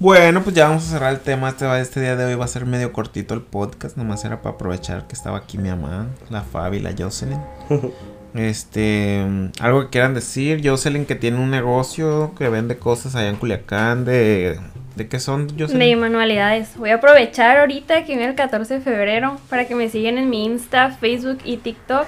Bueno, 0.00 0.44
pues 0.44 0.54
ya 0.54 0.68
vamos 0.68 0.86
a 0.86 0.90
cerrar 0.90 1.12
el 1.12 1.20
tema. 1.20 1.48
Este, 1.48 1.80
este 1.80 2.00
día 2.00 2.14
de 2.14 2.24
hoy 2.24 2.34
va 2.36 2.44
a 2.44 2.48
ser 2.48 2.66
medio 2.66 2.92
cortito 2.92 3.34
el 3.34 3.42
podcast. 3.42 3.96
Nomás 3.96 4.24
era 4.24 4.42
para 4.42 4.54
aprovechar 4.54 5.08
que 5.08 5.14
estaba 5.14 5.38
aquí 5.38 5.58
mi 5.58 5.70
mamá, 5.70 6.06
la 6.30 6.42
Fabi, 6.42 6.80
la 6.80 6.94
Jocelyn. 6.96 7.40
Este, 8.34 9.26
algo 9.58 9.84
que 9.84 9.88
quieran 9.88 10.14
decir. 10.14 10.60
Jocelyn 10.62 11.06
que 11.06 11.14
tiene 11.14 11.38
un 11.38 11.50
negocio 11.50 12.34
que 12.36 12.48
vende 12.48 12.78
cosas 12.78 13.16
allá 13.16 13.30
en 13.30 13.36
Culiacán 13.36 14.04
de... 14.04 14.60
¿De 14.98 15.06
qué 15.06 15.20
son, 15.20 15.48
Jocelyn? 15.56 15.78
De 15.78 15.94
manualidades. 15.94 16.76
Voy 16.76 16.90
a 16.90 16.96
aprovechar 16.96 17.56
ahorita 17.58 18.00
que 18.04 18.16
viene 18.16 18.24
el 18.24 18.34
14 18.34 18.74
de 18.74 18.80
febrero 18.80 19.38
para 19.48 19.68
que 19.68 19.76
me 19.76 19.88
sigan 19.88 20.18
en 20.18 20.28
mi 20.28 20.44
Insta, 20.44 20.90
Facebook 20.90 21.38
y 21.44 21.58
TikTok. 21.58 22.04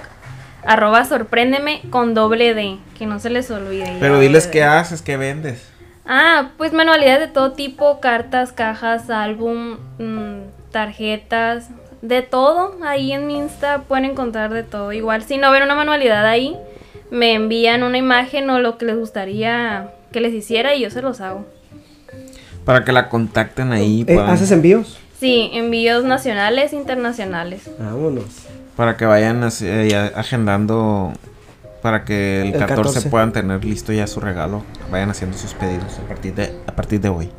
Arroba 0.65 1.05
sorpréndeme 1.05 1.83
con 1.89 2.13
doble 2.13 2.53
D. 2.53 2.79
Que 2.99 3.05
no 3.05 3.21
se 3.21 3.29
les 3.29 3.49
olvide. 3.49 3.95
Pero 4.01 4.19
diles 4.19 4.45
qué 4.45 4.63
haces, 4.63 5.01
qué 5.01 5.15
vendes. 5.15 5.71
Ah, 6.05 6.49
pues 6.57 6.73
manualidades 6.73 7.21
de 7.21 7.27
todo 7.29 7.53
tipo, 7.53 8.01
cartas, 8.01 8.51
cajas, 8.51 9.09
álbum, 9.09 9.77
mm, 9.97 10.71
tarjetas, 10.71 11.69
de 12.01 12.23
todo. 12.23 12.75
Ahí 12.83 13.13
en 13.13 13.25
mi 13.25 13.37
Insta 13.37 13.83
pueden 13.87 14.03
encontrar 14.03 14.51
de 14.51 14.63
todo. 14.63 14.91
Igual 14.91 15.23
si 15.23 15.37
no 15.37 15.49
ven 15.49 15.63
una 15.63 15.75
manualidad 15.75 16.25
ahí, 16.25 16.57
me 17.09 17.35
envían 17.35 17.83
una 17.83 17.97
imagen 17.97 18.49
o 18.49 18.59
lo 18.59 18.77
que 18.77 18.83
les 18.83 18.97
gustaría 18.97 19.93
que 20.11 20.19
les 20.19 20.33
hiciera 20.33 20.75
y 20.75 20.81
yo 20.81 20.89
se 20.89 21.01
los 21.01 21.21
hago. 21.21 21.45
Para 22.65 22.83
que 22.85 22.91
la 22.91 23.09
contacten 23.09 23.71
ahí. 23.71 24.05
Eh, 24.07 24.19
¿Haces 24.19 24.51
envíos? 24.51 24.99
Sí, 25.19 25.49
envíos 25.53 26.03
nacionales, 26.03 26.73
internacionales. 26.73 27.69
Vámonos. 27.79 28.25
Para 28.75 28.97
que 28.97 29.05
vayan 29.05 29.43
así, 29.43 29.65
eh, 29.67 30.11
agendando. 30.15 31.13
Para 31.81 32.05
que 32.05 32.41
el, 32.41 32.47
El 32.53 32.59
14, 32.59 32.75
14. 32.75 33.09
puedan 33.09 33.31
tener 33.31 33.63
listo 33.65 33.91
ya 33.91 34.05
su 34.07 34.19
regalo. 34.19 34.63
Vayan 34.91 35.09
haciendo 35.09 35.37
sus 35.37 35.53
pedidos 35.53 35.99
a 35.99 36.07
partir 36.07 36.35
de, 36.35 36.53
a 36.67 36.71
partir 36.75 37.01
de 37.01 37.09
hoy. 37.09 37.29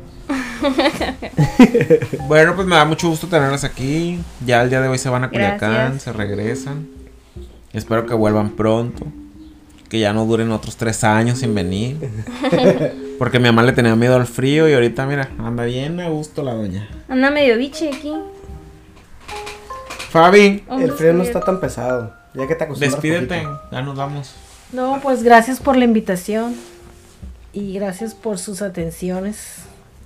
bueno, 2.27 2.55
pues 2.55 2.67
me 2.67 2.75
da 2.75 2.85
mucho 2.85 3.07
gusto 3.09 3.27
tenerlas 3.27 3.63
aquí. 3.63 4.19
Ya 4.45 4.61
el 4.61 4.69
día 4.69 4.81
de 4.81 4.87
hoy 4.87 4.97
se 4.97 5.09
van 5.09 5.23
a 5.23 5.29
Culiacán, 5.29 5.71
Gracias. 5.71 6.03
se 6.03 6.13
regresan. 6.13 6.87
Espero 7.71 8.05
que 8.05 8.13
vuelvan 8.13 8.51
pronto. 8.51 9.05
Que 9.93 9.99
ya 9.99 10.11
no 10.11 10.25
duren 10.25 10.51
otros 10.51 10.75
tres 10.75 11.03
años 11.03 11.37
sin 11.37 11.53
venir. 11.53 11.97
Porque 13.19 13.37
mi 13.37 13.45
mamá 13.45 13.61
le 13.61 13.73
tenía 13.73 13.95
miedo 13.95 14.15
al 14.15 14.25
frío 14.25 14.67
y 14.67 14.73
ahorita, 14.73 15.05
mira, 15.05 15.29
anda 15.37 15.65
bien 15.65 15.99
a 15.99 16.09
gusto 16.09 16.41
la 16.41 16.55
doña. 16.55 16.89
Anda 17.07 17.29
medio 17.29 17.59
biche 17.59 17.89
aquí. 17.89 18.11
Fabi, 20.09 20.63
El 20.79 20.93
frío 20.93 21.13
no 21.13 21.21
está 21.21 21.41
tan 21.41 21.59
pesado. 21.59 22.11
Ya 22.33 22.47
que 22.47 22.55
te 22.55 22.63
acostumbras 22.63 22.91
despídete. 22.93 23.43
poquito. 23.43 23.61
Ya 23.71 23.81
nos 23.83 23.95
vamos. 23.95 24.33
No, 24.71 24.99
pues 25.03 25.21
gracias 25.21 25.59
por 25.59 25.75
la 25.77 25.85
invitación 25.85 26.55
y 27.53 27.73
gracias 27.73 28.15
por 28.15 28.39
sus 28.39 28.63
atenciones 28.63 29.57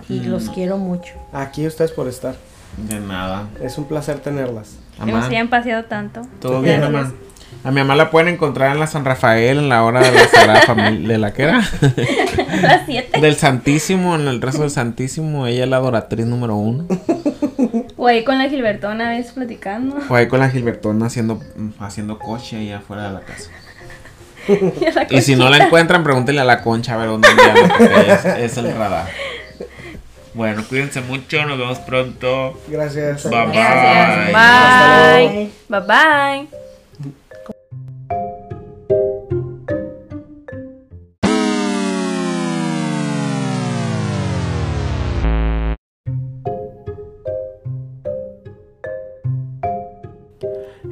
y 0.06 0.20
los 0.20 0.50
quiero 0.50 0.76
mucho. 0.76 1.14
Aquí 1.32 1.66
ustedes 1.66 1.92
por 1.92 2.08
estar. 2.08 2.34
De 2.76 3.00
nada. 3.00 3.48
Es 3.62 3.78
un 3.78 3.86
placer 3.86 4.18
tenerlas. 4.18 4.76
Amá. 4.98 5.22
se 5.22 5.28
hayan 5.28 5.48
paseado 5.48 5.86
tanto. 5.86 6.26
Todo 6.42 6.60
bien, 6.60 6.82
Gracias. 6.82 6.92
mamá. 7.04 7.14
A 7.64 7.70
mi 7.70 7.80
mamá 7.80 7.96
la 7.96 8.10
pueden 8.10 8.32
encontrar 8.32 8.72
en 8.72 8.80
la 8.80 8.86
San 8.86 9.04
Rafael 9.04 9.58
en 9.58 9.68
la 9.68 9.82
hora 9.84 10.00
de 10.00 10.12
la 10.12 10.28
Sagrada 10.28 10.62
Familia. 10.62 11.08
¿De 11.08 11.18
la 11.18 11.32
qué 11.32 11.42
era? 11.42 11.58
Las 12.62 12.86
7. 12.86 13.20
Del 13.20 13.36
Santísimo, 13.36 14.14
en 14.14 14.28
el 14.28 14.40
rezo 14.40 14.62
del 14.62 14.70
Santísimo. 14.70 15.46
Ella 15.46 15.64
es 15.64 15.70
la 15.70 15.76
adoratriz 15.76 16.26
número 16.26 16.54
uno. 16.56 16.86
O 17.96 18.06
ahí 18.06 18.24
con 18.24 18.38
la 18.38 18.48
Gilbertona, 18.48 19.10
¿ves? 19.10 19.32
Platicando. 19.32 20.00
Fue 20.00 20.20
ahí 20.20 20.28
con 20.28 20.40
la 20.40 20.48
Gilbertona 20.48 21.06
haciendo, 21.06 21.40
haciendo 21.80 22.18
coche 22.18 22.56
ahí 22.56 22.70
afuera 22.70 23.08
de 23.08 23.14
la 23.14 23.20
casa. 23.20 23.50
Y 24.48 24.90
la 24.92 25.06
Y 25.10 25.20
si 25.20 25.36
no 25.36 25.50
la 25.50 25.58
encuentran, 25.58 26.02
pregúntenle 26.04 26.40
a 26.40 26.44
la 26.44 26.62
concha 26.62 26.94
a 26.94 26.96
ver 26.96 27.08
dónde 27.08 27.28
es, 28.06 28.24
es 28.24 28.56
el 28.56 28.74
radar. 28.74 29.06
Bueno, 30.32 30.64
cuídense 30.68 31.00
mucho, 31.00 31.44
nos 31.44 31.58
vemos 31.58 31.80
pronto. 31.80 32.58
Gracias. 32.68 33.28
Bye, 33.28 33.46
bye. 33.46 33.52
Gracias. 33.52 34.34
Hasta 34.34 35.16
Bye. 35.18 35.50
Bye 35.68 35.80
bye. 35.80 36.67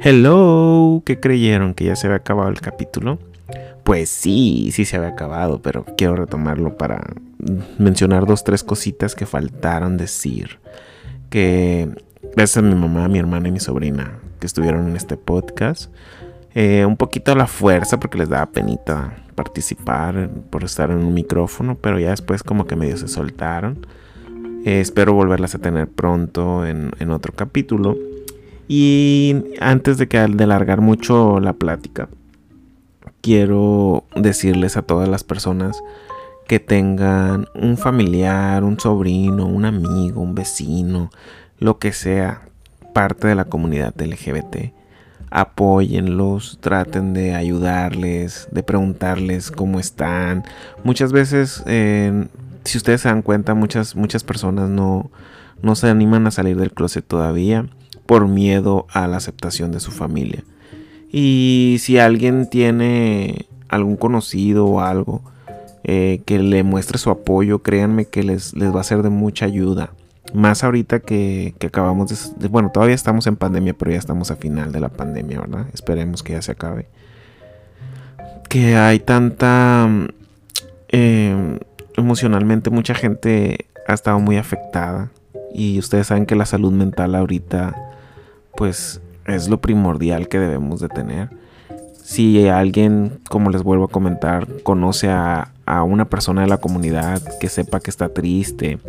Hello, 0.09 1.03
¿qué 1.05 1.19
creyeron? 1.19 1.73
¿Que 1.73 1.83
ya 1.83 1.97
se 1.97 2.07
había 2.07 2.15
acabado 2.15 2.47
el 2.47 2.61
capítulo? 2.61 3.19
Pues 3.83 4.07
sí, 4.07 4.69
sí 4.71 4.85
se 4.85 4.95
había 4.95 5.09
acabado, 5.09 5.61
pero 5.61 5.83
quiero 5.97 6.15
retomarlo 6.15 6.77
para 6.77 7.01
mencionar 7.77 8.25
dos, 8.25 8.45
tres 8.45 8.63
cositas 8.63 9.15
que 9.15 9.25
faltaron 9.25 9.97
decir. 9.97 10.59
Que 11.29 11.89
gracias 12.37 12.55
a 12.55 12.61
mi 12.61 12.73
mamá, 12.73 13.09
mi 13.09 13.19
hermana 13.19 13.49
y 13.49 13.51
mi 13.51 13.59
sobrina 13.59 14.17
que 14.39 14.47
estuvieron 14.47 14.87
en 14.87 14.95
este 14.95 15.17
podcast. 15.17 15.93
Eh, 16.55 16.85
un 16.85 16.95
poquito 16.95 17.35
la 17.35 17.47
fuerza 17.47 17.99
porque 17.99 18.17
les 18.17 18.29
daba 18.29 18.45
penita 18.45 19.13
participar 19.35 20.29
por 20.49 20.63
estar 20.63 20.89
en 20.89 20.99
un 20.99 21.13
micrófono, 21.13 21.75
pero 21.75 21.99
ya 21.99 22.11
después 22.11 22.43
como 22.43 22.65
que 22.65 22.77
medio 22.77 22.95
se 22.95 23.09
soltaron. 23.09 23.85
Eh, 24.63 24.79
espero 24.79 25.11
volverlas 25.11 25.53
a 25.53 25.59
tener 25.59 25.89
pronto 25.89 26.65
en 26.65 27.11
otro 27.11 27.33
capítulo. 27.33 27.97
Y 28.67 29.43
antes 29.59 29.97
de 29.97 30.07
que 30.07 30.19
de 30.19 30.43
alargar 30.43 30.81
mucho 30.81 31.39
la 31.39 31.53
plática, 31.53 32.09
quiero 33.21 34.03
decirles 34.15 34.77
a 34.77 34.81
todas 34.81 35.07
las 35.07 35.23
personas 35.23 35.81
que 36.47 36.59
tengan 36.59 37.47
un 37.55 37.77
familiar, 37.77 38.63
un 38.63 38.79
sobrino, 38.79 39.45
un 39.45 39.65
amigo, 39.65 40.21
un 40.21 40.35
vecino, 40.35 41.11
lo 41.59 41.77
que 41.77 41.91
sea, 41.93 42.41
parte 42.93 43.27
de 43.27 43.35
la 43.35 43.45
comunidad 43.45 43.93
LGBT, 43.99 44.73
apóyenlos, 45.29 46.57
traten 46.61 47.13
de 47.13 47.35
ayudarles, 47.35 48.47
de 48.51 48.63
preguntarles 48.63 49.51
cómo 49.51 49.79
están. 49.79 50.43
Muchas 50.83 51.11
veces, 51.11 51.63
si 52.63 52.77
ustedes 52.77 53.01
se 53.01 53.09
dan 53.09 53.21
cuenta, 53.21 53.53
muchas, 53.53 53.95
muchas 53.95 54.23
personas 54.23 54.69
no, 54.69 55.09
no 55.61 55.75
se 55.75 55.89
animan 55.89 56.27
a 56.27 56.31
salir 56.31 56.57
del 56.57 56.71
closet 56.71 57.05
todavía 57.05 57.65
por 58.07 58.27
miedo 58.27 58.87
a 58.91 59.07
la 59.07 59.17
aceptación 59.17 59.71
de 59.71 59.79
su 59.79 59.91
familia. 59.91 60.43
Y 61.11 61.77
si 61.79 61.99
alguien 61.99 62.49
tiene 62.49 63.45
algún 63.69 63.95
conocido 63.95 64.65
o 64.65 64.81
algo 64.81 65.21
eh, 65.83 66.21
que 66.25 66.39
le 66.39 66.63
muestre 66.63 66.97
su 66.97 67.09
apoyo, 67.11 67.59
créanme 67.59 68.05
que 68.05 68.23
les, 68.23 68.53
les 68.55 68.75
va 68.75 68.81
a 68.81 68.83
ser 68.83 69.03
de 69.03 69.09
mucha 69.09 69.45
ayuda. 69.45 69.91
Más 70.33 70.63
ahorita 70.63 70.99
que, 70.99 71.53
que 71.59 71.67
acabamos 71.67 72.35
de, 72.37 72.47
Bueno, 72.49 72.71
todavía 72.73 72.95
estamos 72.95 73.27
en 73.27 73.37
pandemia, 73.37 73.73
pero 73.73 73.91
ya 73.91 73.97
estamos 73.97 74.31
a 74.31 74.35
final 74.35 74.71
de 74.71 74.81
la 74.81 74.89
pandemia, 74.89 75.39
¿verdad? 75.39 75.67
Esperemos 75.73 76.23
que 76.23 76.33
ya 76.33 76.41
se 76.41 76.51
acabe. 76.51 76.87
Que 78.49 78.75
hay 78.75 78.99
tanta... 78.99 79.87
eh, 80.89 81.59
emocionalmente 81.95 82.69
mucha 82.69 82.93
gente 82.93 83.67
ha 83.87 83.93
estado 83.93 84.19
muy 84.19 84.37
afectada. 84.37 85.11
Y 85.53 85.79
ustedes 85.79 86.07
saben 86.07 86.25
que 86.25 86.35
la 86.35 86.45
salud 86.45 86.73
mental 86.73 87.15
ahorita 87.15 87.86
pues 88.57 88.99
es 89.25 89.47
lo 89.47 89.61
primordial 89.61 90.27
que 90.27 90.39
debemos 90.39 90.81
de 90.81 90.89
tener. 90.89 91.29
Si 91.93 92.47
alguien, 92.47 93.19
como 93.29 93.51
les 93.51 93.63
vuelvo 93.63 93.85
a 93.85 93.89
comentar, 93.89 94.47
conoce 94.63 95.09
a, 95.09 95.53
una 95.85 96.05
persona 96.05 96.41
de 96.41 96.47
la 96.47 96.59
comunidad 96.59 97.21
que 97.39 97.49
sepa 97.49 97.81
que 97.81 97.89
está 97.89 98.09
triste, 98.09 98.79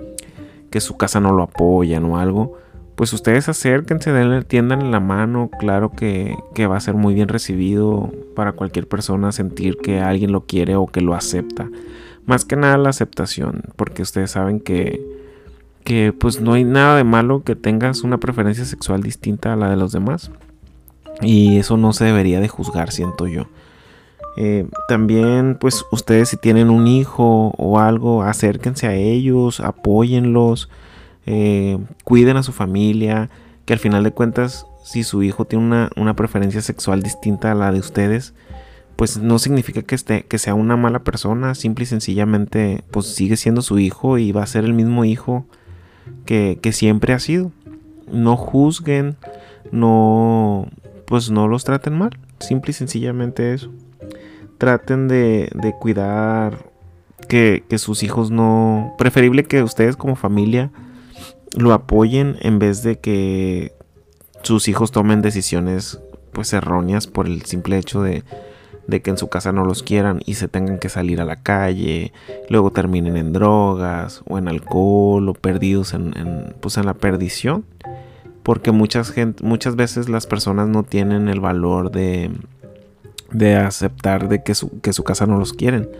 que 0.70 0.80
su 0.80 0.96
casa 0.96 1.18
no 1.18 1.32
lo 1.32 1.42
apoyan 1.42 2.04
o 2.04 2.18
algo, 2.18 2.56
pues 2.94 3.12
ustedes 3.12 3.48
acérquense, 3.48 4.12
denle, 4.12 4.42
tiendan 4.44 4.92
la 4.92 5.00
mano, 5.00 5.50
claro 5.58 5.90
que, 5.90 6.36
que 6.54 6.68
va 6.68 6.76
a 6.76 6.80
ser 6.80 6.94
muy 6.94 7.14
bien 7.14 7.26
recibido 7.28 8.12
para 8.36 8.52
cualquier 8.52 8.86
persona 8.86 9.32
sentir 9.32 9.76
que 9.78 10.00
alguien 10.00 10.30
lo 10.30 10.46
quiere 10.46 10.76
o 10.76 10.86
que 10.86 11.00
lo 11.00 11.14
acepta. 11.14 11.68
Más 12.26 12.44
que 12.44 12.54
nada 12.54 12.78
la 12.78 12.90
aceptación, 12.90 13.62
porque 13.74 14.02
ustedes 14.02 14.30
saben 14.30 14.60
que, 14.60 15.00
que 15.88 16.12
pues 16.12 16.42
no 16.42 16.52
hay 16.52 16.64
nada 16.64 16.98
de 16.98 17.04
malo 17.04 17.44
que 17.44 17.56
tengas 17.56 18.02
una 18.02 18.18
preferencia 18.18 18.66
sexual 18.66 19.02
distinta 19.02 19.54
a 19.54 19.56
la 19.56 19.70
de 19.70 19.76
los 19.76 19.90
demás. 19.90 20.30
Y 21.22 21.56
eso 21.56 21.78
no 21.78 21.94
se 21.94 22.04
debería 22.04 22.40
de 22.40 22.48
juzgar, 22.48 22.92
siento 22.92 23.26
yo. 23.26 23.46
Eh, 24.36 24.68
también, 24.86 25.56
pues 25.58 25.86
ustedes 25.90 26.28
si 26.28 26.36
tienen 26.36 26.68
un 26.68 26.86
hijo 26.86 27.54
o 27.56 27.78
algo, 27.80 28.22
acérquense 28.22 28.86
a 28.86 28.96
ellos, 28.96 29.60
apóyenlos, 29.60 30.68
eh, 31.24 31.78
cuiden 32.04 32.36
a 32.36 32.42
su 32.42 32.52
familia, 32.52 33.30
que 33.64 33.72
al 33.72 33.78
final 33.78 34.04
de 34.04 34.10
cuentas, 34.10 34.66
si 34.84 35.04
su 35.04 35.22
hijo 35.22 35.46
tiene 35.46 35.64
una, 35.64 35.90
una 35.96 36.14
preferencia 36.14 36.60
sexual 36.60 37.02
distinta 37.02 37.52
a 37.52 37.54
la 37.54 37.72
de 37.72 37.78
ustedes, 37.78 38.34
pues 38.96 39.16
no 39.16 39.38
significa 39.38 39.80
que, 39.80 39.94
esté, 39.94 40.26
que 40.26 40.36
sea 40.36 40.52
una 40.52 40.76
mala 40.76 40.98
persona, 40.98 41.54
simple 41.54 41.84
y 41.84 41.86
sencillamente, 41.86 42.84
pues 42.90 43.06
sigue 43.06 43.38
siendo 43.38 43.62
su 43.62 43.78
hijo 43.78 44.18
y 44.18 44.32
va 44.32 44.42
a 44.42 44.46
ser 44.46 44.66
el 44.66 44.74
mismo 44.74 45.06
hijo 45.06 45.46
que, 46.24 46.58
siempre 46.72 47.12
ha 47.12 47.18
sido. 47.18 47.52
No 48.10 48.36
juzguen, 48.36 49.16
no, 49.70 50.68
pues 51.06 51.30
no 51.30 51.48
los 51.48 51.64
traten 51.64 51.96
mal, 51.96 52.18
simple 52.38 52.70
y 52.70 52.74
sencillamente 52.74 53.54
eso. 53.54 53.70
Traten 54.58 55.08
de, 55.08 55.50
de 55.54 55.72
cuidar 55.72 56.70
que, 57.28 57.64
que 57.68 57.78
sus 57.78 58.02
hijos 58.02 58.30
no, 58.30 58.94
preferible 58.98 59.44
que 59.44 59.62
ustedes 59.62 59.96
como 59.96 60.16
familia 60.16 60.70
lo 61.56 61.72
apoyen 61.72 62.36
en 62.40 62.58
vez 62.58 62.82
de 62.82 62.98
que 62.98 63.72
sus 64.42 64.68
hijos 64.68 64.92
tomen 64.92 65.22
decisiones 65.22 66.00
pues 66.32 66.52
erróneas 66.52 67.06
por 67.06 67.26
el 67.26 67.42
simple 67.42 67.78
hecho 67.78 68.02
de, 68.02 68.22
de 68.88 69.02
que 69.02 69.10
en 69.10 69.18
su 69.18 69.28
casa 69.28 69.52
no 69.52 69.64
los 69.64 69.82
quieran 69.82 70.20
y 70.24 70.34
se 70.34 70.48
tengan 70.48 70.78
que 70.78 70.88
salir 70.88 71.20
a 71.20 71.26
la 71.26 71.36
calle, 71.36 72.12
luego 72.48 72.72
terminen 72.72 73.18
en 73.18 73.34
drogas 73.34 74.22
o 74.26 74.38
en 74.38 74.48
alcohol 74.48 75.28
o 75.28 75.34
perdidos 75.34 75.92
en, 75.92 76.54
pues 76.60 76.78
en 76.78 76.86
la 76.86 76.94
perdición. 76.94 77.64
Porque 78.42 78.72
muchas, 78.72 79.10
gente, 79.10 79.44
muchas 79.44 79.76
veces 79.76 80.08
las 80.08 80.26
personas 80.26 80.68
no 80.68 80.84
tienen 80.84 81.28
el 81.28 81.38
valor 81.38 81.90
de, 81.90 82.30
de 83.30 83.56
aceptar 83.56 84.26
de 84.30 84.42
que 84.42 84.54
su, 84.54 84.80
que 84.80 84.94
su 84.94 85.04
casa 85.04 85.26
no 85.26 85.38
los 85.38 85.52
quieren. 85.52 85.90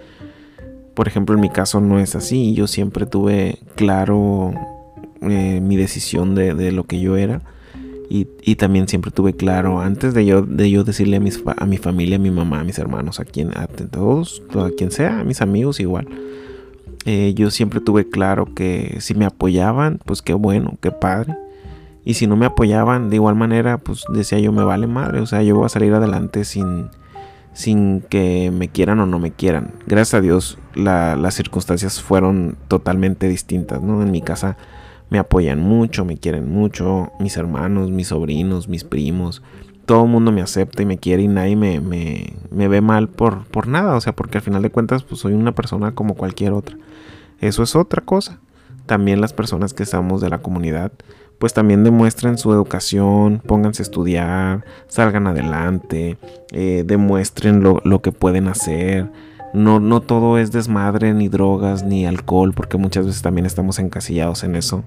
Por 0.94 1.08
ejemplo, 1.08 1.34
en 1.34 1.42
mi 1.42 1.50
caso 1.50 1.82
no 1.82 2.00
es 2.00 2.16
así. 2.16 2.54
Yo 2.54 2.66
siempre 2.66 3.04
tuve 3.04 3.58
claro 3.76 4.54
eh, 5.20 5.60
mi 5.60 5.76
decisión 5.76 6.34
de, 6.34 6.54
de 6.54 6.72
lo 6.72 6.84
que 6.84 7.00
yo 7.00 7.18
era 7.18 7.42
y, 8.10 8.56
también 8.56 8.88
siempre 8.88 9.10
tuve 9.10 9.34
claro, 9.34 9.80
antes 9.80 10.14
de 10.14 10.24
yo, 10.24 10.42
de 10.42 10.70
yo 10.70 10.82
decirle 10.82 11.18
a, 11.18 11.20
mis, 11.20 11.42
a 11.44 11.66
mi 11.66 11.76
familia, 11.76 12.16
a 12.16 12.18
mi 12.18 12.30
mamá, 12.30 12.60
a 12.60 12.64
mis 12.64 12.78
hermanos, 12.78 13.20
a 13.20 13.24
quien, 13.24 13.50
a 13.56 13.66
todos, 13.66 14.42
a 14.54 14.70
quien 14.76 14.90
sea, 14.90 15.20
a 15.20 15.24
mis 15.24 15.42
amigos 15.42 15.78
igual. 15.78 16.08
Eh, 17.04 17.34
yo 17.34 17.50
siempre 17.50 17.80
tuve 17.80 18.08
claro 18.08 18.54
que 18.54 18.96
si 19.00 19.14
me 19.14 19.26
apoyaban, 19.26 19.98
pues 20.04 20.22
qué 20.22 20.32
bueno, 20.32 20.78
qué 20.80 20.90
padre. 20.90 21.36
Y 22.04 22.14
si 22.14 22.26
no 22.26 22.36
me 22.36 22.46
apoyaban, 22.46 23.10
de 23.10 23.16
igual 23.16 23.34
manera, 23.34 23.78
pues 23.78 24.04
decía 24.12 24.38
yo, 24.38 24.52
me 24.52 24.64
vale 24.64 24.86
madre. 24.86 25.20
O 25.20 25.26
sea, 25.26 25.42
yo 25.42 25.56
voy 25.56 25.66
a 25.66 25.68
salir 25.68 25.92
adelante 25.92 26.44
sin, 26.44 26.88
sin 27.52 28.00
que 28.00 28.50
me 28.50 28.68
quieran 28.68 29.00
o 29.00 29.06
no 29.06 29.18
me 29.18 29.32
quieran. 29.32 29.72
Gracias 29.86 30.14
a 30.14 30.20
Dios, 30.22 30.58
las 30.74 31.34
circunstancias 31.34 32.00
fueron 32.00 32.56
totalmente 32.68 33.28
distintas, 33.28 33.82
¿no? 33.82 34.02
En 34.02 34.10
mi 34.10 34.22
casa 34.22 34.56
me 35.10 35.18
apoyan 35.18 35.60
mucho, 35.60 36.04
me 36.04 36.16
quieren 36.16 36.50
mucho, 36.50 37.12
mis 37.18 37.36
hermanos, 37.36 37.90
mis 37.90 38.08
sobrinos, 38.08 38.68
mis 38.68 38.84
primos, 38.84 39.42
todo 39.86 40.04
el 40.04 40.10
mundo 40.10 40.32
me 40.32 40.42
acepta 40.42 40.82
y 40.82 40.86
me 40.86 40.98
quiere 40.98 41.22
y 41.22 41.28
nadie 41.28 41.56
me, 41.56 41.80
me, 41.80 42.68
ve 42.68 42.80
mal 42.80 43.08
por, 43.08 43.44
por 43.46 43.68
nada, 43.68 43.96
o 43.96 44.00
sea, 44.00 44.14
porque 44.14 44.38
al 44.38 44.42
final 44.42 44.62
de 44.62 44.70
cuentas 44.70 45.02
pues 45.02 45.20
soy 45.20 45.32
una 45.32 45.52
persona 45.52 45.92
como 45.92 46.14
cualquier 46.14 46.52
otra. 46.52 46.76
Eso 47.40 47.62
es 47.62 47.74
otra 47.74 48.02
cosa. 48.02 48.38
También 48.84 49.20
las 49.20 49.32
personas 49.32 49.72
que 49.72 49.82
estamos 49.82 50.20
de 50.20 50.28
la 50.28 50.38
comunidad 50.38 50.92
pues 51.38 51.54
también 51.54 51.84
demuestren 51.84 52.36
su 52.36 52.52
educación, 52.52 53.40
pónganse 53.46 53.82
a 53.82 53.84
estudiar, 53.84 54.64
salgan 54.88 55.26
adelante, 55.26 56.18
eh, 56.52 56.82
demuestren 56.84 57.62
lo, 57.62 57.80
lo 57.84 58.02
que 58.02 58.12
pueden 58.12 58.48
hacer, 58.48 59.06
no, 59.52 59.80
no 59.80 60.00
todo 60.00 60.38
es 60.38 60.52
desmadre, 60.52 61.14
ni 61.14 61.28
drogas, 61.28 61.82
ni 61.82 62.06
alcohol, 62.06 62.52
porque 62.52 62.76
muchas 62.76 63.06
veces 63.06 63.22
también 63.22 63.46
estamos 63.46 63.78
encasillados 63.78 64.44
en 64.44 64.56
eso, 64.56 64.84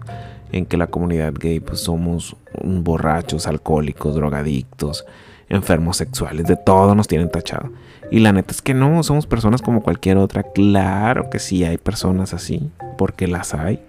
en 0.52 0.66
que 0.66 0.78
la 0.78 0.88
comunidad 0.88 1.34
gay 1.34 1.60
pues 1.60 1.80
somos 1.80 2.36
borrachos, 2.64 3.48
alcohólicos, 3.48 4.16
drogadictos, 4.16 5.06
enfermos 5.50 5.98
sexuales, 5.98 6.46
de 6.46 6.56
todo 6.56 6.96
nos 6.96 7.08
tienen 7.08 7.30
tachado. 7.30 7.72
Y 8.12 8.20
la 8.20 8.34
neta 8.34 8.52
es 8.52 8.62
que 8.62 8.74
no, 8.74 9.04
somos 9.04 9.26
personas 9.26 9.62
como 9.62 9.82
cualquier 9.82 10.18
otra. 10.18 10.44
Claro 10.44 11.30
que 11.30 11.40
sí 11.40 11.64
hay 11.64 11.78
personas 11.78 12.34
así, 12.34 12.70
porque 12.98 13.26
las 13.26 13.54
hay. 13.54 13.80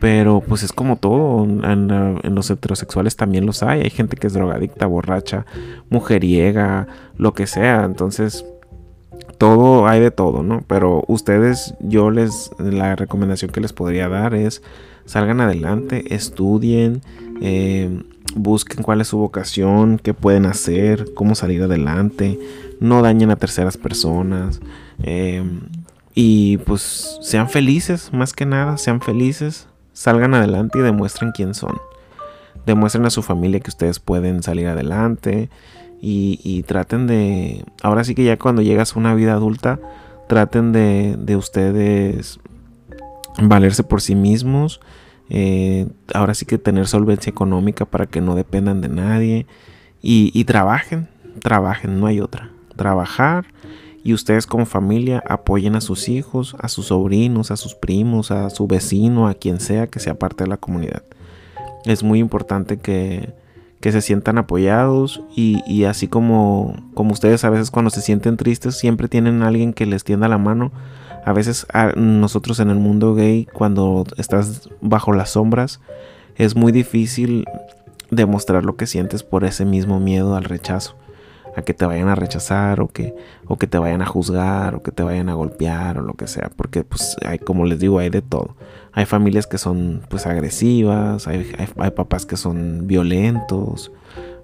Pero 0.00 0.40
pues 0.40 0.62
es 0.62 0.72
como 0.72 0.96
todo, 0.96 1.44
en, 1.44 1.90
en, 1.92 2.34
los 2.34 2.50
heterosexuales 2.50 3.16
también 3.16 3.46
los 3.46 3.62
hay. 3.62 3.82
Hay 3.82 3.90
gente 3.90 4.16
que 4.16 4.26
es 4.26 4.32
drogadicta, 4.32 4.86
borracha, 4.86 5.46
mujeriega, 5.90 6.88
lo 7.16 7.34
que 7.34 7.46
sea. 7.46 7.84
Entonces 7.84 8.44
todo, 9.40 9.88
hay 9.88 10.00
de 10.00 10.10
todo, 10.10 10.42
¿no? 10.42 10.62
Pero 10.66 11.02
ustedes, 11.08 11.72
yo 11.80 12.10
les, 12.10 12.50
la 12.58 12.94
recomendación 12.94 13.50
que 13.50 13.62
les 13.62 13.72
podría 13.72 14.06
dar 14.06 14.34
es 14.34 14.62
salgan 15.06 15.40
adelante, 15.40 16.14
estudien, 16.14 17.00
eh, 17.40 18.02
busquen 18.34 18.82
cuál 18.82 19.00
es 19.00 19.08
su 19.08 19.16
vocación, 19.16 19.98
qué 19.98 20.12
pueden 20.12 20.44
hacer, 20.44 21.14
cómo 21.14 21.34
salir 21.34 21.62
adelante, 21.62 22.38
no 22.80 23.00
dañen 23.00 23.30
a 23.30 23.36
terceras 23.36 23.78
personas 23.78 24.60
eh, 25.02 25.42
y 26.14 26.58
pues 26.58 27.18
sean 27.22 27.48
felices, 27.48 28.12
más 28.12 28.34
que 28.34 28.44
nada, 28.44 28.76
sean 28.76 29.00
felices, 29.00 29.68
salgan 29.94 30.34
adelante 30.34 30.80
y 30.80 30.82
demuestren 30.82 31.32
quién 31.32 31.54
son. 31.54 31.78
Demuestren 32.66 33.06
a 33.06 33.10
su 33.10 33.22
familia 33.22 33.60
que 33.60 33.70
ustedes 33.70 34.00
pueden 34.00 34.42
salir 34.42 34.68
adelante, 34.68 35.48
y, 36.02 36.62
traten 36.62 37.06
de, 37.06 37.64
ahora 37.82 38.04
sí 38.04 38.14
que 38.14 38.24
ya 38.24 38.38
cuando 38.38 38.62
llegas 38.62 38.94
a 38.94 38.98
una 38.98 39.14
vida 39.14 39.34
adulta, 39.34 39.78
traten 40.28 40.72
de, 40.72 41.16
de 41.18 41.36
ustedes 41.36 42.40
valerse 43.40 43.82
por 43.82 44.00
sí 44.00 44.14
mismos, 44.14 44.80
eh, 45.28 45.88
ahora 46.14 46.34
sí 46.34 46.46
que 46.46 46.58
tener 46.58 46.86
solvencia 46.86 47.30
económica 47.30 47.84
para 47.84 48.06
que 48.06 48.20
no 48.20 48.34
dependan 48.34 48.80
de 48.80 48.88
nadie 48.88 49.46
y, 50.02 50.30
y 50.34 50.44
trabajen, 50.44 51.08
trabajen, 51.40 52.00
no 52.00 52.06
hay 52.06 52.20
otra, 52.20 52.50
trabajar 52.76 53.46
y 54.02 54.14
ustedes 54.14 54.46
como 54.46 54.66
familia 54.66 55.22
apoyen 55.28 55.76
a 55.76 55.80
sus 55.80 56.08
hijos, 56.08 56.56
a 56.58 56.68
sus 56.68 56.86
sobrinos, 56.86 57.50
a 57.50 57.56
sus 57.56 57.74
primos, 57.74 58.30
a 58.30 58.48
su 58.50 58.66
vecino, 58.66 59.28
a 59.28 59.34
quien 59.34 59.60
sea 59.60 59.88
que 59.88 60.00
sea 60.00 60.18
parte 60.18 60.44
de 60.44 60.50
la 60.50 60.56
comunidad. 60.56 61.02
Es 61.84 62.02
muy 62.02 62.18
importante 62.18 62.78
que, 62.78 63.32
que 63.80 63.92
se 63.92 64.02
sientan 64.02 64.38
apoyados 64.38 65.22
y, 65.34 65.84
así 65.84 66.06
como, 66.06 66.74
como 66.94 67.12
ustedes 67.12 67.44
a 67.44 67.50
veces 67.50 67.70
cuando 67.70 67.90
se 67.90 68.02
sienten 68.02 68.36
tristes 68.36 68.76
siempre 68.76 69.08
tienen 69.08 69.42
alguien 69.42 69.72
que 69.72 69.86
les 69.86 70.04
tienda 70.04 70.28
la 70.28 70.38
mano. 70.38 70.70
A 71.24 71.32
veces 71.32 71.66
a 71.72 71.92
nosotros 71.96 72.60
en 72.60 72.70
el 72.70 72.78
mundo 72.78 73.14
gay 73.14 73.46
cuando 73.52 74.04
estás 74.16 74.68
bajo 74.80 75.12
las 75.12 75.30
sombras 75.30 75.80
es 76.36 76.56
muy 76.56 76.72
difícil 76.72 77.44
demostrar 78.10 78.64
lo 78.64 78.76
que 78.76 78.86
sientes 78.86 79.22
por 79.22 79.44
ese 79.44 79.64
mismo 79.64 80.00
miedo 80.00 80.34
al 80.34 80.44
rechazo 80.44 80.96
a 81.56 81.62
que 81.62 81.74
te 81.74 81.86
vayan 81.86 82.08
a 82.08 82.14
rechazar 82.14 82.80
o 82.80 82.88
que, 82.88 83.14
o 83.46 83.56
que 83.56 83.66
te 83.66 83.78
vayan 83.78 84.02
a 84.02 84.06
juzgar 84.06 84.74
o 84.74 84.82
que 84.82 84.92
te 84.92 85.02
vayan 85.02 85.28
a 85.28 85.34
golpear 85.34 85.98
o 85.98 86.02
lo 86.02 86.14
que 86.14 86.26
sea. 86.26 86.50
Porque 86.54 86.84
pues 86.84 87.16
hay, 87.24 87.38
como 87.38 87.64
les 87.66 87.78
digo, 87.78 87.98
hay 87.98 88.10
de 88.10 88.22
todo. 88.22 88.56
Hay 88.92 89.06
familias 89.06 89.46
que 89.46 89.58
son 89.58 90.02
pues 90.08 90.26
agresivas, 90.26 91.28
hay, 91.28 91.50
hay, 91.76 91.90
papás 91.92 92.26
que 92.26 92.36
son 92.36 92.86
violentos 92.86 93.92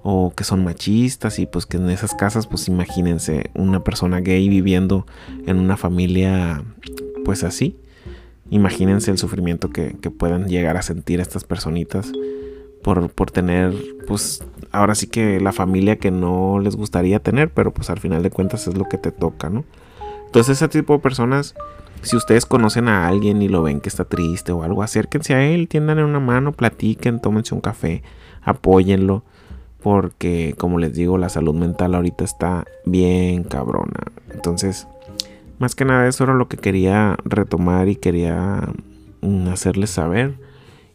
o 0.03 0.33
que 0.37 0.45
son 0.45 0.63
machistas 0.63 1.39
y 1.41 1.47
pues 1.47 1.67
que 1.67 1.79
en 1.79 1.91
esas 1.91 2.15
casas 2.15 2.47
pues 2.47 2.69
imagínense 2.69 3.51
una 3.55 3.83
persona 3.83 4.21
gay 4.21 4.49
viviendo 4.49 5.07
en 5.47 5.59
una 5.59 5.77
familia 5.77 6.63
pues 7.25 7.43
así. 7.43 7.77
Imagínense 8.51 9.11
el 9.11 9.19
sufrimiento 9.19 9.71
que, 9.71 9.97
que 10.01 10.11
puedan 10.11 10.47
llegar 10.47 10.77
a 10.77 10.83
sentir 10.83 11.19
estas 11.19 11.43
personitas 11.43 12.13
por, 12.85 13.11
por 13.11 13.33
tener 13.33 13.75
pues 14.07 14.45
ahora 14.71 14.95
sí 14.95 15.09
que 15.09 15.41
la 15.41 15.53
familia 15.53 15.97
que 15.97 16.13
no 16.13 16.61
les 16.61 16.77
gustaría 16.77 17.19
tener, 17.19 17.51
pero 17.51 17.75
pues 17.75 17.91
al 17.91 17.99
final 17.99 18.23
de 18.23 18.31
cuentas 18.31 18.69
es 18.69 18.77
lo 18.77 18.85
que 18.85 18.99
te 18.99 19.11
toca, 19.11 19.51
¿no? 19.51 19.65
Entonces 20.27 20.59
ese 20.59 20.69
tipo 20.69 20.93
de 20.93 20.99
personas, 21.01 21.55
si 22.03 22.17
ustedes 22.17 22.47
conocen 22.47 22.89
a 22.89 23.09
alguien 23.09 23.43
y 23.43 23.49
lo 23.49 23.63
ven 23.63 23.81
que 23.81 23.89
está 23.89 24.05
triste 24.05 24.53
o 24.53 24.63
algo, 24.63 24.83
acérquense 24.83 25.35
a 25.35 25.45
él, 25.45 25.69
tiendan 25.69 25.99
en 25.99 26.05
una 26.05 26.21
mano, 26.21 26.53
platiquen, 26.53 27.21
tómense 27.21 27.55
un 27.55 27.61
café, 27.61 28.03
apóyenlo, 28.43 29.25
porque 29.83 30.55
como 30.57 30.79
les 30.79 30.95
digo, 30.95 31.19
la 31.19 31.29
salud 31.29 31.55
mental 31.55 31.95
ahorita 31.95 32.25
está 32.25 32.65
bien 32.85 33.45
cabrona. 33.45 34.13
Entonces, 34.33 34.87
más 35.59 35.75
que 35.75 35.85
nada 35.85 36.07
eso 36.07 36.25
era 36.25 36.35
lo 36.35 36.49
que 36.49 36.57
quería 36.57 37.17
retomar 37.25 37.89
y 37.89 37.97
quería 37.97 38.69
mm, 39.21 39.49
hacerles 39.49 39.91
saber. 39.91 40.35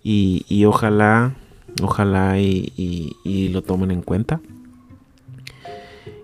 Y, 0.04 0.46
y 0.50 0.66
ojalá 0.66 1.36
Ojalá 1.82 2.40
y, 2.40 3.50
lo 3.52 3.62
tomen 3.62 3.92
en 3.92 4.02
cuenta. 4.02 4.42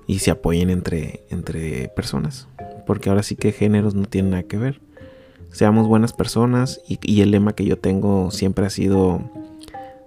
Y 0.05 0.19
se 0.19 0.31
apoyen 0.31 0.69
entre, 0.69 1.25
entre 1.29 1.89
personas. 1.89 2.47
Porque 2.87 3.09
ahora 3.09 3.21
sí 3.21 3.35
que 3.35 3.51
géneros 3.51 3.93
no 3.93 4.05
tienen 4.05 4.31
nada 4.31 4.43
que 4.43 4.57
ver. 4.57 4.81
Seamos 5.51 5.87
buenas 5.87 6.13
personas. 6.13 6.81
Y, 6.87 7.21
el 7.21 7.31
lema 7.31 7.53
que 7.53 7.65
yo 7.65 7.77
tengo 7.77 8.31
siempre 8.31 8.65
ha 8.65 8.69
sido, 8.69 9.21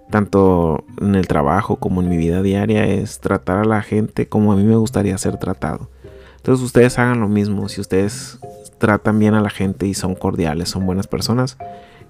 tanto 0.09 0.83
en 0.99 1.15
el 1.15 1.27
trabajo 1.27 1.77
como 1.77 2.01
en 2.01 2.09
mi 2.09 2.17
vida 2.17 2.41
diaria, 2.41 2.85
es 2.85 3.19
tratar 3.19 3.59
a 3.59 3.65
la 3.65 3.81
gente 3.81 4.27
como 4.27 4.51
a 4.51 4.55
mí 4.55 4.63
me 4.63 4.75
gustaría 4.75 5.17
ser 5.17 5.37
tratado. 5.37 5.89
Entonces 6.37 6.65
ustedes 6.65 6.97
hagan 6.97 7.21
lo 7.21 7.27
mismo. 7.27 7.69
Si 7.69 7.79
ustedes 7.79 8.39
tratan 8.79 9.19
bien 9.19 9.35
a 9.35 9.41
la 9.41 9.51
gente 9.51 9.85
y 9.85 9.93
son 9.93 10.15
cordiales, 10.15 10.69
son 10.69 10.85
buenas 10.87 11.05
personas, 11.05 11.57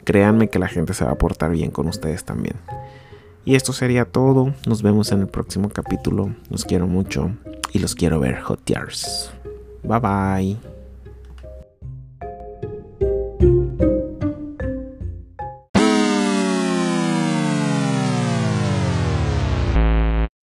créanme 0.06 0.50
que 0.50 0.58
la 0.58 0.70
gente 0.70 0.94
se 0.94 1.04
va 1.04 1.12
a 1.12 1.18
portar 1.18 1.52
bien 1.52 1.70
con 1.70 1.88
ustedes 1.88 2.24
también. 2.24 2.56
Y 3.44 3.56
esto 3.56 3.74
sería 3.74 4.06
todo. 4.06 4.54
Nos 4.68 4.84
vemos 4.84 5.12
en 5.12 5.22
el 5.22 5.28
próximo 5.28 5.70
capítulo. 5.70 6.34
Los 6.50 6.64
quiero 6.64 6.88
mucho 6.88 7.32
y 7.74 7.80
los 7.80 7.96
quiero 7.96 8.20
ver 8.20 8.40
hot 8.40 8.62
Bye 9.84 10.00
bye. 10.00 10.71